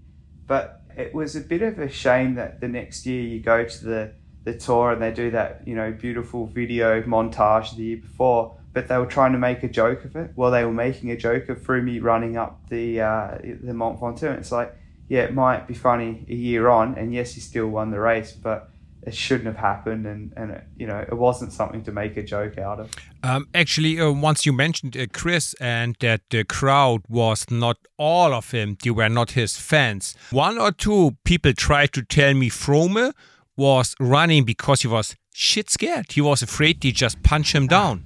But 0.45 0.82
it 0.95 1.16
was 1.16 1.36
a 1.36 1.41
bit 1.41 1.64
of 1.64 1.80
a 1.80 1.89
shame 1.89 2.36
that 2.36 2.59
the 2.62 2.68
next 2.68 3.05
year 3.05 3.24
you 3.24 3.39
go 3.39 3.66
to 3.66 3.86
the, 3.86 4.14
the 4.43 4.53
tour 4.53 4.91
and 4.91 5.01
they 5.01 5.12
do 5.12 5.32
that, 5.32 5.64
you 5.66 5.74
know, 5.74 5.91
beautiful 5.91 6.45
video 6.45 7.01
montage 7.01 7.76
the 7.76 7.84
year 7.84 7.97
before, 7.97 8.59
but 8.74 8.88
they 8.88 8.97
were 8.97 9.05
trying 9.05 9.34
to 9.34 9.38
make 9.38 9.63
a 9.63 9.67
joke 9.67 10.05
of 10.05 10.15
it. 10.15 10.32
Well, 10.36 10.51
they 10.51 10.63
were 10.63 10.74
making 10.74 11.11
a 11.11 11.17
joke 11.17 11.49
of 11.49 11.59
Froome 11.59 12.01
running 12.01 12.38
up 12.38 12.69
the 12.69 13.01
uh, 13.01 13.38
the 13.41 13.74
Mont 13.74 13.99
Ventoux. 13.99 14.38
It's 14.38 14.51
like, 14.51 14.76
yeah, 15.09 15.22
it 15.22 15.34
might 15.34 15.67
be 15.67 15.74
funny 15.74 16.26
a 16.30 16.34
year 16.34 16.69
on, 16.69 16.95
and 16.95 17.13
yes, 17.13 17.34
he 17.34 17.41
still 17.41 17.67
won 17.67 17.91
the 17.91 17.99
race, 17.99 18.32
but 18.32 18.72
it 19.03 19.15
shouldn't 19.15 19.47
have 19.47 19.57
happened, 19.57 20.05
and 20.05 20.32
and 20.38 20.51
it, 20.51 20.63
you 20.78 20.88
know 20.88 20.99
it 20.99 21.13
wasn't 21.13 21.51
something 21.51 21.84
to 21.84 21.91
make 21.91 22.15
a 22.17 22.24
joke 22.24 22.57
out 22.57 22.80
of. 22.80 22.91
Um, 23.24 23.47
actually, 23.53 23.99
uh, 23.99 24.11
once 24.11 24.45
you 24.45 24.53
mentioned 24.53 24.95
uh, 24.95 25.07
Chris 25.11 25.53
and 25.59 25.95
that 25.99 26.22
the 26.30 26.43
crowd 26.43 27.01
was 27.09 27.49
not 27.49 27.78
all 27.97 28.34
of 28.34 28.51
him; 28.51 28.78
they 28.84 28.91
were 28.91 29.09
not 29.09 29.32
his 29.32 29.57
fans. 29.57 30.15
One 30.30 30.57
or 30.57 30.72
two 30.72 31.17
people 31.26 31.53
tried 31.53 31.93
to 31.93 32.03
tell 32.03 32.34
me 32.34 32.49
Froome 32.49 33.11
was 33.57 33.95
running 33.99 34.45
because 34.45 34.84
he 34.84 34.88
was 34.88 35.15
shit 35.34 35.69
scared. 35.69 36.11
He 36.11 36.22
was 36.22 36.41
afraid 36.41 36.82
they 36.82 36.91
just 36.91 37.22
punch 37.24 37.53
him 37.53 37.67
down. 37.67 38.05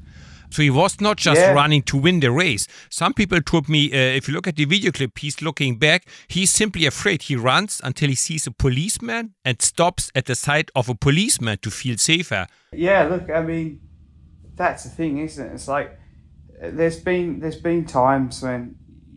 So 0.50 0.62
he 0.62 0.70
was 0.70 1.02
not 1.02 1.18
just 1.18 1.39
yeah. 1.39 1.52
running 1.52 1.82
to 1.84 1.98
win 1.98 2.20
the 2.20 2.32
race. 2.32 2.68
Some 2.89 3.14
people 3.14 3.41
told 3.41 3.70
me, 3.70 3.91
uh, 3.91 3.96
if 3.96 4.28
you 4.28 4.34
look 4.34 4.48
at 4.48 4.56
the 4.56 4.66
video 4.66 4.91
clip, 4.91 5.18
he's 5.18 5.41
looking 5.41 5.78
back. 5.78 6.08
He's 6.28 6.52
simply 6.52 6.86
afraid. 6.86 7.24
He 7.24 7.36
runs 7.36 7.82
until 7.84 8.10
he 8.10 8.16
sees 8.16 8.48
a 8.48 8.52
policeman 8.52 9.34
and 9.43 9.62
stops 9.62 10.12
at 10.16 10.26
the 10.26 10.36
side 10.36 10.72
of 10.76 10.89
a 10.89 10.96
policeman 10.96 11.58
to 11.62 11.72
feel 11.72 11.98
safer. 11.98 12.48
Yeah, 12.72 13.04
look, 13.04 13.30
I 13.30 13.41
mean, 13.41 13.82
that's 14.56 14.84
the 14.84 14.89
thing, 14.89 15.20
isn't 15.20 15.46
it? 15.46 15.54
It's 15.54 15.68
like 15.68 16.00
there's 16.62 17.00
been 17.00 17.39
there's 17.39 17.60
been 17.60 17.86
times 17.86 18.41
when 18.41 18.76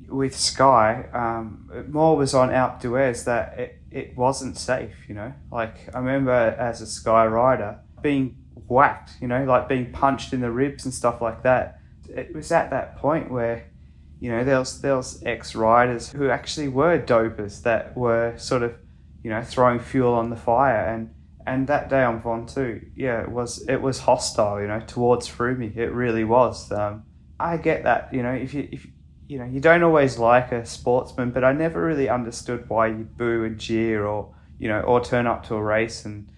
with 0.08 0.34
Sky, 0.36 1.04
um, 1.12 1.70
more 1.90 2.16
was 2.16 2.34
on 2.34 2.48
Alpe 2.48 2.80
d'Huez 2.80 3.24
that 3.24 3.58
it, 3.58 3.82
it 3.90 4.16
wasn't 4.16 4.56
safe. 4.56 4.94
You 5.08 5.14
know, 5.14 5.34
like 5.52 5.94
I 5.94 5.98
remember 5.98 6.32
as 6.32 6.80
a 6.80 6.86
Sky 6.86 7.26
rider 7.26 7.80
being 8.02 8.37
whacked, 8.66 9.12
you 9.20 9.28
know, 9.28 9.44
like 9.44 9.68
being 9.68 9.92
punched 9.92 10.32
in 10.32 10.40
the 10.40 10.50
ribs 10.50 10.84
and 10.84 10.92
stuff 10.92 11.20
like 11.20 11.42
that. 11.42 11.80
It 12.08 12.34
was 12.34 12.50
at 12.52 12.70
that 12.70 12.96
point 12.96 13.30
where, 13.30 13.70
you 14.20 14.30
know, 14.30 14.42
there 14.44 14.58
was, 14.58 14.80
there 14.80 14.96
was 14.96 15.22
ex 15.24 15.54
riders 15.54 16.10
who 16.10 16.30
actually 16.30 16.68
were 16.68 16.98
dopers 16.98 17.62
that 17.62 17.96
were 17.96 18.34
sort 18.36 18.62
of, 18.62 18.74
you 19.22 19.30
know, 19.30 19.42
throwing 19.42 19.78
fuel 19.78 20.14
on 20.14 20.30
the 20.30 20.36
fire. 20.36 20.86
And, 20.86 21.14
and 21.46 21.66
that 21.68 21.88
day 21.88 22.02
on 22.02 22.20
Ventoux, 22.20 22.90
yeah, 22.96 23.22
it 23.22 23.30
was, 23.30 23.66
it 23.68 23.80
was 23.80 24.00
hostile, 24.00 24.60
you 24.60 24.66
know, 24.66 24.80
towards 24.80 25.28
Froome. 25.28 25.76
It 25.76 25.90
really 25.90 26.24
was. 26.24 26.72
Um, 26.72 27.04
I 27.38 27.56
get 27.56 27.84
that, 27.84 28.12
you 28.12 28.22
know, 28.22 28.32
if 28.32 28.54
you, 28.54 28.68
if, 28.72 28.86
you 29.28 29.38
know, 29.38 29.44
you 29.44 29.60
don't 29.60 29.82
always 29.82 30.18
like 30.18 30.52
a 30.52 30.64
sportsman, 30.64 31.30
but 31.30 31.44
I 31.44 31.52
never 31.52 31.82
really 31.84 32.08
understood 32.08 32.68
why 32.68 32.88
you 32.88 33.04
boo 33.04 33.44
and 33.44 33.58
jeer 33.58 34.06
or, 34.06 34.34
you 34.58 34.68
know, 34.68 34.80
or 34.80 35.04
turn 35.04 35.26
up 35.26 35.46
to 35.48 35.54
a 35.54 35.62
race 35.62 36.04
and, 36.04 36.28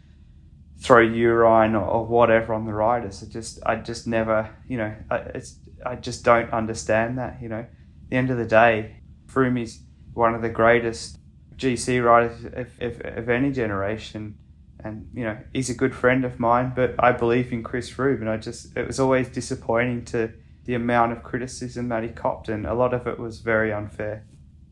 throw 0.81 1.01
urine 1.01 1.75
or, 1.75 1.85
or 1.85 2.07
whatever 2.07 2.55
on 2.55 2.65
the 2.65 2.73
riders. 2.73 3.23
It 3.23 3.29
just 3.29 3.61
I 3.67 3.77
just 3.77 4.07
never 4.07 4.51
you 4.67 4.79
know 4.79 4.95
I, 5.11 5.17
it's 5.35 5.57
I 5.85 5.97
just 5.97 6.25
don't 6.25 6.53
understand 6.53 7.19
that. 7.19 7.41
You 7.41 7.49
know, 7.49 7.61
At 7.61 7.71
the 8.09 8.17
end 8.17 8.31
of 8.31 8.39
the 8.39 8.47
day, 8.47 8.97
Froome 9.27 9.61
is 9.61 9.81
one 10.15 10.35
of 10.35 10.43
the 10.43 10.49
greatest 10.49 11.19
GC 11.57 12.05
riders 12.05 12.45
of, 12.45 12.69
of, 12.81 13.01
of, 13.05 13.29
any 13.29 13.53
generation. 13.53 14.37
And 14.83 15.11
you 15.15 15.25
know 15.25 15.37
he's 15.53 15.69
a 15.69 15.75
good 15.75 15.95
friend 15.95 16.25
of 16.25 16.41
mine, 16.41 16.73
but 16.75 16.95
I 16.99 17.13
believe 17.13 17.53
in 17.53 17.63
Chris 17.63 17.91
Froome, 17.91 18.21
and 18.21 18.31
I 18.31 18.39
just 18.39 18.77
it 18.77 18.87
was 18.87 18.99
always 18.99 19.29
disappointing 19.29 20.07
to 20.07 20.33
the 20.65 20.75
amount 20.75 21.13
of 21.13 21.23
criticism 21.23 21.89
that 21.91 22.03
he 22.03 22.09
copped, 22.09 22.49
and 22.49 22.67
a 22.67 22.73
lot 22.73 22.95
of 22.95 23.07
it 23.07 23.19
was 23.19 23.41
very 23.41 23.73
unfair. 23.73 24.25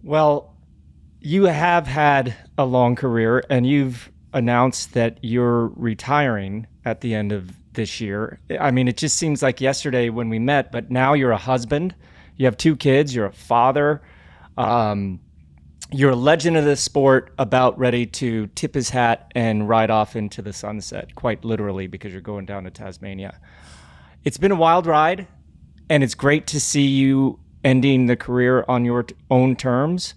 Well, 0.03 0.57
you 1.21 1.45
have 1.45 1.87
had 1.87 2.35
a 2.57 2.65
long 2.65 2.97
career, 2.97 3.43
and 3.51 3.67
you've 3.67 4.11
announced 4.33 4.95
that 4.95 5.19
you're 5.23 5.69
retiring 5.69 6.67
at 6.85 7.01
the 7.01 7.15
end 7.15 7.33
of 7.33 7.51
this 7.73 8.01
year. 8.01 8.41
I 8.59 8.71
mean, 8.71 8.89
it 8.89 8.97
just 8.97 9.17
seems 9.17 9.43
like 9.43 9.61
yesterday 9.61 10.11
when 10.11 10.29
we 10.29 10.39
met, 10.39 10.73
but 10.73 10.91
now 10.91 11.15
you're 11.15 11.31
a 11.31 11.39
husband, 11.39 11.95
you 12.37 12.47
have 12.47 12.57
two 12.57 12.77
kids, 12.77 13.15
you're 13.15 13.27
a 13.27 13.33
father, 13.33 14.03
um, 14.57 15.21
you're 15.91 16.11
a 16.11 16.17
legend 16.17 16.57
of 16.57 16.65
the 16.65 16.77
sport, 16.77 17.33
about 17.39 17.79
ready 17.79 18.05
to 18.05 18.47
tip 18.49 18.75
his 18.75 18.91
hat 18.91 19.31
and 19.35 19.69
ride 19.69 19.91
off 19.91 20.17
into 20.17 20.43
the 20.43 20.53
sunset, 20.53 21.15
quite 21.15 21.45
literally, 21.45 21.87
because 21.87 22.13
you're 22.13 22.21
going 22.21 22.45
down 22.45 22.65
to 22.65 22.71
Tasmania. 22.71 23.41
It's 24.25 24.37
been 24.37 24.53
a 24.53 24.57
wild 24.57 24.87
ride, 24.87 25.27
and 25.89 26.05
it's 26.05 26.15
great 26.15 26.47
to 26.49 26.61
see 26.61 26.87
you 26.87 27.39
ending 27.65 28.07
the 28.07 28.17
career 28.17 28.65
on 28.69 28.85
your 28.85 29.07
own 29.31 29.57
terms. 29.57 30.15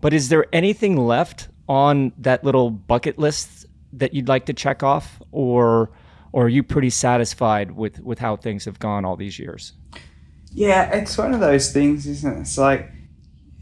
But 0.00 0.12
is 0.12 0.28
there 0.28 0.46
anything 0.52 0.96
left 0.96 1.48
on 1.68 2.12
that 2.18 2.44
little 2.44 2.70
bucket 2.70 3.18
list 3.18 3.66
that 3.92 4.14
you'd 4.14 4.28
like 4.28 4.46
to 4.46 4.52
check 4.52 4.82
off, 4.82 5.20
or 5.32 5.90
or 6.32 6.46
are 6.46 6.48
you 6.48 6.62
pretty 6.62 6.90
satisfied 6.90 7.72
with 7.72 8.00
with 8.00 8.18
how 8.18 8.36
things 8.36 8.64
have 8.64 8.78
gone 8.78 9.04
all 9.04 9.16
these 9.16 9.38
years? 9.38 9.72
Yeah, 10.52 10.90
it's 10.94 11.16
one 11.18 11.34
of 11.34 11.40
those 11.40 11.72
things, 11.72 12.06
isn't 12.06 12.36
it? 12.36 12.40
It's 12.42 12.58
like, 12.58 12.90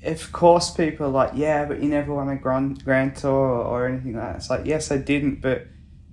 of 0.05 0.33
course, 0.33 0.71
people 0.71 1.07
are 1.07 1.11
like, 1.11 1.33
yeah, 1.35 1.65
but 1.65 1.83
you 1.83 1.89
never 1.89 2.15
won 2.15 2.29
a 2.29 2.37
Grand 2.37 2.85
Grand 2.85 3.17
Tour 3.17 3.33
or, 3.33 3.65
or 3.65 3.87
anything 3.87 4.15
like 4.15 4.25
that. 4.25 4.37
It's 4.37 4.51
like, 4.51 4.67
yes, 4.67 4.91
I 4.91 4.99
didn't, 4.99 5.41
but 5.41 5.67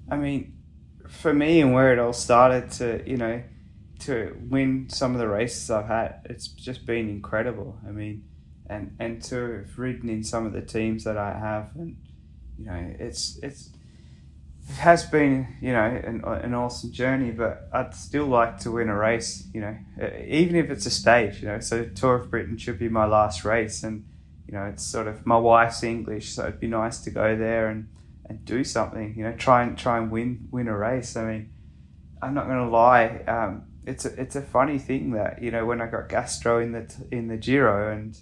I 0.09 0.17
mean, 0.17 0.53
for 1.07 1.33
me 1.33 1.61
and 1.61 1.73
where 1.73 1.91
it 1.91 1.99
all 1.99 2.13
started 2.13 2.71
to, 2.71 3.03
you 3.05 3.17
know, 3.17 3.43
to 3.99 4.37
win 4.49 4.89
some 4.89 5.13
of 5.13 5.19
the 5.19 5.27
races 5.27 5.69
I've 5.69 5.87
had, 5.87 6.21
it's 6.25 6.47
just 6.47 6.85
been 6.85 7.09
incredible. 7.09 7.77
I 7.85 7.91
mean, 7.91 8.23
and 8.69 8.95
and 8.99 9.21
to 9.23 9.35
have 9.35 9.77
ridden 9.77 10.09
in 10.09 10.23
some 10.23 10.45
of 10.45 10.53
the 10.53 10.61
teams 10.61 11.03
that 11.03 11.17
I 11.17 11.37
have, 11.37 11.71
and 11.75 11.97
you 12.57 12.65
know, 12.65 12.95
it's 12.99 13.39
it's 13.41 13.69
it 14.67 14.75
has 14.75 15.05
been 15.05 15.57
you 15.61 15.73
know 15.73 15.85
an, 15.85 16.23
an 16.23 16.53
awesome 16.53 16.91
journey. 16.91 17.31
But 17.31 17.67
I'd 17.73 17.95
still 17.95 18.27
like 18.27 18.59
to 18.59 18.71
win 18.71 18.89
a 18.89 18.95
race, 18.95 19.47
you 19.53 19.61
know, 19.61 19.77
even 20.25 20.55
if 20.55 20.69
it's 20.69 20.85
a 20.85 20.91
stage, 20.91 21.41
you 21.41 21.47
know. 21.47 21.59
So 21.59 21.85
Tour 21.85 22.15
of 22.15 22.29
Britain 22.29 22.57
should 22.57 22.79
be 22.79 22.89
my 22.89 23.05
last 23.05 23.43
race, 23.43 23.83
and 23.83 24.05
you 24.47 24.53
know, 24.53 24.65
it's 24.65 24.85
sort 24.85 25.07
of 25.07 25.25
my 25.25 25.37
wife's 25.37 25.83
English, 25.83 26.29
so 26.29 26.43
it'd 26.43 26.59
be 26.59 26.67
nice 26.67 26.99
to 26.99 27.11
go 27.11 27.35
there 27.35 27.69
and 27.69 27.89
and 28.29 28.45
do 28.45 28.63
something, 28.63 29.15
you 29.17 29.23
know, 29.23 29.33
try 29.33 29.63
and 29.63 29.77
try 29.77 29.97
and 29.97 30.11
win 30.11 30.47
win 30.51 30.67
a 30.67 30.77
race. 30.77 31.15
I 31.15 31.25
mean, 31.25 31.49
I'm 32.21 32.35
not 32.35 32.45
going 32.45 32.59
to 32.59 32.69
lie. 32.69 33.23
Um, 33.27 33.63
it's 33.85 34.05
a, 34.05 34.21
it's 34.21 34.35
a 34.35 34.41
funny 34.41 34.77
thing 34.77 35.11
that 35.11 35.41
you 35.41 35.49
know 35.51 35.65
when 35.65 35.81
I 35.81 35.87
got 35.87 36.09
gastro 36.09 36.59
in 36.59 36.71
the 36.73 36.95
in 37.11 37.27
the 37.27 37.37
Giro 37.37 37.91
and 37.91 38.17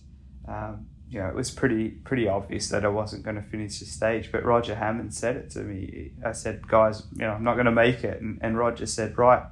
um, 0.47 0.87
you 1.09 1.19
know, 1.19 1.27
it 1.27 1.35
was 1.35 1.51
pretty 1.51 1.89
pretty 1.89 2.27
obvious 2.27 2.69
that 2.69 2.83
I 2.83 2.89
wasn't 2.89 3.23
going 3.23 3.37
to 3.37 3.41
finish 3.41 3.79
the 3.79 3.85
stage. 3.85 4.31
But 4.31 4.43
Roger 4.43 4.75
Hammond 4.75 5.13
said 5.13 5.37
it 5.37 5.49
to 5.51 5.59
me. 5.59 6.11
I 6.25 6.33
said, 6.33 6.67
guys, 6.67 7.03
you 7.13 7.21
know, 7.21 7.31
I'm 7.31 7.43
not 7.43 7.53
going 7.53 7.65
to 7.65 7.71
make 7.71 8.03
it. 8.03 8.21
And, 8.21 8.39
and 8.41 8.57
Roger 8.57 8.85
said, 8.85 9.17
right, 9.17 9.43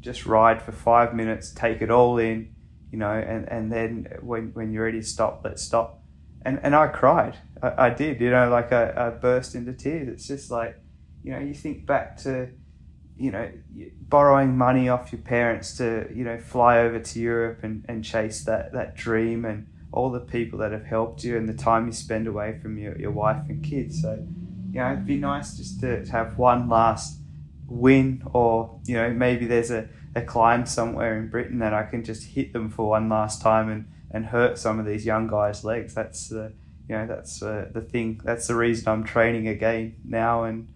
just 0.00 0.24
ride 0.24 0.62
for 0.62 0.72
five 0.72 1.14
minutes, 1.14 1.50
take 1.50 1.82
it 1.82 1.90
all 1.90 2.18
in, 2.18 2.54
you 2.90 2.98
know, 2.98 3.10
and, 3.10 3.48
and 3.50 3.70
then 3.70 4.08
when, 4.22 4.52
when 4.54 4.72
you're 4.72 4.84
ready 4.84 5.00
to 5.00 5.06
stop, 5.06 5.42
let's 5.44 5.62
stop. 5.62 6.02
And, 6.42 6.58
and 6.62 6.74
I 6.74 6.86
cried. 6.88 7.36
I, 7.62 7.86
I 7.86 7.90
did, 7.90 8.20
you 8.20 8.30
know, 8.30 8.48
like 8.48 8.72
I, 8.72 8.92
I 8.96 9.10
burst 9.10 9.54
into 9.54 9.72
tears. 9.74 10.08
It's 10.08 10.26
just 10.26 10.50
like, 10.50 10.78
you 11.22 11.32
know, 11.32 11.38
you 11.38 11.54
think 11.54 11.84
back 11.84 12.16
to, 12.18 12.48
you 13.16 13.30
know, 13.30 13.50
borrowing 14.00 14.56
money 14.56 14.88
off 14.88 15.12
your 15.12 15.20
parents 15.20 15.76
to, 15.78 16.08
you 16.14 16.24
know, 16.24 16.38
fly 16.38 16.78
over 16.78 16.98
to 16.98 17.20
Europe 17.20 17.60
and, 17.62 17.84
and 17.88 18.02
chase 18.02 18.44
that, 18.44 18.72
that 18.72 18.94
dream 18.94 19.44
and, 19.44 19.66
all 19.94 20.10
the 20.10 20.20
people 20.20 20.58
that 20.58 20.72
have 20.72 20.84
helped 20.84 21.22
you 21.22 21.36
and 21.36 21.48
the 21.48 21.54
time 21.54 21.86
you 21.86 21.92
spend 21.92 22.26
away 22.26 22.58
from 22.60 22.76
your, 22.76 22.98
your 22.98 23.12
wife 23.12 23.40
and 23.48 23.62
kids. 23.62 24.02
So, 24.02 24.26
you 24.72 24.80
know, 24.80 24.92
it'd 24.92 25.06
be 25.06 25.16
nice 25.16 25.56
just 25.56 25.80
to, 25.80 26.04
to 26.04 26.10
have 26.10 26.36
one 26.36 26.68
last 26.68 27.20
win 27.68 28.24
or, 28.32 28.80
you 28.86 28.96
know, 28.96 29.10
maybe 29.10 29.46
there's 29.46 29.70
a, 29.70 29.88
a 30.16 30.20
climb 30.20 30.66
somewhere 30.66 31.16
in 31.16 31.28
Britain 31.28 31.60
that 31.60 31.72
I 31.72 31.84
can 31.84 32.02
just 32.02 32.24
hit 32.24 32.52
them 32.52 32.70
for 32.70 32.88
one 32.88 33.08
last 33.08 33.40
time 33.40 33.70
and, 33.70 33.86
and 34.10 34.26
hurt 34.26 34.58
some 34.58 34.80
of 34.80 34.84
these 34.84 35.06
young 35.06 35.28
guys' 35.28 35.62
legs. 35.62 35.94
That's, 35.94 36.32
uh, 36.32 36.50
you 36.88 36.96
know, 36.96 37.06
that's 37.06 37.40
uh, 37.40 37.68
the 37.72 37.80
thing. 37.80 38.20
That's 38.24 38.48
the 38.48 38.56
reason 38.56 38.88
I'm 38.88 39.04
training 39.04 39.46
again 39.46 39.94
now 40.04 40.42
and, 40.42 40.66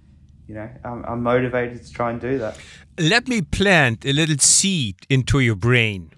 you 0.46 0.54
know, 0.54 0.70
I'm, 0.84 1.04
I'm 1.04 1.22
motivated 1.24 1.84
to 1.84 1.92
try 1.92 2.12
and 2.12 2.20
do 2.20 2.38
that. 2.38 2.56
Let 3.00 3.26
me 3.26 3.42
plant 3.42 4.04
a 4.04 4.12
little 4.12 4.38
seed 4.38 4.94
into 5.10 5.40
your 5.40 5.56
brain 5.56 6.12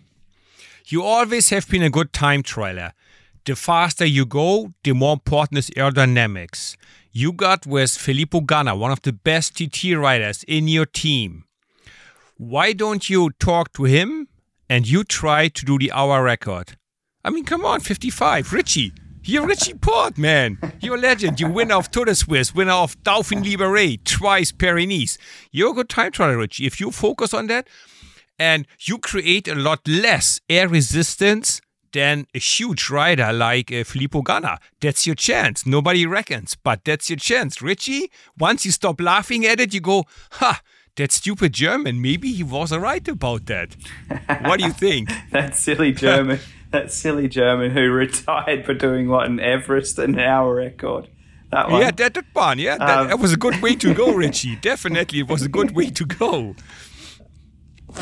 you 0.90 1.02
always 1.02 1.50
have 1.50 1.68
been 1.68 1.82
a 1.82 1.90
good 1.90 2.12
time 2.12 2.42
trialer. 2.42 2.92
The 3.44 3.56
faster 3.56 4.04
you 4.04 4.26
go, 4.26 4.74
the 4.84 4.92
more 4.92 5.14
important 5.14 5.58
is 5.58 5.70
aerodynamics. 5.70 6.76
You 7.12 7.32
got 7.32 7.66
with 7.66 7.92
Filippo 7.92 8.40
Ganna, 8.40 8.78
one 8.78 8.90
of 8.90 9.02
the 9.02 9.12
best 9.12 9.56
TT 9.56 9.96
riders 9.96 10.44
in 10.46 10.68
your 10.68 10.86
team. 10.86 11.44
Why 12.36 12.72
don't 12.72 13.08
you 13.08 13.30
talk 13.38 13.72
to 13.74 13.84
him 13.84 14.28
and 14.68 14.88
you 14.88 15.04
try 15.04 15.48
to 15.48 15.64
do 15.64 15.78
the 15.78 15.92
hour 15.92 16.22
record? 16.22 16.76
I 17.24 17.30
mean, 17.30 17.44
come 17.44 17.64
on, 17.64 17.80
55. 17.80 18.52
Richie, 18.52 18.92
you're 19.22 19.46
Richie 19.46 19.74
Porte, 19.74 20.16
man. 20.16 20.58
You're 20.80 20.96
a 20.96 21.00
legend. 21.00 21.38
You 21.38 21.50
winner 21.50 21.74
of 21.74 21.90
Tour 21.90 22.06
de 22.06 22.14
Suisse, 22.14 22.54
winner 22.54 22.72
of 22.72 23.00
Dauphiné 23.02 23.44
Libéré, 23.44 24.02
twice 24.04 24.50
Paris-Nice. 24.52 25.18
You're 25.52 25.70
a 25.70 25.74
good 25.74 25.88
time 25.88 26.12
trialer, 26.12 26.38
Richie. 26.38 26.66
If 26.66 26.80
you 26.80 26.90
focus 26.90 27.34
on 27.34 27.46
that, 27.48 27.68
and 28.40 28.66
you 28.80 28.96
create 28.96 29.46
a 29.46 29.54
lot 29.54 29.86
less 29.86 30.40
air 30.48 30.66
resistance 30.66 31.60
than 31.92 32.26
a 32.34 32.38
huge 32.38 32.88
rider 32.88 33.32
like 33.32 33.70
uh, 33.70 33.84
Filippo 33.84 34.22
Ganna. 34.22 34.56
That's 34.80 35.06
your 35.06 35.14
chance. 35.14 35.66
Nobody 35.66 36.06
reckons, 36.06 36.56
but 36.56 36.84
that's 36.84 37.10
your 37.10 37.18
chance. 37.18 37.60
Richie, 37.60 38.10
once 38.38 38.64
you 38.64 38.70
stop 38.72 38.98
laughing 38.98 39.44
at 39.44 39.60
it, 39.60 39.74
you 39.74 39.80
go, 39.80 40.04
ha, 40.32 40.62
that 40.96 41.12
stupid 41.12 41.52
German. 41.52 42.00
Maybe 42.00 42.32
he 42.32 42.42
was 42.42 42.74
right 42.74 43.06
about 43.06 43.44
that. 43.46 43.76
what 44.42 44.58
do 44.58 44.64
you 44.64 44.72
think? 44.72 45.10
that 45.32 45.54
silly 45.54 45.92
German. 45.92 46.38
that 46.70 46.90
silly 46.90 47.28
German 47.28 47.72
who 47.72 47.90
retired 47.90 48.64
for 48.64 48.72
doing 48.72 49.08
what 49.08 49.26
an 49.26 49.38
Everest 49.38 49.98
an 49.98 50.18
hour 50.18 50.54
record. 50.54 51.08
That 51.50 51.68
one. 51.68 51.80
Yeah, 51.80 51.90
that, 51.90 52.14
that 52.14 52.24
one. 52.32 52.58
Yeah, 52.58 52.78
that, 52.78 52.98
um, 52.98 53.08
that 53.08 53.18
was 53.18 53.32
a 53.32 53.36
good 53.36 53.60
way 53.60 53.74
to 53.76 53.92
go, 53.92 54.12
Richie. 54.24 54.56
Definitely, 54.56 55.20
it 55.20 55.28
was 55.28 55.42
a 55.42 55.48
good 55.48 55.72
way 55.74 55.90
to 55.90 56.06
go. 56.06 56.54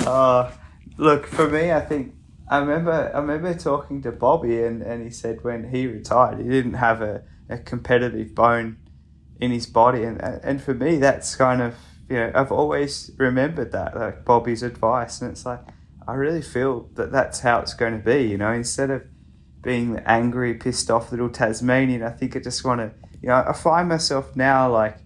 Uh, 0.07 0.51
look, 0.97 1.27
for 1.27 1.49
me, 1.49 1.73
I 1.73 1.81
think 1.81 2.15
I 2.51 2.59
remember 2.59 3.11
I 3.15 3.19
remember 3.19 3.55
talking 3.55 4.03
to 4.03 4.13
Bobby, 4.13 4.63
and, 4.63 4.83
and 4.83 5.03
he 5.03 5.11
said 5.11 5.45
when 5.45 5.71
he 5.71 5.87
retired, 5.87 6.39
he 6.39 6.49
didn't 6.49 6.75
have 6.75 7.03
a, 7.03 7.23
a 7.49 7.59
competitive 7.59 8.35
bone 8.35 8.79
in 9.41 9.51
his 9.51 9.67
body, 9.67 10.03
and 10.03 10.21
and 10.21 10.63
for 10.63 10.75
me, 10.75 10.97
that's 10.97 11.37
kind 11.37 11.61
of 11.61 11.75
you 12.09 12.17
know 12.17 12.33
I've 12.35 12.53
always 12.53 13.11
remembered 13.19 13.73
that 13.73 13.97
like 13.97 14.25
Bobby's 14.25 14.63
advice, 14.63 15.21
and 15.21 15.31
it's 15.31 15.45
like 15.45 15.61
I 16.07 16.15
really 16.15 16.43
feel 16.43 16.89
that 16.95 17.13
that's 17.13 17.41
how 17.41 17.61
it's 17.61 17.75
going 17.75 17.93
to 17.93 18.05
be. 18.05 18.29
You 18.29 18.39
know, 18.39 18.53
instead 18.53 18.91
of 18.91 19.05
being 19.63 19.93
the 19.93 20.11
angry, 20.11 20.55
pissed 20.55 20.91
off 20.91 21.11
little 21.11 21.29
Tasmanian, 21.29 22.03
I 22.03 22.11
think 22.11 22.35
I 22.35 22.41
just 22.41 22.65
want 22.65 22.81
to. 22.81 22.93
You 23.21 23.29
know, 23.29 23.45
I 23.47 23.53
find 23.53 23.89
myself 23.89 24.35
now 24.35 24.73
like 24.73 24.99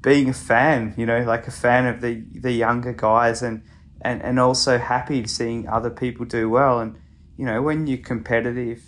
being 0.00 0.28
a 0.28 0.34
fan. 0.34 0.94
You 0.96 1.06
know, 1.06 1.22
like 1.24 1.48
a 1.48 1.50
fan 1.50 1.86
of 1.86 2.00
the 2.00 2.24
the 2.34 2.52
younger 2.52 2.92
guys, 2.92 3.42
and 3.42 3.62
and 4.00 4.22
and 4.22 4.38
also 4.38 4.78
happy 4.78 5.26
seeing 5.26 5.68
other 5.68 5.90
people 5.90 6.26
do 6.26 6.48
well. 6.48 6.80
And 6.80 6.96
you 7.36 7.44
know, 7.44 7.62
when 7.62 7.86
you're 7.86 7.98
competitive 7.98 8.82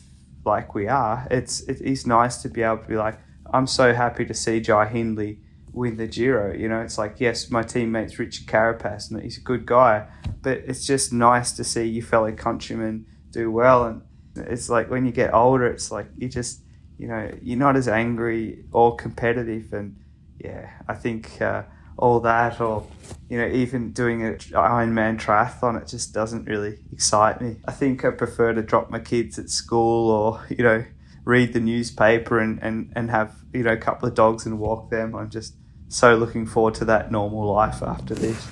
like 0.44 0.74
we 0.74 0.88
are, 0.88 1.26
it's 1.30 1.60
it 1.62 1.80
is 1.80 2.06
nice 2.06 2.42
to 2.42 2.48
be 2.48 2.62
able 2.62 2.78
to 2.78 2.88
be 2.88 2.96
like, 2.96 3.18
I'm 3.52 3.66
so 3.66 3.94
happy 3.94 4.24
to 4.26 4.34
see 4.34 4.60
Jai 4.60 4.86
Hindley 4.86 5.40
win 5.72 5.96
the 5.96 6.06
Giro. 6.06 6.54
You 6.54 6.68
know, 6.68 6.80
it's 6.80 6.98
like, 6.98 7.20
yes, 7.20 7.50
my 7.50 7.62
teammate's 7.62 8.18
Richard 8.18 8.46
Carapaz 8.46 9.10
and 9.10 9.22
he's 9.22 9.38
a 9.38 9.42
good 9.42 9.66
guy, 9.66 10.06
but 10.42 10.58
it's 10.66 10.86
just 10.86 11.12
nice 11.12 11.52
to 11.52 11.64
see 11.64 11.84
your 11.84 12.04
fellow 12.04 12.32
countrymen 12.32 13.06
do 13.30 13.50
well. 13.50 13.84
And 13.84 14.02
it's 14.36 14.68
like 14.68 14.90
when 14.90 15.04
you 15.04 15.12
get 15.12 15.34
older, 15.34 15.66
it's 15.66 15.90
like 15.90 16.06
you 16.16 16.28
just, 16.28 16.62
you 16.98 17.06
know, 17.06 17.30
you're 17.42 17.58
not 17.58 17.76
as 17.76 17.88
angry 17.88 18.64
or 18.72 18.96
competitive. 18.96 19.72
And 19.72 19.96
yeah, 20.38 20.70
I 20.88 20.94
think 20.94 21.40
uh, 21.42 21.64
all 21.98 22.20
that, 22.20 22.60
or, 22.60 22.86
you 23.28 23.38
know, 23.38 23.46
even 23.46 23.92
doing 23.92 24.24
an 24.24 24.36
Ironman 24.36 25.18
triathlon, 25.18 25.80
it 25.80 25.88
just 25.88 26.12
doesn't 26.12 26.44
really 26.44 26.78
excite 26.92 27.40
me. 27.40 27.56
I 27.66 27.72
think 27.72 28.04
I 28.04 28.10
prefer 28.10 28.52
to 28.52 28.62
drop 28.62 28.90
my 28.90 28.98
kids 28.98 29.38
at 29.38 29.50
school 29.50 30.10
or, 30.10 30.46
you 30.48 30.62
know, 30.62 30.84
read 31.24 31.52
the 31.52 31.60
newspaper 31.60 32.38
and, 32.38 32.58
and, 32.62 32.92
and 32.94 33.10
have, 33.10 33.34
you 33.52 33.62
know, 33.62 33.72
a 33.72 33.76
couple 33.76 34.08
of 34.08 34.14
dogs 34.14 34.46
and 34.46 34.58
walk 34.58 34.90
them. 34.90 35.14
I'm 35.14 35.30
just, 35.30 35.56
so 35.88 36.16
looking 36.16 36.46
forward 36.46 36.74
to 36.74 36.84
that 36.86 37.12
normal 37.12 37.52
life 37.52 37.82
after 37.82 38.14
this. 38.14 38.48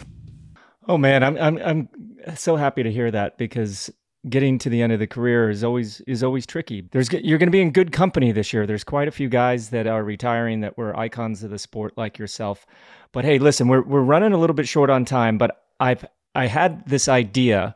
Oh 0.86 0.98
man, 0.98 1.24
I'm 1.24 1.36
I'm 1.38 1.58
I'm 1.58 1.88
so 2.36 2.56
happy 2.56 2.82
to 2.82 2.92
hear 2.92 3.10
that 3.10 3.38
because 3.38 3.90
getting 4.28 4.58
to 4.58 4.68
the 4.70 4.82
end 4.82 4.92
of 4.92 4.98
the 4.98 5.06
career 5.06 5.50
is 5.50 5.62
always 5.62 6.00
is 6.02 6.22
always 6.22 6.46
tricky. 6.46 6.82
There's 6.90 7.12
you're 7.12 7.38
going 7.38 7.48
to 7.48 7.52
be 7.52 7.60
in 7.60 7.70
good 7.70 7.92
company 7.92 8.32
this 8.32 8.52
year. 8.52 8.66
There's 8.66 8.84
quite 8.84 9.08
a 9.08 9.12
few 9.12 9.28
guys 9.28 9.70
that 9.70 9.86
are 9.86 10.02
retiring 10.02 10.60
that 10.60 10.76
were 10.78 10.96
icons 10.96 11.42
of 11.42 11.50
the 11.50 11.58
sport 11.58 11.96
like 11.96 12.18
yourself. 12.18 12.66
But 13.12 13.24
hey, 13.24 13.38
listen, 13.38 13.68
we're 13.68 13.82
we're 13.82 14.02
running 14.02 14.32
a 14.32 14.38
little 14.38 14.54
bit 14.54 14.68
short 14.68 14.90
on 14.90 15.04
time, 15.04 15.38
but 15.38 15.64
I've 15.80 16.04
I 16.34 16.46
had 16.46 16.86
this 16.86 17.08
idea 17.08 17.74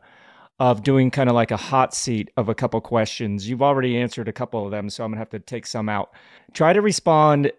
of 0.59 0.83
doing 0.83 1.09
kind 1.09 1.29
of 1.29 1.35
like 1.35 1.51
a 1.51 1.57
hot 1.57 1.93
seat 1.93 2.29
of 2.35 2.49
a 2.49 2.55
couple 2.55 2.81
questions. 2.81 3.47
You've 3.47 3.61
already 3.61 3.97
answered 3.97 4.27
a 4.27 4.33
couple 4.33 4.65
of 4.65 4.71
them, 4.71 4.89
so 4.89 5.05
I'm 5.05 5.11
going 5.11 5.15
to 5.15 5.19
have 5.19 5.29
to 5.29 5.39
take 5.39 5.65
some 5.65 5.87
out. 5.87 6.11
Try 6.53 6.73
to 6.73 6.81
respond 6.81 7.51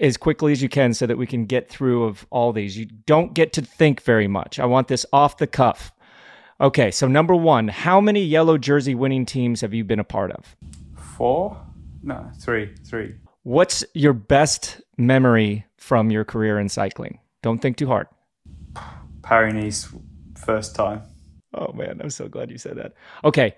as 0.00 0.16
quickly 0.16 0.52
as 0.52 0.62
you 0.62 0.68
can 0.68 0.94
so 0.94 1.06
that 1.06 1.18
we 1.18 1.26
can 1.26 1.44
get 1.44 1.68
through 1.68 2.04
of 2.04 2.26
all 2.30 2.52
these. 2.52 2.76
You 2.76 2.86
don't 3.06 3.34
get 3.34 3.52
to 3.54 3.62
think 3.62 4.02
very 4.02 4.28
much. 4.28 4.58
I 4.58 4.64
want 4.64 4.88
this 4.88 5.04
off 5.12 5.36
the 5.36 5.46
cuff. 5.46 5.92
Okay, 6.60 6.90
so 6.90 7.06
number 7.06 7.34
one, 7.34 7.68
how 7.68 8.00
many 8.00 8.22
yellow 8.22 8.58
jersey 8.58 8.94
winning 8.94 9.24
teams 9.24 9.60
have 9.60 9.72
you 9.72 9.84
been 9.84 10.00
a 10.00 10.04
part 10.04 10.32
of? 10.32 10.56
Four? 11.16 11.60
No, 12.02 12.30
three. 12.40 12.74
Three. 12.84 13.14
What's 13.44 13.84
your 13.94 14.12
best 14.12 14.80
memory 14.96 15.64
from 15.76 16.10
your 16.10 16.24
career 16.24 16.58
in 16.58 16.68
cycling? 16.68 17.20
Don't 17.42 17.58
think 17.58 17.76
too 17.76 17.86
hard. 17.86 18.08
Paris 19.22 19.88
first 20.36 20.74
time. 20.74 21.02
Oh 21.54 21.72
man, 21.72 22.00
I'm 22.02 22.10
so 22.10 22.28
glad 22.28 22.50
you 22.50 22.58
said 22.58 22.76
that. 22.76 22.94
Okay, 23.24 23.56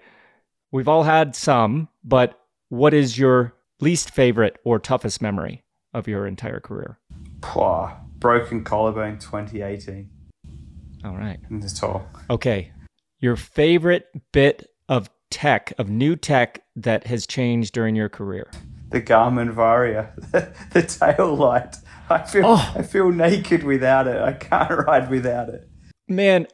we've 0.71 0.89
all 0.89 1.03
had 1.03 1.35
some, 1.35 1.89
but 2.05 2.39
what 2.69 2.95
is 2.95 3.19
your 3.19 3.55
least 3.81 4.11
favorite 4.11 4.59
or 4.65 4.79
toughest 4.79 5.23
memory? 5.23 5.65
of 5.93 6.09
your 6.09 6.27
entire 6.27 6.61
career? 6.61 6.99
Pwah, 7.41 7.97
broken 8.19 8.65
collarbone 8.65 9.19
2018. 9.19 10.09
All 11.05 11.17
right. 11.17 11.41
In 11.49 11.61
the 11.61 11.69
tour. 11.69 12.07
Okay. 12.29 12.73
Your 13.21 13.37
favorite 13.37 14.09
bit 14.33 14.71
of 14.89 15.11
tech, 15.31 15.75
of 15.77 15.91
new 15.91 16.17
tech 16.17 16.63
that 16.75 17.07
has 17.07 17.27
changed 17.27 17.75
during 17.75 17.95
your 17.95 18.09
career? 18.09 18.51
The 18.89 19.03
Garmin 19.03 19.53
Varia, 19.53 20.13
the, 20.73 20.83
tail 20.83 21.35
light. 21.35 21.77
I 22.09 22.23
feel 22.23 22.47
oh. 22.47 22.73
I 22.75 22.83
feel 22.83 23.13
naked 23.13 23.63
without 23.63 24.07
it. 24.07 24.21
I 24.21 24.33
can't 24.33 24.71
ride 24.87 25.11
without 25.11 25.51
it. 25.51 25.69
Man, 26.09 26.49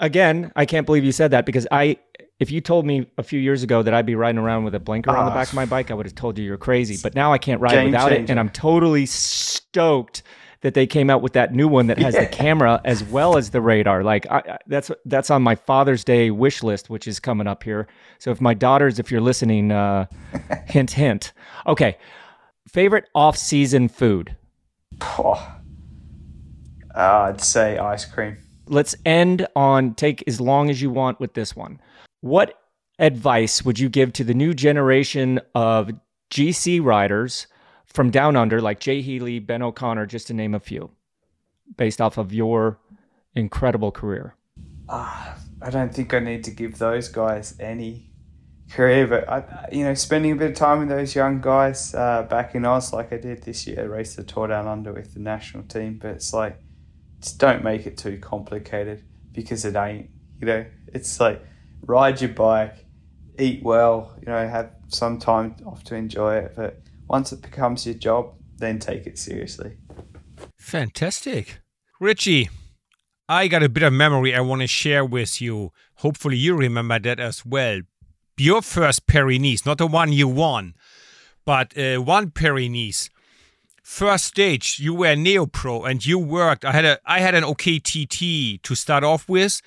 again, 0.00 0.52
I 0.56 0.66
can't 0.66 0.84
believe 0.84 1.04
you 1.04 1.12
said 1.12 1.30
that 1.30 1.46
because 1.46 1.66
I 1.70 1.98
if 2.40 2.50
you 2.50 2.60
told 2.60 2.84
me 2.84 3.06
a 3.16 3.22
few 3.22 3.38
years 3.38 3.62
ago 3.62 3.82
that 3.82 3.94
I'd 3.94 4.04
be 4.04 4.16
riding 4.16 4.40
around 4.40 4.64
with 4.64 4.74
a 4.74 4.80
blinker 4.80 5.10
on 5.10 5.24
the 5.24 5.30
ah. 5.30 5.34
back 5.34 5.48
of 5.48 5.54
my 5.54 5.66
bike, 5.66 5.92
I 5.92 5.94
would 5.94 6.06
have 6.06 6.16
told 6.16 6.36
you 6.36 6.44
you're 6.44 6.58
crazy. 6.58 6.98
But 7.00 7.14
now 7.14 7.32
I 7.32 7.38
can't 7.38 7.60
ride 7.60 7.70
Game 7.70 7.86
without 7.86 8.08
changer. 8.08 8.24
it, 8.24 8.30
and 8.30 8.40
I'm 8.40 8.50
totally 8.50 9.06
stoked 9.06 10.24
that 10.62 10.74
they 10.74 10.86
came 10.86 11.10
out 11.10 11.22
with 11.22 11.34
that 11.34 11.52
new 11.52 11.68
one 11.68 11.86
that 11.88 11.98
has 11.98 12.14
yeah. 12.14 12.22
the 12.22 12.26
camera 12.26 12.80
as 12.84 13.04
well 13.04 13.36
as 13.36 13.50
the 13.50 13.60
radar. 13.60 14.02
Like 14.02 14.26
I, 14.30 14.58
that's 14.66 14.90
that's 15.04 15.30
on 15.30 15.42
my 15.42 15.54
Father's 15.54 16.02
Day 16.02 16.30
wish 16.30 16.62
list, 16.62 16.88
which 16.88 17.06
is 17.06 17.20
coming 17.20 17.46
up 17.46 17.62
here. 17.62 17.86
So 18.18 18.30
if 18.30 18.40
my 18.40 18.54
daughters, 18.54 18.98
if 18.98 19.10
you're 19.10 19.20
listening, 19.20 19.70
uh, 19.70 20.06
hint 20.66 20.92
hint. 20.92 21.32
Okay, 21.66 21.98
favorite 22.68 23.08
off-season 23.14 23.88
food. 23.88 24.36
Oh, 25.02 25.56
I'd 26.94 27.40
say 27.40 27.78
ice 27.78 28.04
cream. 28.04 28.38
Let's 28.66 28.94
end 29.04 29.46
on 29.56 29.94
take 29.94 30.22
as 30.26 30.40
long 30.40 30.70
as 30.70 30.80
you 30.80 30.90
want 30.90 31.20
with 31.20 31.34
this 31.34 31.56
one. 31.56 31.80
What 32.20 32.58
advice 32.98 33.64
would 33.64 33.78
you 33.78 33.88
give 33.88 34.12
to 34.12 34.24
the 34.24 34.34
new 34.34 34.54
generation 34.54 35.40
of 35.54 35.90
GC 36.30 36.82
riders 36.82 37.48
from 37.92 38.10
down 38.10 38.36
under, 38.36 38.60
like 38.60 38.80
Jai 38.80 39.00
Hindley, 39.00 39.38
Ben 39.38 39.62
O'Connor, 39.62 40.06
just 40.06 40.26
to 40.28 40.34
name 40.34 40.54
a 40.54 40.60
few, 40.60 40.90
based 41.76 42.00
off 42.00 42.18
of 42.18 42.32
your 42.32 42.78
incredible 43.34 43.92
career? 43.92 44.34
Uh, 44.88 45.34
I 45.60 45.70
don't 45.70 45.94
think 45.94 46.12
I 46.12 46.18
need 46.18 46.44
to 46.44 46.50
give 46.50 46.78
those 46.78 47.08
guys 47.08 47.56
any 47.60 48.12
career, 48.70 49.06
but 49.06 49.28
I, 49.28 49.68
you 49.70 49.84
know, 49.84 49.94
spending 49.94 50.32
a 50.32 50.36
bit 50.36 50.50
of 50.50 50.56
time 50.56 50.80
with 50.80 50.88
those 50.88 51.14
young 51.14 51.40
guys 51.40 51.94
uh, 51.94 52.22
back 52.28 52.54
in 52.54 52.64
Oz, 52.64 52.92
like 52.92 53.12
I 53.12 53.18
did 53.18 53.42
this 53.42 53.66
year, 53.66 53.88
race 53.88 54.16
the 54.16 54.24
Tour 54.24 54.48
Down 54.48 54.66
Under 54.66 54.92
with 54.92 55.14
the 55.14 55.20
national 55.20 55.64
team. 55.64 55.98
But 56.00 56.12
it's 56.12 56.32
like, 56.32 56.58
just 57.20 57.38
don't 57.38 57.62
make 57.62 57.86
it 57.86 57.96
too 57.96 58.18
complicated 58.18 59.04
because 59.32 59.64
it 59.64 59.76
ain't. 59.76 60.10
You 60.40 60.46
know, 60.46 60.66
it's 60.88 61.20
like 61.20 61.40
ride 61.82 62.20
your 62.20 62.30
bike, 62.30 62.84
eat 63.38 63.62
well, 63.62 64.16
you 64.20 64.26
know, 64.26 64.48
have 64.48 64.72
some 64.88 65.18
time 65.18 65.56
off 65.64 65.84
to 65.84 65.94
enjoy 65.94 66.38
it. 66.38 66.54
But 66.56 66.80
once 67.08 67.32
it 67.32 67.42
becomes 67.42 67.86
your 67.86 67.94
job, 67.94 68.34
then 68.56 68.78
take 68.78 69.06
it 69.06 69.18
seriously. 69.18 69.76
Fantastic. 70.58 71.60
Richie, 72.00 72.48
I 73.28 73.48
got 73.48 73.62
a 73.62 73.68
bit 73.68 73.82
of 73.82 73.92
memory 73.92 74.34
I 74.34 74.40
want 74.40 74.62
to 74.62 74.66
share 74.66 75.04
with 75.04 75.40
you. 75.40 75.72
Hopefully, 75.96 76.36
you 76.36 76.56
remember 76.56 76.98
that 76.98 77.20
as 77.20 77.44
well. 77.44 77.80
Your 78.36 78.62
first 78.62 79.06
Paris 79.06 79.64
not 79.66 79.78
the 79.78 79.86
one 79.86 80.12
you 80.12 80.26
won, 80.26 80.74
but 81.44 81.76
uh, 81.78 81.98
one 81.98 82.30
Paris 82.30 83.10
First 83.82 84.26
stage, 84.26 84.78
you 84.78 84.94
were 84.94 85.16
neo 85.16 85.46
pro 85.46 85.82
and 85.82 86.04
you 86.04 86.18
worked. 86.18 86.64
I 86.64 86.72
had 86.72 86.84
a 86.84 86.98
I 87.04 87.20
had 87.20 87.34
an 87.34 87.42
OKTT 87.42 88.62
to 88.62 88.74
start 88.74 89.02
off 89.04 89.28
with, 89.28 89.60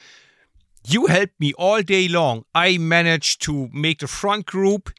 you 0.88 1.08
helped 1.08 1.40
me 1.40 1.54
all 1.54 1.82
day 1.82 2.08
long. 2.08 2.46
I 2.54 2.78
managed 2.78 3.42
to 3.44 3.70
make 3.74 4.00
the 4.00 4.08
front 4.08 4.46
group 4.46 4.92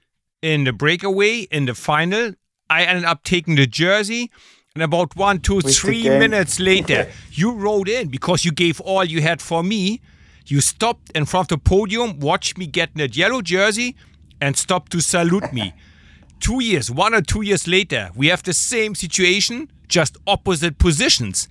in 0.42 0.64
the 0.64 0.72
breakaway 0.72 1.40
in 1.50 1.66
the 1.66 1.74
final. 1.74 2.32
I 2.68 2.84
ended 2.84 3.04
up 3.04 3.22
taking 3.22 3.56
the 3.56 3.66
jersey. 3.66 4.30
And 4.74 4.82
about 4.82 5.16
one, 5.16 5.40
two, 5.40 5.56
With 5.56 5.74
three 5.74 6.04
minutes 6.04 6.60
later, 6.60 7.10
you 7.32 7.52
rode 7.52 7.88
in 7.88 8.08
because 8.08 8.44
you 8.44 8.52
gave 8.52 8.80
all 8.82 9.04
you 9.04 9.22
had 9.22 9.40
for 9.40 9.62
me. 9.62 10.02
You 10.46 10.60
stopped 10.60 11.10
in 11.14 11.24
front 11.24 11.50
of 11.50 11.58
the 11.58 11.64
podium, 11.64 12.20
watched 12.20 12.58
me 12.58 12.66
get 12.66 12.94
that 12.96 13.16
yellow 13.16 13.40
jersey, 13.40 13.96
and 14.40 14.56
stopped 14.56 14.92
to 14.92 15.00
salute 15.00 15.52
me. 15.52 15.72
two 16.40 16.62
years, 16.62 16.90
one 16.90 17.14
or 17.14 17.22
two 17.22 17.42
years 17.42 17.66
later, 17.66 18.10
we 18.14 18.26
have 18.28 18.42
the 18.42 18.52
same 18.52 18.94
situation, 18.94 19.70
just 19.88 20.18
opposite 20.26 20.78
positions. 20.78 21.48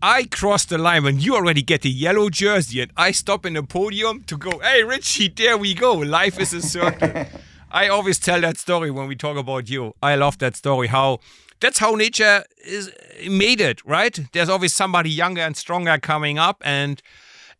I 0.00 0.24
cross 0.24 0.64
the 0.64 0.78
line 0.78 1.04
when 1.04 1.20
you 1.20 1.34
already 1.34 1.62
get 1.62 1.82
the 1.82 1.90
yellow 1.90 2.30
jersey 2.30 2.80
and 2.80 2.90
I 2.96 3.10
stop 3.10 3.44
in 3.44 3.54
the 3.54 3.62
podium 3.62 4.22
to 4.28 4.36
go, 4.38 4.58
hey, 4.60 4.82
Richie, 4.82 5.28
there 5.28 5.58
we 5.58 5.74
go. 5.74 5.92
Life 5.92 6.40
is 6.40 6.54
a 6.54 6.62
circle. 6.62 7.26
I 7.70 7.88
always 7.88 8.18
tell 8.18 8.40
that 8.40 8.58
story 8.58 8.90
when 8.90 9.06
we 9.06 9.14
talk 9.14 9.36
about 9.36 9.70
you. 9.70 9.94
I 10.02 10.16
love 10.16 10.38
that 10.38 10.56
story. 10.56 10.88
How 10.88 11.20
that's 11.60 11.78
how 11.78 11.94
nature 11.94 12.44
is 12.64 12.90
made 13.28 13.60
it, 13.60 13.84
right? 13.84 14.18
There's 14.32 14.48
always 14.48 14.72
somebody 14.72 15.10
younger 15.10 15.42
and 15.42 15.56
stronger 15.56 15.98
coming 15.98 16.38
up, 16.38 16.62
and 16.64 17.00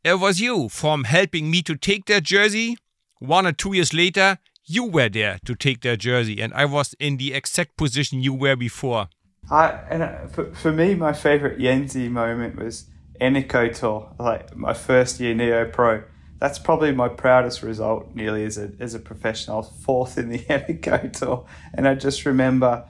it 0.02 0.18
was 0.18 0.40
you 0.40 0.68
from 0.68 1.04
helping 1.04 1.50
me 1.50 1.62
to 1.62 1.76
take 1.76 2.06
that 2.06 2.24
jersey. 2.24 2.76
One 3.18 3.46
or 3.46 3.52
two 3.52 3.74
years 3.74 3.92
later, 3.92 4.38
you 4.64 4.84
were 4.84 5.08
there 5.11 5.38
to 5.44 5.54
take 5.54 5.82
that 5.82 5.98
jersey, 5.98 6.40
and 6.40 6.52
I 6.54 6.64
was 6.64 6.94
in 6.98 7.18
the 7.18 7.34
exact 7.34 7.76
position 7.76 8.22
you 8.22 8.34
were 8.34 8.56
before. 8.56 9.08
I 9.50 9.68
and 9.90 10.02
uh, 10.02 10.26
for, 10.28 10.52
for 10.54 10.72
me, 10.72 10.94
my 10.94 11.12
favorite 11.12 11.58
Jensie 11.58 12.11
moment 12.11 12.56
was 12.56 12.86
Eneco 13.20 13.72
Tour, 13.78 14.12
like 14.18 14.56
my 14.56 14.72
first 14.72 15.20
year 15.20 15.34
Neo 15.34 15.66
Pro. 15.66 16.02
That's 16.41 16.59
probably 16.59 16.93
my 16.93 17.09
proudest 17.09 17.62
result, 17.62 18.14
nearly 18.14 18.45
as 18.45 18.57
a 18.57 18.72
as 18.80 18.95
a 18.95 18.99
professional. 18.99 19.62
Fourth 19.62 20.16
in 20.16 20.30
the 20.30 20.38
Eneco 20.49 21.12
Tour, 21.12 21.47
and 21.74 21.86
I 21.86 21.95
just 21.95 22.24
remember 22.24 22.88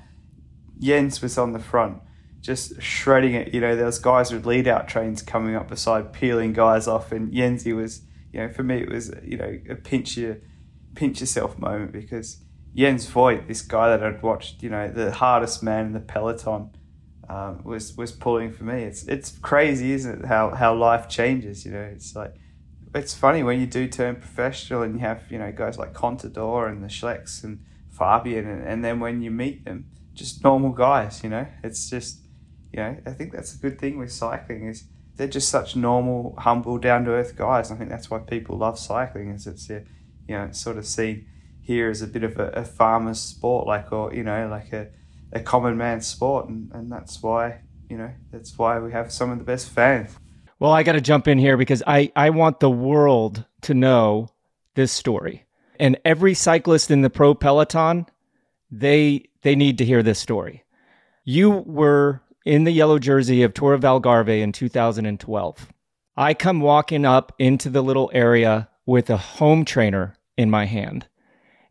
Jens 0.78 1.20
was 1.20 1.36
on 1.36 1.52
the 1.52 1.58
front, 1.58 1.98
just 2.40 2.80
shredding 2.80 3.34
it. 3.34 3.52
You 3.52 3.60
know, 3.60 3.74
there 3.74 3.86
was 3.86 3.98
guys 3.98 4.32
with 4.32 4.46
lead 4.46 4.68
out 4.68 4.86
trains 4.86 5.20
coming 5.20 5.56
up 5.56 5.68
beside, 5.68 6.12
peeling 6.12 6.52
guys 6.52 6.86
off, 6.86 7.10
and 7.10 7.32
Jensie 7.32 7.74
was, 7.74 8.02
you 8.32 8.40
know, 8.40 8.48
for 8.48 8.62
me 8.62 8.82
it 8.82 8.88
was, 8.88 9.12
you 9.24 9.36
know, 9.36 9.58
a 9.68 9.74
pinch 9.74 10.16
your 10.16 10.38
pinch 10.94 11.20
yourself 11.20 11.58
moment 11.58 11.90
because 11.90 12.38
Jens 12.74 13.06
Voigt, 13.06 13.48
this 13.48 13.62
guy 13.62 13.88
that 13.88 14.02
I'd 14.02 14.22
watched, 14.22 14.62
you 14.62 14.70
know, 14.70 14.88
the 14.88 15.10
hardest 15.10 15.62
man 15.62 15.86
in 15.86 15.92
the 15.92 16.00
peloton, 16.00 16.70
um, 17.28 17.62
was 17.64 17.96
was 17.96 18.12
pulling 18.12 18.52
for 18.52 18.64
me. 18.64 18.82
It's 18.84 19.04
it's 19.08 19.38
crazy, 19.38 19.92
isn't 19.92 20.20
it? 20.20 20.26
How 20.26 20.50
how 20.50 20.74
life 20.74 21.08
changes. 21.08 21.64
You 21.64 21.72
know, 21.72 21.82
it's 21.82 22.14
like 22.14 22.34
it's 22.94 23.14
funny 23.14 23.42
when 23.42 23.60
you 23.60 23.66
do 23.66 23.86
turn 23.88 24.16
professional 24.16 24.82
and 24.82 24.94
you 24.94 25.00
have 25.00 25.22
you 25.30 25.38
know 25.38 25.52
guys 25.52 25.78
like 25.78 25.92
Contador 25.92 26.68
and 26.68 26.82
the 26.82 26.88
Schlecks 26.88 27.44
and 27.44 27.64
Fabian, 27.90 28.46
and, 28.48 28.66
and 28.66 28.84
then 28.84 29.00
when 29.00 29.22
you 29.22 29.30
meet 29.30 29.64
them, 29.64 29.86
just 30.14 30.42
normal 30.42 30.70
guys. 30.70 31.22
You 31.22 31.30
know, 31.30 31.46
it's 31.62 31.88
just 31.88 32.20
you 32.72 32.78
know 32.78 32.96
I 33.06 33.10
think 33.12 33.32
that's 33.32 33.54
a 33.54 33.58
good 33.58 33.78
thing 33.78 33.98
with 33.98 34.12
cycling 34.12 34.66
is 34.66 34.84
they're 35.16 35.28
just 35.28 35.50
such 35.50 35.76
normal, 35.76 36.34
humble, 36.38 36.78
down 36.78 37.04
to 37.04 37.10
earth 37.10 37.36
guys. 37.36 37.70
I 37.70 37.76
think 37.76 37.90
that's 37.90 38.10
why 38.10 38.20
people 38.20 38.56
love 38.56 38.78
cycling. 38.78 39.30
Is 39.30 39.46
it's 39.46 39.70
uh, 39.70 39.80
you 40.26 40.36
know 40.36 40.44
it's 40.44 40.60
sort 40.60 40.78
of 40.78 40.86
seen 40.86 41.26
here 41.60 41.90
as 41.90 42.02
a 42.02 42.06
bit 42.06 42.24
of 42.24 42.38
a, 42.38 42.48
a 42.48 42.64
farmer's 42.64 43.20
sport, 43.20 43.66
like 43.66 43.92
or 43.92 44.12
you 44.14 44.24
know 44.24 44.48
like 44.48 44.72
a 44.72 44.88
a 45.32 45.40
common 45.40 45.76
man's 45.76 46.06
sport, 46.06 46.48
and, 46.48 46.72
and 46.72 46.90
that's 46.90 47.22
why 47.22 47.60
you 47.88 47.98
know 47.98 48.10
that's 48.32 48.58
why 48.58 48.78
we 48.78 48.92
have 48.92 49.12
some 49.12 49.30
of 49.30 49.38
the 49.38 49.44
best 49.44 49.68
fans. 49.68 50.16
Well, 50.60 50.72
I 50.72 50.82
got 50.82 50.92
to 50.92 51.00
jump 51.00 51.26
in 51.26 51.38
here 51.38 51.56
because 51.56 51.82
I, 51.86 52.12
I 52.14 52.28
want 52.28 52.60
the 52.60 52.70
world 52.70 53.46
to 53.62 53.72
know 53.72 54.28
this 54.74 54.92
story. 54.92 55.46
And 55.78 55.98
every 56.04 56.34
cyclist 56.34 56.90
in 56.90 57.00
the 57.00 57.08
pro 57.08 57.34
peloton, 57.34 58.04
they 58.70 59.24
they 59.40 59.56
need 59.56 59.78
to 59.78 59.86
hear 59.86 60.02
this 60.02 60.18
story. 60.18 60.64
You 61.24 61.50
were 61.50 62.20
in 62.44 62.64
the 62.64 62.72
yellow 62.72 62.98
jersey 62.98 63.42
of 63.42 63.54
Tour 63.54 63.72
of 63.72 63.80
Algarve 63.80 64.38
in 64.38 64.52
2012. 64.52 65.72
I 66.18 66.34
come 66.34 66.60
walking 66.60 67.06
up 67.06 67.32
into 67.38 67.70
the 67.70 67.82
little 67.82 68.10
area 68.12 68.68
with 68.84 69.08
a 69.08 69.16
home 69.16 69.64
trainer 69.64 70.14
in 70.36 70.50
my 70.50 70.66
hand. 70.66 71.06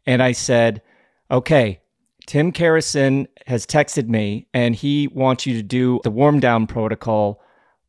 And 0.07 0.23
I 0.23 0.31
said, 0.31 0.81
"Okay, 1.29 1.81
Tim 2.25 2.51
Kerrison 2.51 3.27
has 3.45 3.67
texted 3.67 4.07
me 4.07 4.47
and 4.51 4.73
he 4.73 5.07
wants 5.07 5.45
you 5.45 5.53
to 5.53 5.63
do 5.63 5.99
the 6.03 6.09
warm 6.09 6.39
down 6.39 6.65
protocol 6.65 7.39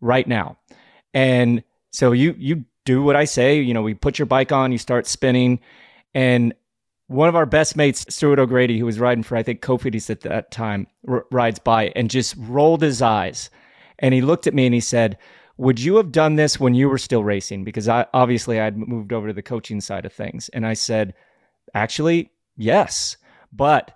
right 0.02 0.28
now." 0.28 0.58
And 1.14 1.62
so 1.90 2.12
you 2.12 2.34
you 2.38 2.64
do 2.84 3.02
what 3.02 3.16
I 3.16 3.24
say. 3.24 3.60
You 3.60 3.74
know, 3.74 3.82
we 3.82 3.94
put 3.94 4.18
your 4.18 4.26
bike 4.26 4.52
on, 4.52 4.72
you 4.72 4.78
start 4.78 5.06
spinning, 5.06 5.60
and 6.14 6.54
one 7.08 7.28
of 7.28 7.36
our 7.36 7.46
best 7.46 7.76
mates, 7.76 8.06
Stuart 8.08 8.38
O'Grady, 8.38 8.78
who 8.78 8.86
was 8.86 9.00
riding 9.00 9.24
for 9.24 9.36
I 9.36 9.42
think 9.42 9.60
Cofidis 9.60 10.10
at 10.10 10.20
that 10.20 10.50
time, 10.50 10.86
r- 11.08 11.26
rides 11.30 11.58
by 11.58 11.92
and 11.96 12.08
just 12.08 12.34
rolled 12.38 12.82
his 12.82 13.02
eyes, 13.02 13.50
and 13.98 14.14
he 14.14 14.20
looked 14.20 14.46
at 14.46 14.54
me 14.54 14.66
and 14.66 14.74
he 14.74 14.80
said. 14.80 15.18
Would 15.56 15.78
you 15.78 15.96
have 15.96 16.10
done 16.10 16.36
this 16.36 16.58
when 16.58 16.74
you 16.74 16.88
were 16.88 16.96
still 16.96 17.22
racing? 17.22 17.64
Because 17.64 17.86
I 17.86 18.06
obviously 18.14 18.58
I'd 18.58 18.78
moved 18.78 19.12
over 19.12 19.26
to 19.26 19.34
the 19.34 19.42
coaching 19.42 19.82
side 19.82 20.06
of 20.06 20.12
things. 20.14 20.48
And 20.54 20.66
I 20.66 20.72
said, 20.72 21.12
actually, 21.74 22.30
yes. 22.56 23.18
But 23.52 23.94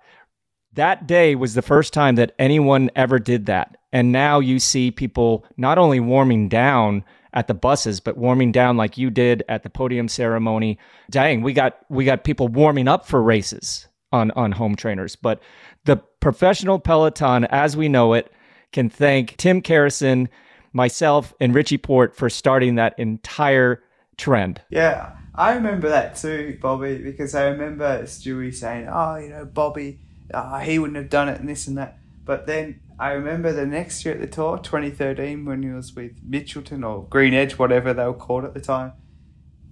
that 0.73 1.07
day 1.07 1.33
was 1.33 1.55
the 1.55 1.63
first 1.63 1.91
time 1.91 2.15
that 2.17 2.35
anyone 2.37 2.91
ever 2.95 3.17
did 3.17 3.47
that. 3.47 3.77
And 3.95 4.11
now 4.11 4.41
you 4.41 4.59
see 4.59 4.91
people 4.91 5.45
not 5.55 5.77
only 5.77 6.01
warming 6.01 6.49
down 6.49 7.05
at 7.31 7.47
the 7.47 7.53
buses, 7.53 8.01
but 8.01 8.17
warming 8.17 8.51
down 8.51 8.75
like 8.75 8.97
you 8.97 9.09
did 9.09 9.41
at 9.47 9.63
the 9.63 9.69
podium 9.69 10.09
ceremony. 10.09 10.77
Dang, 11.09 11.41
we 11.41 11.53
got 11.53 11.77
we 11.87 12.03
got 12.03 12.25
people 12.25 12.49
warming 12.49 12.89
up 12.89 13.07
for 13.07 13.23
races 13.23 13.87
on 14.11 14.31
on 14.31 14.51
home 14.51 14.75
trainers. 14.75 15.15
But 15.15 15.41
the 15.85 15.95
professional 15.95 16.77
peloton, 16.77 17.45
as 17.45 17.77
we 17.77 17.87
know 17.87 18.15
it, 18.15 18.29
can 18.73 18.89
thank 18.89 19.37
Tim 19.37 19.61
Kerrison, 19.61 20.27
myself, 20.73 21.33
and 21.39 21.55
Richie 21.55 21.77
Porte 21.77 22.17
for 22.17 22.29
starting 22.29 22.75
that 22.75 22.99
entire 22.99 23.81
trend. 24.17 24.59
Yeah, 24.69 25.15
I 25.35 25.53
remember 25.53 25.87
that 25.87 26.17
too, 26.17 26.57
Bobby, 26.61 26.97
because 26.97 27.33
I 27.33 27.45
remember 27.45 28.03
Stewie 28.03 28.53
saying, 28.53 28.89
"Oh, 28.91 29.15
you 29.15 29.29
know, 29.29 29.45
Bobby, 29.45 30.01
oh, 30.33 30.57
he 30.57 30.79
wouldn't 30.79 30.97
have 30.97 31.09
done 31.09 31.29
it 31.29 31.39
and 31.39 31.47
this 31.47 31.65
and 31.67 31.77
that." 31.77 31.97
But 32.25 32.45
then 32.45 32.81
I 32.97 33.11
remember 33.11 33.51
the 33.51 33.65
next 33.65 34.05
year 34.05 34.13
at 34.13 34.21
the 34.21 34.27
tour, 34.27 34.57
2013, 34.57 35.43
when 35.43 35.63
he 35.63 35.69
was 35.69 35.93
with 35.93 36.23
Mitchelton 36.29 36.87
or 36.87 37.05
Green 37.09 37.33
Edge, 37.33 37.57
whatever 37.57 37.93
they 37.93 38.05
were 38.05 38.13
called 38.13 38.45
at 38.45 38.53
the 38.53 38.61
time. 38.61 38.93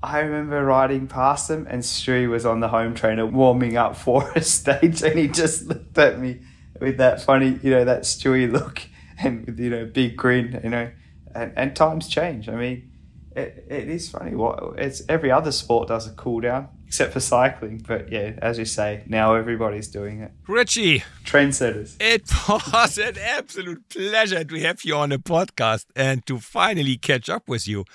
I 0.01 0.19
remember 0.19 0.65
riding 0.65 1.07
past 1.07 1.47
them 1.47 1.65
and 1.69 1.81
Stewie 1.81 2.29
was 2.29 2.45
on 2.45 2.59
the 2.59 2.67
home 2.67 2.93
trainer 2.93 3.25
warming 3.25 3.77
up 3.77 3.95
for 3.95 4.29
a 4.35 4.41
stage 4.41 5.01
and 5.01 5.17
he 5.17 5.29
just 5.29 5.65
looked 5.65 5.97
at 5.97 6.19
me 6.19 6.41
with 6.81 6.97
that 6.97 7.21
funny, 7.21 7.57
you 7.63 7.71
know, 7.71 7.85
that 7.85 8.01
Stewie 8.01 8.51
look 8.51 8.81
and 9.17 9.45
with, 9.45 9.57
you 9.57 9.69
know, 9.69 9.85
big 9.85 10.17
grin, 10.17 10.59
you 10.61 10.69
know, 10.69 10.91
and, 11.33 11.53
and 11.55 11.75
times 11.75 12.09
change. 12.09 12.49
I 12.49 12.55
mean, 12.55 12.91
it, 13.35 13.65
it 13.69 13.89
is 13.89 14.09
funny. 14.09 14.35
What 14.35 14.75
it's 14.77 15.01
every 15.09 15.31
other 15.31 15.51
sport 15.51 15.87
does 15.87 16.07
a 16.07 16.11
cool 16.11 16.41
down 16.41 16.69
except 16.93 17.11
for 17.11 17.19
cycling. 17.19 17.83
But 17.87 18.11
yeah, 18.11 18.33
as 18.37 18.59
you 18.59 18.65
say, 18.65 19.03
now 19.07 19.33
everybody's 19.33 19.87
doing 19.87 20.21
it. 20.21 20.31
Richie, 20.47 21.03
trendsetters. 21.23 21.95
It 21.99 22.29
was 22.47 22.99
an 22.99 23.17
absolute 23.17 23.89
pleasure 23.89 24.43
to 24.43 24.59
have 24.59 24.83
you 24.83 24.95
on 24.95 25.09
the 25.09 25.17
podcast 25.17 25.85
and 25.95 26.23
to 26.27 26.37
finally 26.37 26.97
catch 26.97 27.29
up 27.29 27.49
with 27.49 27.67
you. 27.67 27.85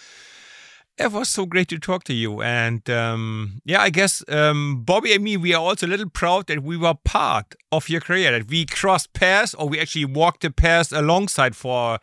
It 0.96 1.12
was 1.12 1.28
so 1.28 1.46
great 1.46 1.68
to 1.68 1.78
talk 1.78 2.02
to 2.04 2.12
you. 2.12 2.42
And 2.42 2.90
um, 2.90 3.60
yeah, 3.64 3.82
I 3.82 3.90
guess 3.90 4.24
um, 4.26 4.82
Bobby 4.82 5.12
and 5.12 5.22
me, 5.22 5.36
we 5.36 5.54
are 5.54 5.62
also 5.62 5.86
a 5.86 5.92
little 5.94 6.10
proud 6.10 6.48
that 6.48 6.64
we 6.64 6.76
were 6.76 6.94
part 6.94 7.54
of 7.70 7.88
your 7.88 8.00
career, 8.00 8.32
that 8.32 8.48
we 8.48 8.66
crossed 8.66 9.12
paths 9.12 9.54
or 9.54 9.68
we 9.68 9.78
actually 9.78 10.06
walked 10.06 10.40
the 10.40 10.50
paths 10.50 10.90
alongside 10.90 11.54
for, 11.54 12.00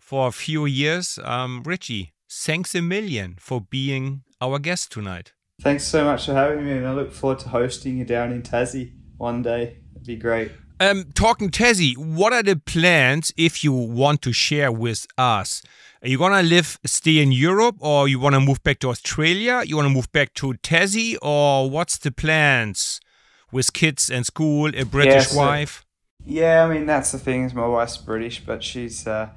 for 0.00 0.26
a 0.26 0.32
few 0.32 0.66
years. 0.66 1.16
Um, 1.22 1.62
Richie, 1.64 2.13
thanks 2.34 2.74
a 2.74 2.82
million 2.82 3.36
for 3.38 3.60
being 3.60 4.22
our 4.40 4.58
guest 4.58 4.90
tonight. 4.90 5.32
Thanks 5.60 5.84
so 5.84 6.04
much 6.04 6.26
for 6.26 6.34
having 6.34 6.64
me, 6.64 6.72
and 6.72 6.86
I 6.86 6.92
look 6.92 7.12
forward 7.12 7.38
to 7.40 7.48
hosting 7.48 7.98
you 7.98 8.04
down 8.04 8.32
in 8.32 8.42
Tassie 8.42 8.92
one 9.16 9.42
day. 9.42 9.78
It'd 9.94 10.06
be 10.06 10.16
great. 10.16 10.50
Um, 10.80 11.04
talking 11.14 11.50
Tassie, 11.50 11.96
what 11.96 12.32
are 12.32 12.42
the 12.42 12.56
plans 12.56 13.32
if 13.36 13.62
you 13.62 13.72
want 13.72 14.20
to 14.22 14.32
share 14.32 14.72
with 14.72 15.06
us? 15.16 15.62
Are 16.02 16.08
you 16.08 16.18
gonna 16.18 16.42
live, 16.42 16.78
stay 16.84 17.18
in 17.18 17.30
Europe, 17.30 17.76
or 17.78 18.08
you 18.08 18.18
wanna 18.18 18.40
move 18.40 18.62
back 18.64 18.80
to 18.80 18.88
Australia? 18.88 19.62
You 19.64 19.76
wanna 19.76 19.90
move 19.90 20.10
back 20.10 20.34
to 20.34 20.54
Tassie, 20.54 21.16
or 21.22 21.70
what's 21.70 21.96
the 21.96 22.10
plans 22.10 23.00
with 23.52 23.72
kids 23.72 24.10
and 24.10 24.26
school, 24.26 24.74
a 24.74 24.84
British 24.84 25.14
yeah, 25.14 25.20
so, 25.20 25.38
wife? 25.38 25.84
Yeah, 26.26 26.64
I 26.64 26.74
mean 26.74 26.86
that's 26.86 27.12
the 27.12 27.18
thing. 27.18 27.44
Is 27.44 27.54
my 27.54 27.66
wife's 27.66 27.96
British, 27.96 28.44
but 28.44 28.64
she's 28.64 29.06
uh, 29.06 29.30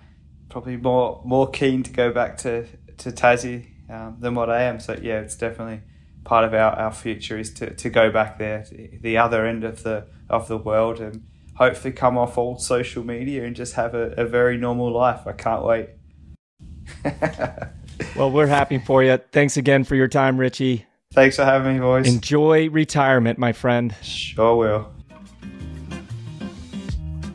probably 0.49 0.77
more 0.77 1.21
more 1.23 1.49
keen 1.49 1.83
to 1.83 1.91
go 1.91 2.11
back 2.11 2.37
to 2.39 2.65
to 2.97 3.11
Tassie 3.11 3.67
um, 3.89 4.17
than 4.19 4.35
what 4.35 4.49
I 4.49 4.63
am. 4.63 4.79
So 4.79 4.97
yeah, 5.01 5.19
it's 5.19 5.35
definitely 5.35 5.81
part 6.23 6.43
of 6.43 6.53
our, 6.53 6.73
our 6.73 6.91
future 6.91 7.37
is 7.37 7.53
to, 7.55 7.73
to 7.73 7.89
go 7.89 8.11
back 8.11 8.37
there, 8.37 8.65
the 9.01 9.17
other 9.17 9.45
end 9.45 9.63
of 9.63 9.83
the 9.83 10.07
of 10.29 10.47
the 10.47 10.57
world, 10.57 10.99
and 10.99 11.25
hopefully 11.55 11.93
come 11.93 12.17
off 12.17 12.37
all 12.37 12.59
social 12.59 13.03
media 13.03 13.45
and 13.45 13.55
just 13.55 13.73
have 13.75 13.95
a, 13.95 14.11
a 14.11 14.25
very 14.25 14.57
normal 14.57 14.91
life. 14.91 15.25
I 15.25 15.31
can't 15.31 15.63
wait. 15.63 15.89
well, 18.15 18.31
we're 18.31 18.47
happy 18.47 18.77
for 18.77 19.03
you. 19.03 19.17
Thanks 19.31 19.57
again 19.57 19.83
for 19.83 19.95
your 19.95 20.07
time, 20.07 20.37
Richie. 20.37 20.85
Thanks 21.13 21.37
for 21.37 21.45
having 21.45 21.75
me, 21.75 21.79
boys. 21.79 22.07
Enjoy 22.07 22.69
retirement, 22.69 23.39
my 23.39 23.53
friend. 23.53 23.95
Sure 24.03 24.55
will. 24.55 24.91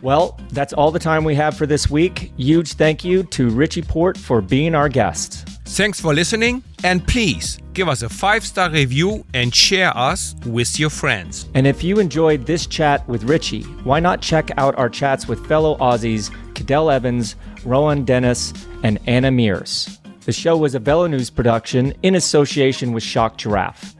Well, 0.02 0.38
that's 0.50 0.72
all 0.72 0.90
the 0.90 0.98
time 0.98 1.24
we 1.24 1.34
have 1.36 1.56
for 1.56 1.64
this 1.64 1.88
week. 1.88 2.32
Huge 2.36 2.74
thank 2.74 3.04
you 3.04 3.22
to 3.24 3.48
Richie 3.48 3.82
Porte 3.82 4.18
for 4.18 4.40
being 4.40 4.74
our 4.74 4.88
guest. 4.88 5.48
Thanks 5.72 5.98
for 5.98 6.12
listening, 6.12 6.62
and 6.84 7.02
please 7.08 7.58
give 7.72 7.88
us 7.88 8.02
a 8.02 8.08
five 8.10 8.44
star 8.44 8.68
review 8.68 9.24
and 9.32 9.54
share 9.54 9.96
us 9.96 10.34
with 10.44 10.78
your 10.78 10.90
friends. 10.90 11.48
And 11.54 11.66
if 11.66 11.82
you 11.82 11.98
enjoyed 11.98 12.44
this 12.44 12.66
chat 12.66 13.08
with 13.08 13.24
Richie, 13.24 13.62
why 13.82 13.98
not 13.98 14.20
check 14.20 14.50
out 14.58 14.78
our 14.78 14.90
chats 14.90 15.26
with 15.26 15.46
fellow 15.46 15.78
Aussies 15.78 16.30
Cadel 16.52 16.92
Evans, 16.92 17.36
Rohan 17.64 18.04
Dennis, 18.04 18.52
and 18.82 18.98
Anna 19.06 19.30
Meares. 19.30 19.96
The 20.26 20.32
show 20.32 20.58
was 20.58 20.74
a 20.74 20.80
VeloNews 20.80 21.34
production 21.34 21.94
in 22.02 22.16
association 22.16 22.92
with 22.92 23.02
Shocked 23.02 23.40
Giraffe. 23.40 23.94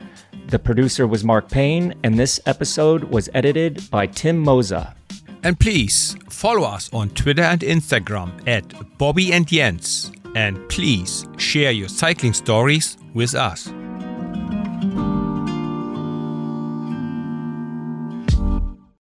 The 0.49 0.59
producer 0.59 1.07
was 1.07 1.25
Mark 1.25 1.51
Payne, 1.51 1.95
and 2.05 2.19
this 2.19 2.39
episode 2.45 3.05
was 3.05 3.31
edited 3.33 3.91
by 3.91 4.09
Tim 4.09 4.45
Mossa. 4.45 4.93
And 5.43 5.59
please 5.59 6.17
follow 6.29 6.69
us 6.69 6.93
on 6.93 7.09
Twitter 7.11 7.43
and 7.43 7.63
Instagram 7.63 8.47
at 8.47 8.99
Bobby 8.99 9.33
and 9.33 9.49
Jens. 9.49 10.13
And 10.35 10.69
please 10.69 11.27
share 11.37 11.73
your 11.73 11.89
cycling 11.89 12.33
stories 12.33 12.97
with 13.15 13.35
us. 13.35 13.69